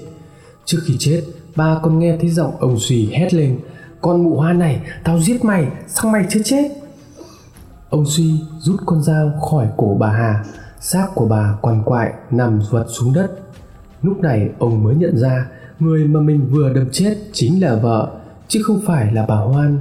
[0.64, 1.22] Trước khi chết,
[1.56, 3.58] ba còn nghe thấy giọng ông suy hét lên,
[4.00, 6.70] con mụ hoa này, tao giết mày xong mày chưa chết?
[7.90, 10.44] Ông suy rút con dao khỏi cổ bà hà,
[10.80, 13.30] xác của bà quằn quại nằm vật xuống đất.
[14.02, 15.46] Lúc này ông mới nhận ra,
[15.80, 18.10] người mà mình vừa đâm chết chính là vợ,
[18.48, 19.78] chứ không phải là bà hoan.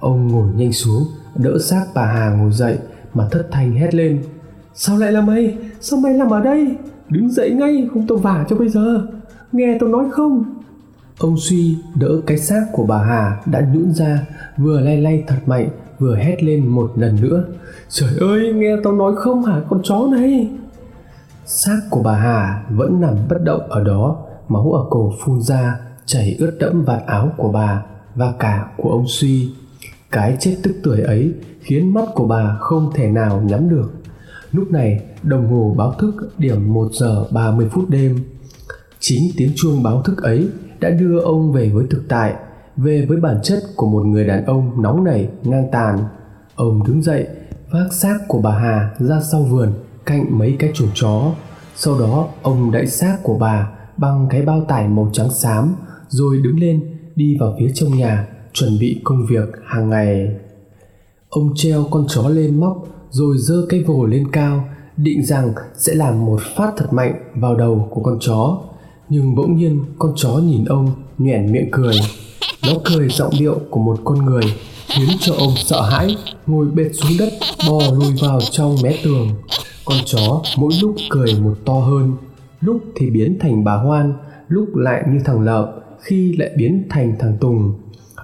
[0.00, 1.04] Ông ngồi nhanh xuống,
[1.34, 2.78] đỡ xác bà hà ngồi dậy
[3.14, 4.22] mà thất thanh hét lên,
[4.74, 6.76] sao lại là mày sao mày làm ở đây?
[7.10, 9.06] Đứng dậy ngay không tao vả cho bây giờ.
[9.52, 10.44] Nghe tao nói không?
[11.18, 14.26] Ông suy đỡ cái xác của bà hà đã nhũn ra
[14.56, 15.68] vừa lay lay thật mạnh
[15.98, 17.44] vừa hét lên một lần nữa.
[17.88, 20.50] Trời ơi nghe tao nói không hả con chó này?
[21.46, 24.16] Xác của bà hà vẫn nằm bất động ở đó
[24.48, 27.82] máu ở cổ phun ra chảy ướt đẫm vạt áo của bà
[28.14, 29.50] và cả của ông suy.
[30.10, 33.92] Cái chết tức tuổi ấy khiến mắt của bà không thể nào nhắm được
[34.52, 38.18] lúc này, đồng hồ báo thức điểm 1 giờ 30 phút đêm.
[39.00, 40.48] Chính tiếng chuông báo thức ấy
[40.80, 42.34] đã đưa ông về với thực tại,
[42.76, 45.98] về với bản chất của một người đàn ông nóng nảy, ngang tàn.
[46.54, 47.26] Ông đứng dậy,
[47.70, 49.72] vác xác của bà hà ra sau vườn,
[50.06, 51.32] cạnh mấy cái chuồng chó.
[51.76, 55.74] Sau đó, ông đậy xác của bà bằng cái bao tải màu trắng xám,
[56.08, 60.36] rồi đứng lên, đi vào phía trong nhà, chuẩn bị công việc hàng ngày.
[61.28, 65.94] Ông treo con chó lên móc rồi giơ cây vồ lên cao, định rằng sẽ
[65.94, 68.58] làm một phát thật mạnh vào đầu của con chó.
[69.08, 71.94] Nhưng bỗng nhiên con chó nhìn ông nhoẻn miệng cười.
[72.62, 74.44] Nó cười giọng điệu của một con người,
[74.88, 76.16] khiến cho ông sợ hãi,
[76.46, 77.32] ngồi bệt xuống đất,
[77.68, 79.28] bò lùi vào trong mé tường.
[79.84, 82.12] Con chó mỗi lúc cười một to hơn.
[82.60, 84.14] Lúc thì biến thành bà hoan,
[84.48, 85.68] lúc lại như thằng lợm,
[86.00, 87.74] khi lại biến thành thằng tùng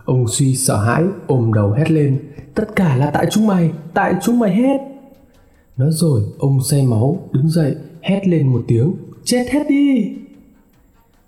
[0.07, 2.19] ông suy sợ hãi, ôm đầu hét lên,
[2.55, 4.79] tất cả là tại chúng mày, tại chúng mày hết.
[5.77, 8.93] Nói rồi, ông say máu, đứng dậy, hét lên một tiếng,
[9.25, 10.17] chết hết đi.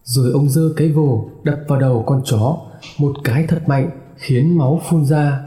[0.05, 2.57] Rồi ông giơ cái vồ, đập vào đầu con chó,
[2.99, 5.41] một cái thật mạnh, khiến máu phun ra.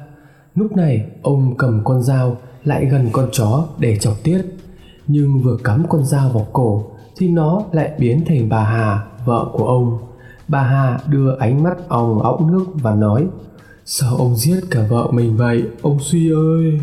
[0.56, 4.41] Lúc này, ông cầm con dao lại gần con chó để chọc tiết,
[5.08, 6.84] nhưng vừa cắm con dao vào cổ
[7.18, 9.98] thì nó lại biến thành bà hà, vợ của ông
[10.52, 13.28] bà hà đưa ánh mắt ong ống nước và nói,
[13.86, 16.80] sao ông giết cả vợ mình vậy, ông suy ơi?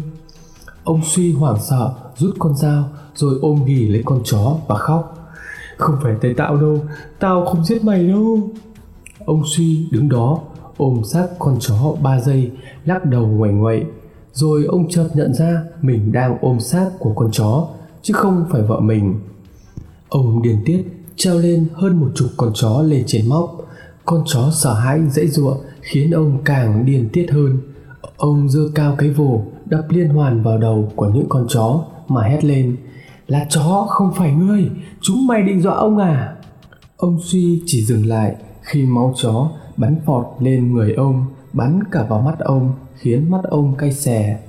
[0.85, 2.85] Ông suy hoảng sợ, rút con dao,
[3.15, 5.15] rồi ôm ghì lấy con chó và khóc.
[5.77, 6.79] Không phải tay tạo đâu,
[7.19, 8.51] tao không giết mày đâu.
[9.25, 10.39] Ông suy đứng đó,
[10.77, 12.51] ôm sát con chó ba giây,
[12.85, 13.85] lắc đầu ngoảnh ngoậy.
[14.33, 17.69] Rồi ông chợt nhận ra mình đang ôm sát của con chó,
[18.03, 19.21] chứ không phải vợ mình.
[20.09, 20.85] Ông điên tiết
[21.17, 23.58] treo lên hơn một chục con chó lên trên móc
[24.09, 27.59] con chó sợ hãi dãy giụa khiến ông càng điên tiết hơn.
[28.17, 32.23] Ông giơ cao cái vồ, đập liên hoàn vào đầu của những con chó mà
[32.23, 32.77] hét lên,
[33.27, 34.71] là chó, không phải ngươi,
[35.01, 36.37] chúng mày định dọa ông à?
[36.97, 42.07] Ông suy chỉ dừng lại khi máu chó bắn phọt lên người ông, bắn cả
[42.09, 44.41] vào mắt ông, khiến mắt ông cay xè.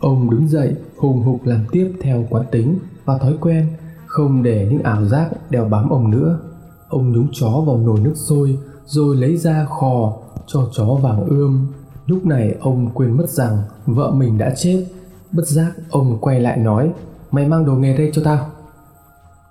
[0.00, 3.66] Ông đứng dậy, hùng hục làm tiếp theo quán tính và thói quen,
[4.06, 6.40] không để những ảo giác đeo bám ông nữa.
[6.88, 8.58] Ông nhúng chó vào nồi nước sôi
[8.88, 10.12] rồi lấy ra khò
[10.46, 11.66] cho chó vàng ươm.
[12.06, 14.86] Lúc này ông quên mất rằng vợ mình đã chết.
[15.32, 16.90] Bất giác ông quay lại nói,
[17.30, 18.46] mày mang đồ nghề đây cho tao.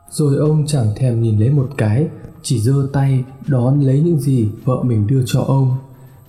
[0.10, 2.08] Rồi ông chẳng thèm nhìn lấy một cái,
[2.42, 5.78] chỉ giơ tay đón lấy những gì vợ mình đưa cho ông.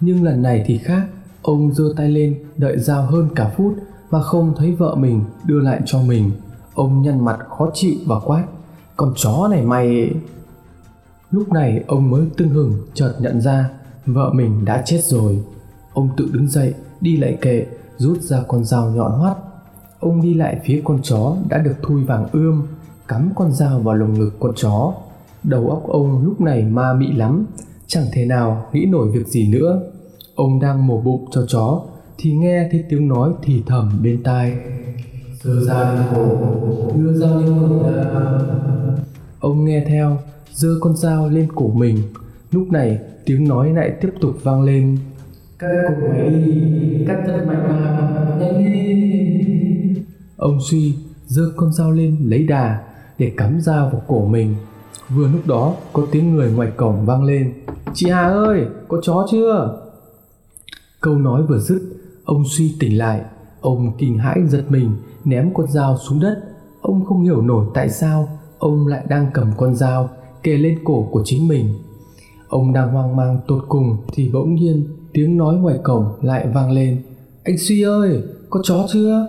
[0.01, 1.07] Nhưng lần này thì khác,
[1.43, 3.75] ông giơ tay lên đợi dao hơn cả phút
[4.11, 6.31] mà không thấy vợ mình đưa lại cho mình.
[6.75, 8.45] Ông nhăn mặt khó chịu và quát,
[8.97, 10.11] con chó này mày
[11.31, 13.71] lúc này ông mới tưng hừng chợt nhận ra
[14.07, 15.43] vợ mình đã chết rồi.
[15.93, 19.37] Ông tự đứng dậy, đi lại kệ, rút ra con dao nhọn hoắt.
[20.01, 22.67] Ông đi lại phía con chó đã được thui vàng ươm,
[23.09, 24.95] cắm con dao vào lồng ngực con chó.
[25.45, 27.47] Đầu óc ông lúc này ma mị lắm,
[27.87, 29.83] chẳng thể nào nghĩ nổi việc gì nữa.
[30.35, 31.83] Ông đang mổ bụng cho chó,
[32.19, 34.57] thì nghe thấy tiếng nói thì thầm bên tai.
[35.43, 37.91] Sơ dao lên cổ đưa dao lên cổ
[39.41, 40.19] ông nghe theo
[40.59, 42.03] giơ con dao lên cổ mình.
[42.51, 44.99] Lúc này tiếng nói lại tiếp tục vang lên.
[45.59, 50.05] Cắt cổ mày đi cắt thật mạnh vào nhanh lên
[50.37, 50.95] ông suy
[51.27, 52.79] giơ con dao lên lấy đà
[53.19, 54.55] để cắm dao vào cổ mình.
[55.09, 57.55] Vừa lúc đó có tiếng người ngoài cổng vang lên.
[57.95, 59.81] Chị hà ơi có chó chưa?
[61.01, 61.83] Câu nói vừa dứt
[62.25, 63.21] ông suy tỉnh lại.
[63.61, 64.91] Ông kinh hãi giật mình
[65.25, 66.43] ném con dao xuống đất.
[66.81, 68.29] Ông không hiểu nổi tại sao
[68.59, 70.11] ông lại đang cầm con dao
[70.49, 71.75] kề lên cổ của chính mình.
[72.49, 76.70] Ông đang hoang mang tột cùng thì bỗng nhiên tiếng nói ngoài cổng lại vang
[76.70, 77.03] lên.
[77.45, 79.27] Anh suy ơi, có chó chưa?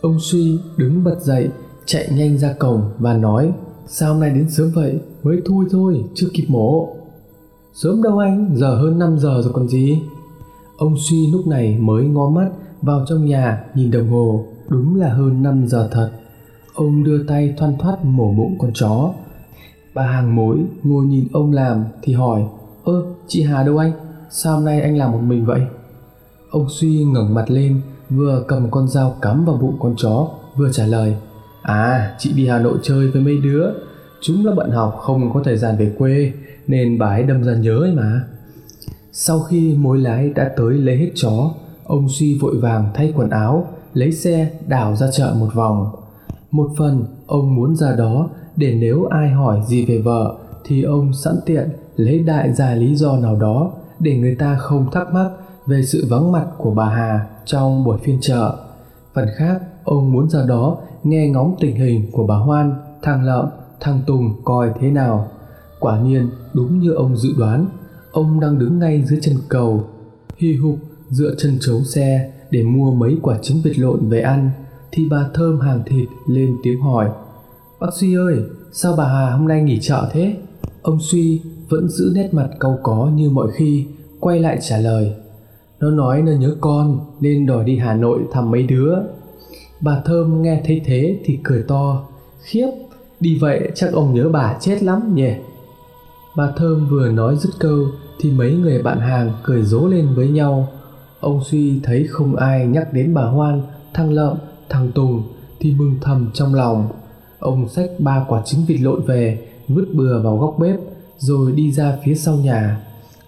[0.00, 1.48] Ông suy đứng bật dậy,
[1.84, 3.52] chạy nhanh ra cổng và nói,
[3.86, 5.00] sao hôm nay đến sớm vậy?
[5.22, 6.88] Mới thui thôi, chưa kịp mổ.
[7.74, 10.02] Sớm đâu anh, giờ hơn 5 giờ rồi còn gì?
[10.76, 12.50] Ông suy lúc này mới ngó mắt
[12.82, 14.44] vào trong nhà nhìn đồng hồ.
[14.68, 16.10] Đúng là hơn 5 giờ thật.
[16.74, 19.12] Ông đưa tay thoăn thoắt mổ bụng con chó
[19.98, 22.44] bà hàng mối ngồi nhìn ông làm thì hỏi,
[22.84, 23.92] ơ, chị hà đâu anh?
[24.30, 25.60] Sao hôm nay anh làm một mình vậy?
[26.50, 27.80] Ông suy ngẩng mặt lên,
[28.10, 31.16] vừa cầm con dao cắm vào bụng con chó, vừa trả lời
[31.62, 33.70] à chị đi hà nội chơi với mấy đứa.
[34.20, 36.32] Chúng nó bận học không có thời gian về quê,
[36.66, 38.20] nên bà ấy đâm ra nhớ ấy mà.
[39.12, 41.50] Sau khi mối lái đã tới lấy hết chó,
[41.84, 45.90] ông suy vội vàng thay quần áo, lấy xe đảo ra chợ một vòng
[46.50, 51.12] một phần ông muốn ra đó để nếu ai hỏi gì về vợ thì ông
[51.12, 55.30] sẵn tiện lấy đại ra lý do nào đó để người ta không thắc mắc
[55.66, 58.56] về sự vắng mặt của bà Hà trong buổi phiên chợ.
[59.14, 63.46] Phần khác, ông muốn ra đó nghe ngóng tình hình của bà Hoan, thằng Lợm,
[63.80, 65.28] thằng Tùng coi thế nào.
[65.80, 67.66] Quả nhiên, đúng như ông dự đoán,
[68.12, 69.84] ông đang đứng ngay dưới chân cầu,
[70.36, 70.76] hy hục
[71.10, 74.50] dựa chân trấu xe để mua mấy quả trứng vịt lộn về ăn,
[74.92, 77.08] thì bà Thơm hàng thịt lên tiếng hỏi.
[77.80, 78.36] Bác Duy ơi,
[78.72, 80.36] sao bà Hà hôm nay nghỉ chợ thế?
[80.82, 83.86] Ông Suy vẫn giữ nét mặt cau có như mọi khi,
[84.20, 85.14] quay lại trả lời.
[85.80, 88.94] Nó nói nó nhớ con nên đòi đi Hà Nội thăm mấy đứa.
[89.80, 92.02] Bà Thơm nghe thấy thế thì cười to.
[92.42, 92.68] Khiếp,
[93.20, 95.30] đi vậy chắc ông nhớ bà chết lắm nhỉ.
[96.36, 97.78] Bà Thơm vừa nói dứt câu
[98.20, 100.68] thì mấy người bạn hàng cười rố lên với nhau.
[101.20, 103.62] Ông Suy thấy không ai nhắc đến bà Hoan,
[103.94, 104.36] thằng Lợm,
[104.70, 105.22] thằng Tùng
[105.60, 106.88] thì mừng thầm trong lòng.
[107.38, 110.76] Ông xách ba quả trứng vịt lộn về, vứt bừa vào góc bếp,
[111.18, 112.80] rồi đi ra phía sau nhà.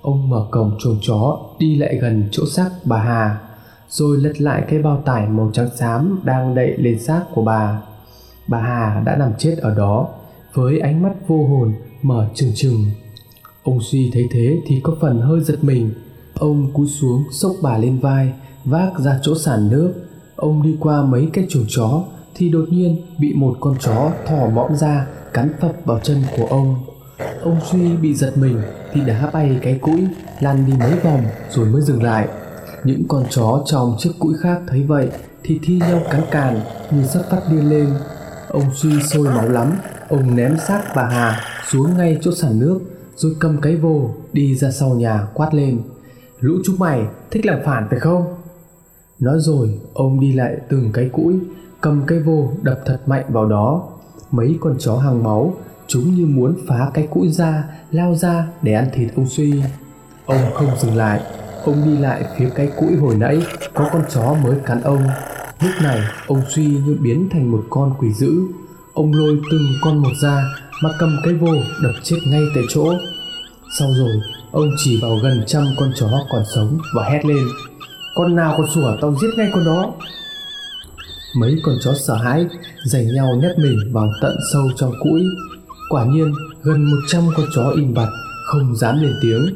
[0.03, 3.41] Ông mở cổng chuồng chó, đi lại gần chỗ xác bà Hà,
[3.89, 7.83] rồi lật lại cái bao tải màu trắng xám đang đậy lên xác của bà.
[8.47, 10.09] Bà Hà đã nằm chết ở đó,
[10.55, 12.85] với ánh mắt vô hồn mở trừng trừng.
[13.63, 15.91] Ông suy thấy thế thì có phần hơi giật mình.
[16.35, 18.33] Ông cúi xuống xốc bà lên vai,
[18.65, 19.95] vác ra chỗ sàn nước.
[20.41, 22.03] Ông đi qua mấy cái chuồng chó
[22.35, 26.47] thì đột nhiên bị một con chó thò mõm ra cắn phập vào chân của
[26.47, 26.77] ông.
[27.43, 28.63] Ông Duy bị giật mình
[28.93, 30.07] thì đá bay cái cũi
[30.41, 32.29] lăn đi mấy vòng rồi mới dừng lại.
[32.85, 35.09] Những con chó trong chiếc cũi khác thấy vậy
[35.43, 36.61] thì thi nhau cắn càn
[36.91, 37.89] như sắp phát điên lên.
[38.49, 39.73] Ông Duy sôi máu lắm,
[40.09, 41.41] ông ném xác bà Hà
[41.71, 42.81] xuống ngay chỗ sàn nước
[43.17, 45.83] rồi cầm cái vồ đi ra sau nhà quát lên.
[46.39, 48.25] Lũ chúng mày thích làm phản phải không?
[49.21, 51.35] Nói rồi, ông đi lại từng cái cũi,
[51.81, 53.89] cầm cái vô đập thật mạnh vào đó.
[54.31, 55.55] Mấy con chó hàng máu,
[55.87, 59.63] chúng như muốn phá cái cũi ra, lao ra để ăn thịt ông Suy.
[60.27, 61.21] Ông không dừng lại,
[61.65, 63.43] ông đi lại phía cái cũi hồi nãy,
[63.75, 65.03] có con chó mới cắn ông.
[65.63, 68.33] Lúc này, ông Suy như biến thành một con quỷ dữ.
[68.95, 70.43] Ông lôi từng con một ra
[70.83, 72.93] mà cầm cái vô đập chết ngay tại chỗ.
[73.79, 74.13] Sau rồi,
[74.51, 77.45] ông chỉ vào gần trăm con chó còn sống và hét lên
[78.15, 79.95] con nào còn sủa, tao giết ngay con đó.
[81.37, 82.47] Mấy con chó sợ hãi
[82.85, 85.23] giành nhau nhét mình vào tận sâu trong cũi.
[85.91, 88.09] Quả nhiên, gần một trăm con chó im bặt,
[88.47, 89.47] không dám lên tiếng.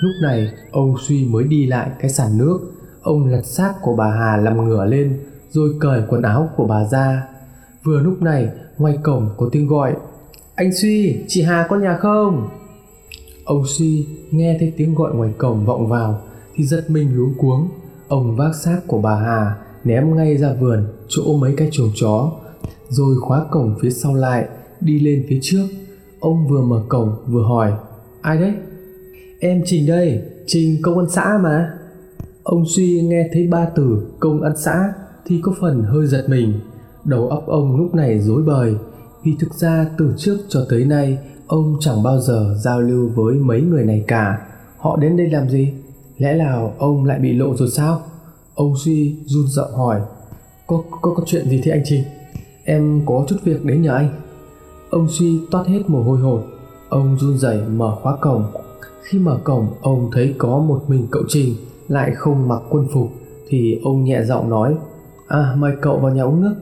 [0.00, 2.58] Lúc này, ông suy mới đi lại cái sàn nước.
[3.02, 5.20] Ông lật xác của bà hà nằm ngửa lên,
[5.50, 7.22] rồi cởi quần áo của bà ra.
[7.84, 8.48] Vừa lúc này,
[8.78, 9.94] ngoài cổng có tiếng gọi,
[10.54, 12.48] anh suy, chị hà có nhà không?
[13.44, 16.22] Ông suy nghe thấy tiếng gọi ngoài cổng vọng vào
[16.54, 17.68] thì giật mình luống cuống
[18.12, 22.32] ông vác xác của bà hà, ném ngay ra vườn, chỗ mấy cái chuồng chó,
[22.88, 24.48] rồi khóa cổng phía sau lại,
[24.80, 25.66] đi lên phía trước.
[26.20, 27.72] Ông vừa mở cổng, vừa hỏi,
[28.20, 28.54] ai đấy?
[29.40, 31.72] Em trình đây, trình công an xã mà.
[32.42, 34.92] Ông suy nghe thấy ba từ công an xã
[35.26, 36.60] thì có phần hơi giật mình.
[37.04, 38.74] Đầu óc ông lúc này rối bời,
[39.24, 43.34] vì thực ra từ trước cho tới nay, ông chẳng bao giờ giao lưu với
[43.34, 44.38] mấy người này cả.
[44.76, 45.74] Họ đến đây làm gì?
[46.22, 48.02] Lẽ nào ông lại bị lộ rồi sao?
[48.54, 50.00] Ông suy run giọng hỏi.
[50.66, 52.04] Có, có có chuyện gì thế anh chị?
[52.64, 54.08] Em có chút việc đến nhờ anh.
[54.90, 56.44] Ông suy toát hết mồ hôi hột.
[56.88, 58.44] Ông run rẩy mở khóa cổng.
[59.02, 61.54] Khi mở cổng ông thấy có một mình cậu trình
[61.88, 63.08] lại không mặc quân phục
[63.48, 64.76] thì ông nhẹ giọng nói
[65.28, 66.54] à mời cậu vào nhà uống nước.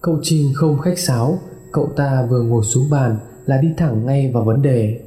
[0.00, 1.38] Cậu trình không khách sáo
[1.72, 5.00] cậu ta vừa ngồi xuống bàn là đi thẳng ngay vào vấn đề.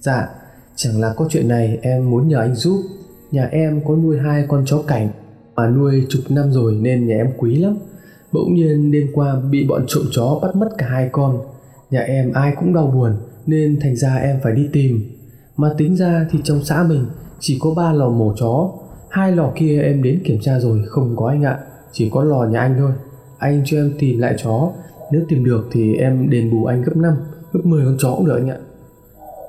[0.00, 0.28] Dạ
[0.76, 2.82] chẳng là có chuyện này em muốn nhờ anh giúp
[3.30, 5.08] nhà em có nuôi hai con chó cảnh
[5.56, 7.76] mà nuôi chục năm rồi nên nhà em quý lắm.
[8.32, 11.38] Bỗng nhiên đêm qua bị bọn trộm chó bắt mất cả hai con.
[11.90, 13.12] Nhà em ai cũng đau buồn
[13.46, 15.00] nên thành ra em phải đi tìm.
[15.56, 17.06] Mà tính ra thì trong xã mình
[17.40, 18.70] chỉ có ba lò mổ chó.
[19.08, 21.58] Hai lò kia em đến kiểm tra rồi không có anh ạ,
[21.92, 22.92] chỉ có lò nhà anh thôi.
[23.38, 24.72] Anh cho em tìm lại chó.
[25.12, 27.14] Nếu tìm được thì em đền bù anh gấp 5
[27.52, 28.58] gấp 10 con chó cũng được anh ạ.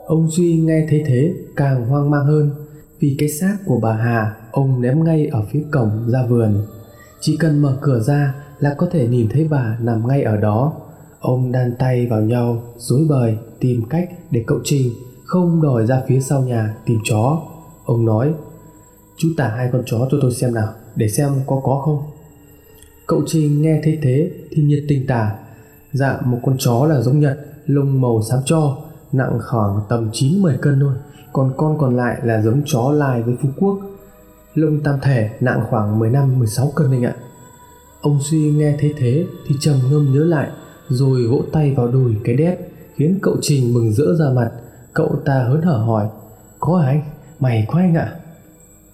[0.06, 2.52] Ông duy nghe thấy thế càng hoang mang hơn
[3.00, 6.66] vì cái xác của bà hà, ông ném ngay ở phía cổng ra vườn.
[7.20, 10.74] Chỉ cần mở cửa ra là có thể nhìn thấy bà nằm ngay ở đó.
[11.20, 14.92] Ông đan tay vào nhau, dối bời, tìm cách để cậu trình
[15.26, 17.42] không đòi ra phía sau nhà tìm chó.
[17.86, 18.34] Ông nói,
[19.18, 22.04] chú tả hai con chó cho tôi xem nào, để xem có có không.
[23.08, 25.36] Cậu trình nghe thấy thế thì nhiệt tình tả
[25.94, 28.78] dạ một con chó là giống nhật, lông màu xám cho,
[29.12, 30.94] nặng khoảng tầm 9-10 cân thôi
[31.34, 33.80] còn con còn lại là giống chó lai với phú quốc
[34.56, 37.16] lông tam thể nặng khoảng 15 16 cân anh ạ.
[38.02, 40.50] Ông Duy nghe thấy thế thì trầm ngâm nhớ lại
[40.90, 42.60] rồi vỗ tay vào đùi cái đét
[42.96, 44.52] khiến cậu Trình mừng rỡ ra mặt.
[44.94, 46.08] Cậu ta hớn hở hỏi:
[46.60, 47.02] "Có hả anh?
[47.40, 48.16] Mày có anh ạ?"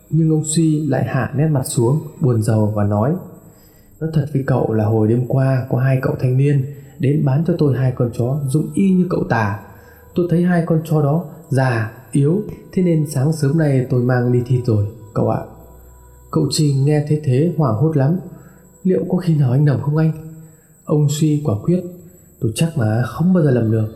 [0.09, 3.13] Nhưng ông Suy lại hạ nét mặt xuống, buồn rầu và nói:
[3.99, 6.65] "Nói thật với cậu là hồi đêm qua có hai cậu thanh niên
[6.99, 9.59] đến bán cho tôi hai con chó giống y như cậu tả.
[10.15, 14.31] Tôi thấy hai con chó đó già, yếu, thế nên sáng sớm nay tôi mang
[14.31, 15.39] đi thi rồi, cậu ạ."
[16.33, 18.17] Cậu Trình nghe thế thế hoảng hốt lắm.
[18.83, 20.11] Liệu có khi nào anh nằm không anh?
[20.85, 21.81] Ông suy quả quyết.
[22.39, 23.87] Tôi chắc mà không bao giờ lầm được.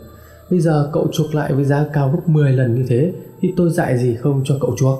[0.50, 3.70] Bây giờ cậu chuộc lại với giá cao gấp 10 lần như thế Thì tôi
[3.70, 4.98] dạy gì không cho cậu chuộc?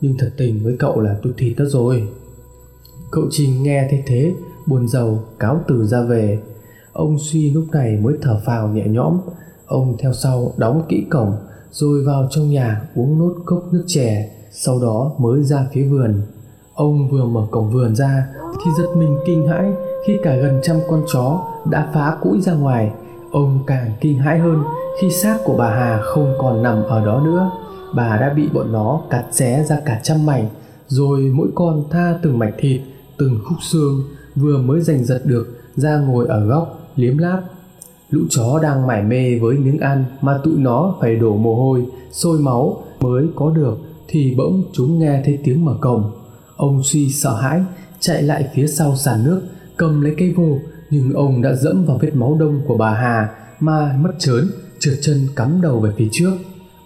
[0.00, 2.08] Nhưng thật tình với cậu là tôi thịt đó rồi.
[3.10, 4.32] Cậu Trình nghe thế thế
[4.66, 6.38] Buồn giàu cáo từ ra về.
[6.92, 9.20] Ông suy lúc này mới thở phào nhẹ nhõm.
[9.66, 11.36] Ông theo sau đóng kỹ cổng.
[11.72, 16.22] Rồi vào trong nhà uống nốt cốc nước chè, Sau đó mới ra phía vườn.
[16.74, 18.26] Ông vừa mở cổng vườn ra
[18.64, 19.72] Thì giật mình kinh hãi
[20.06, 22.92] khi cả gần trăm con chó đã phá cũi ra ngoài.
[23.30, 24.62] Ông càng kinh hãi hơn
[25.00, 27.50] khi xác của bà hà không còn nằm ở đó nữa.
[27.94, 30.48] Bà đã bị bọn nó cắt xé ra cả trăm mảnh,
[30.88, 32.80] rồi mỗi con tha từng mảnh thịt,
[33.18, 34.02] từng khúc xương,
[34.36, 35.46] vừa mới giành giật được
[35.76, 37.40] ra ngồi ở góc, liếm láp
[38.12, 41.86] lũ chó đang mải mê với miếng ăn mà tụi nó phải đổ mồ hôi
[42.12, 42.82] sôi máu.
[43.00, 43.78] Mới có được
[44.08, 46.10] thì bỗng chúng nghe thấy tiếng mở cổng.
[46.56, 47.62] Ông suy sợ hãi
[48.00, 49.42] chạy lại phía sau sàn nước
[49.76, 50.58] cầm lấy cây vô,
[50.90, 53.28] nhưng ông đã dẫm vào vết máu đông của bà Hà
[53.60, 54.46] mà mất chớn
[54.78, 56.32] trượt chân cắm đầu về phía trước.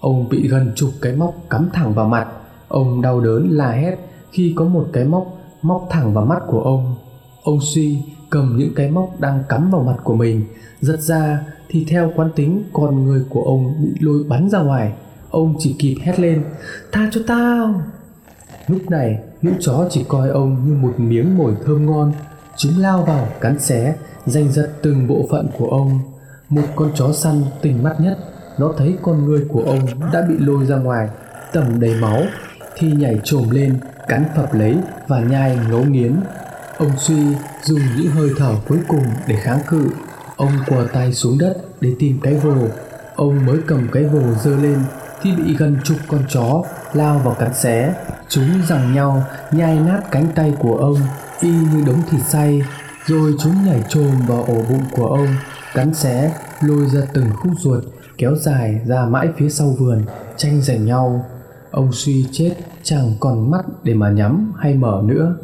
[0.00, 2.28] Ông bị gần chục cái móc cắm thẳng vào mặt.
[2.68, 3.96] Ông đau đớn la hét
[4.30, 5.26] khi có một cái móc
[5.62, 6.94] móc thẳng vào mắt của ông.
[7.42, 7.98] Ông suy
[8.30, 10.44] cầm những cái móc đang cắm vào mặt của mình
[10.80, 14.92] giật ra thì theo quán tính con người của ông bị lôi bắn ra ngoài
[15.30, 16.44] ông chỉ kịp hét lên
[16.92, 17.80] tha cho tao
[18.68, 22.12] lúc này lũ chó chỉ coi ông như một miếng mồi thơm ngon
[22.56, 23.94] Chúng lao vào cắn xé,
[24.26, 26.00] giành giật từng bộ phận của ông.
[26.48, 28.18] Một con chó săn tình mắt nhất,
[28.58, 29.80] nó thấy con người của ông
[30.12, 31.08] đã bị lôi ra ngoài,
[31.52, 32.22] tầm đầy máu,
[32.76, 33.78] thì nhảy trồm lên,
[34.08, 34.76] cắn phập lấy
[35.08, 36.16] và nhai ngấu nghiến.
[36.78, 37.22] Ông Suy
[37.62, 39.88] dùng những hơi thở cuối cùng để kháng cự.
[40.36, 42.68] Ông quờ tay xuống đất để tìm cái vồ.
[43.14, 44.78] Ông mới cầm cái vồ dơ lên
[45.22, 46.62] thì bị gần chục con chó
[46.92, 47.94] lao vào cắn xé.
[48.28, 50.96] Chúng giằng nhau, nhai nát cánh tay của ông,
[51.40, 52.62] y như đống thịt say
[53.06, 55.28] rồi chúng nhảy trồm vào ổ bụng của ông,
[55.74, 57.84] cắn xé, lôi ra từng khúc ruột,
[58.18, 60.02] kéo dài ra mãi phía sau vườn,
[60.36, 61.24] tranh giành nhau
[61.70, 65.36] ông suy chết chẳng còn mắt để mà nhắm hay mở nữa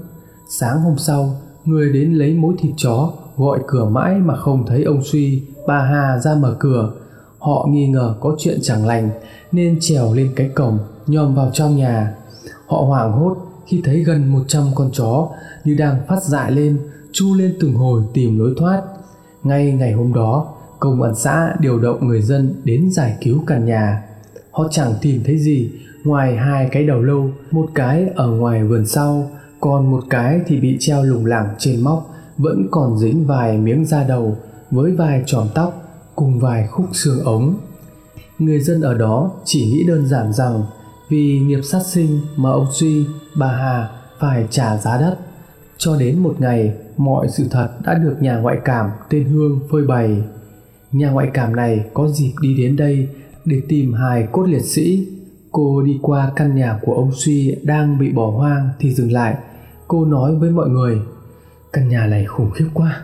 [0.58, 4.82] sáng hôm sau người đến lấy mối thịt chó gọi cửa mãi mà không thấy
[4.82, 6.92] ông suy bà hà ra mở cửa
[7.38, 9.10] họ nghi ngờ có chuyện chẳng lành
[9.52, 12.14] nên trèo lên cái cổng nhòm vào trong nhà
[12.66, 15.28] họ hoảng hốt khi thấy gần 100 con chó
[15.64, 16.78] như đang phát dại lên,
[17.12, 18.82] chu lên từng hồi tìm lối thoát.
[19.42, 23.64] Ngay ngày hôm đó, công an xã điều động người dân đến giải cứu căn
[23.64, 24.02] nhà.
[24.50, 25.70] Họ chẳng tìm thấy gì
[26.04, 29.30] ngoài hai cái đầu lâu, một cái ở ngoài vườn sau,
[29.62, 33.84] còn một cái thì bị treo lủng lẳng trên móc, vẫn còn dính vài miếng
[33.84, 34.36] da đầu
[34.70, 35.82] với vài tròn tóc
[36.14, 37.54] cùng vài khúc xương ống.
[38.38, 40.62] Người dân ở đó chỉ nghĩ đơn giản rằng
[41.08, 43.04] vì nghiệp sát sinh mà ông Suy,
[43.36, 45.18] bà Hà phải trả giá đất.
[45.76, 49.82] Cho đến một ngày, mọi sự thật đã được nhà ngoại cảm tên Hương phơi
[49.86, 50.22] bày.
[50.92, 53.08] Nhà ngoại cảm này có dịp đi đến đây
[53.44, 55.08] để tìm hài cốt liệt sĩ.
[55.52, 59.36] Cô đi qua căn nhà của ông Suy đang bị bỏ hoang thì dừng lại.
[59.92, 60.98] Cô nói với mọi người,
[61.72, 63.02] căn nhà này khủng khiếp quá.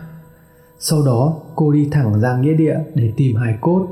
[0.79, 3.87] Sau đó cô đi thẳng ra nghĩa địa để tìm hài cốt.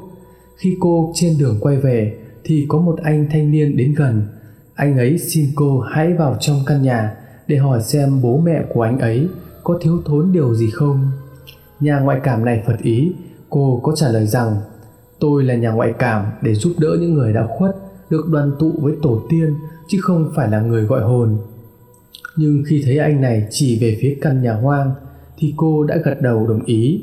[0.56, 4.28] Khi cô trên đường quay về thì có một anh thanh niên đến gần.
[4.76, 7.15] Anh ấy xin cô hãy vào trong căn nhà
[7.48, 9.28] để hỏi xem bố mẹ của anh ấy
[9.64, 11.11] có thiếu thốn điều gì không.
[11.80, 13.14] Nhà ngoại cảm này phật ý,
[13.49, 14.56] cô có trả lời rằng
[15.19, 17.76] tôi là nhà ngoại cảm để giúp đỡ những người đã khuất
[18.10, 19.56] được đoàn tụ với tổ tiên
[19.88, 21.38] chứ không phải là người gọi hồn.
[22.38, 24.91] Nhưng khi thấy anh này chỉ về phía căn nhà hoang
[25.38, 27.01] thì cô đã gật đầu đồng ý.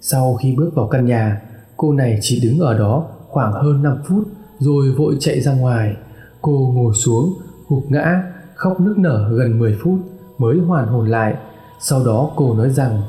[0.00, 1.40] Sau khi bước vào căn nhà,
[1.76, 4.28] cô này chỉ đứng ở đó khoảng hơn 5 phút
[4.58, 5.96] rồi vội chạy ra ngoài.
[6.40, 7.34] Cô ngồi xuống,
[7.68, 8.22] gục ngã,
[8.54, 9.98] khóc nức nở gần 10 phút
[10.38, 11.34] mới hoàn hồn lại.
[11.80, 13.02] Sau đó cô nói rằng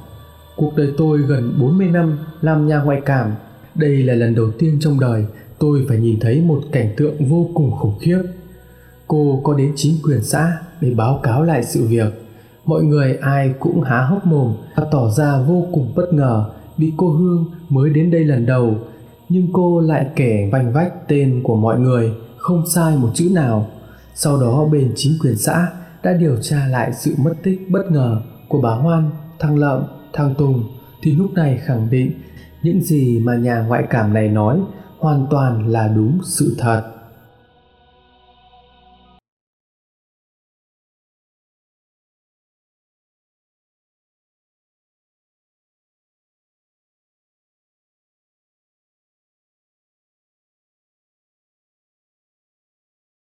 [0.58, 3.32] Cuộc đời tôi gần 40 năm làm nhà ngoại cảm.
[3.76, 5.26] Đây là lần đầu tiên trong đời
[5.60, 8.24] tôi phải nhìn thấy một cảnh tượng vô cùng khủng khiếp.
[9.08, 12.28] Cô có đến chính quyền xã để báo cáo lại sự việc.
[12.66, 16.94] Mọi người ai cũng há hốc mồm và tỏ ra vô cùng bất ngờ vì
[16.98, 18.76] cô Hương mới đến đây lần đầu
[19.30, 23.68] nhưng cô lại kể vành vách tên của mọi người không sai một chữ nào
[24.16, 25.68] sau đó bên chính quyền xã
[26.04, 29.10] đã điều tra lại sự mất tích bất ngờ của bà Hoan,
[29.40, 30.64] thăng Lợm, thăng Tùng
[31.02, 32.12] thì lúc này khẳng định
[32.64, 34.60] những gì mà nhà ngoại cảm này nói
[35.00, 36.84] hoàn toàn là đúng sự thật.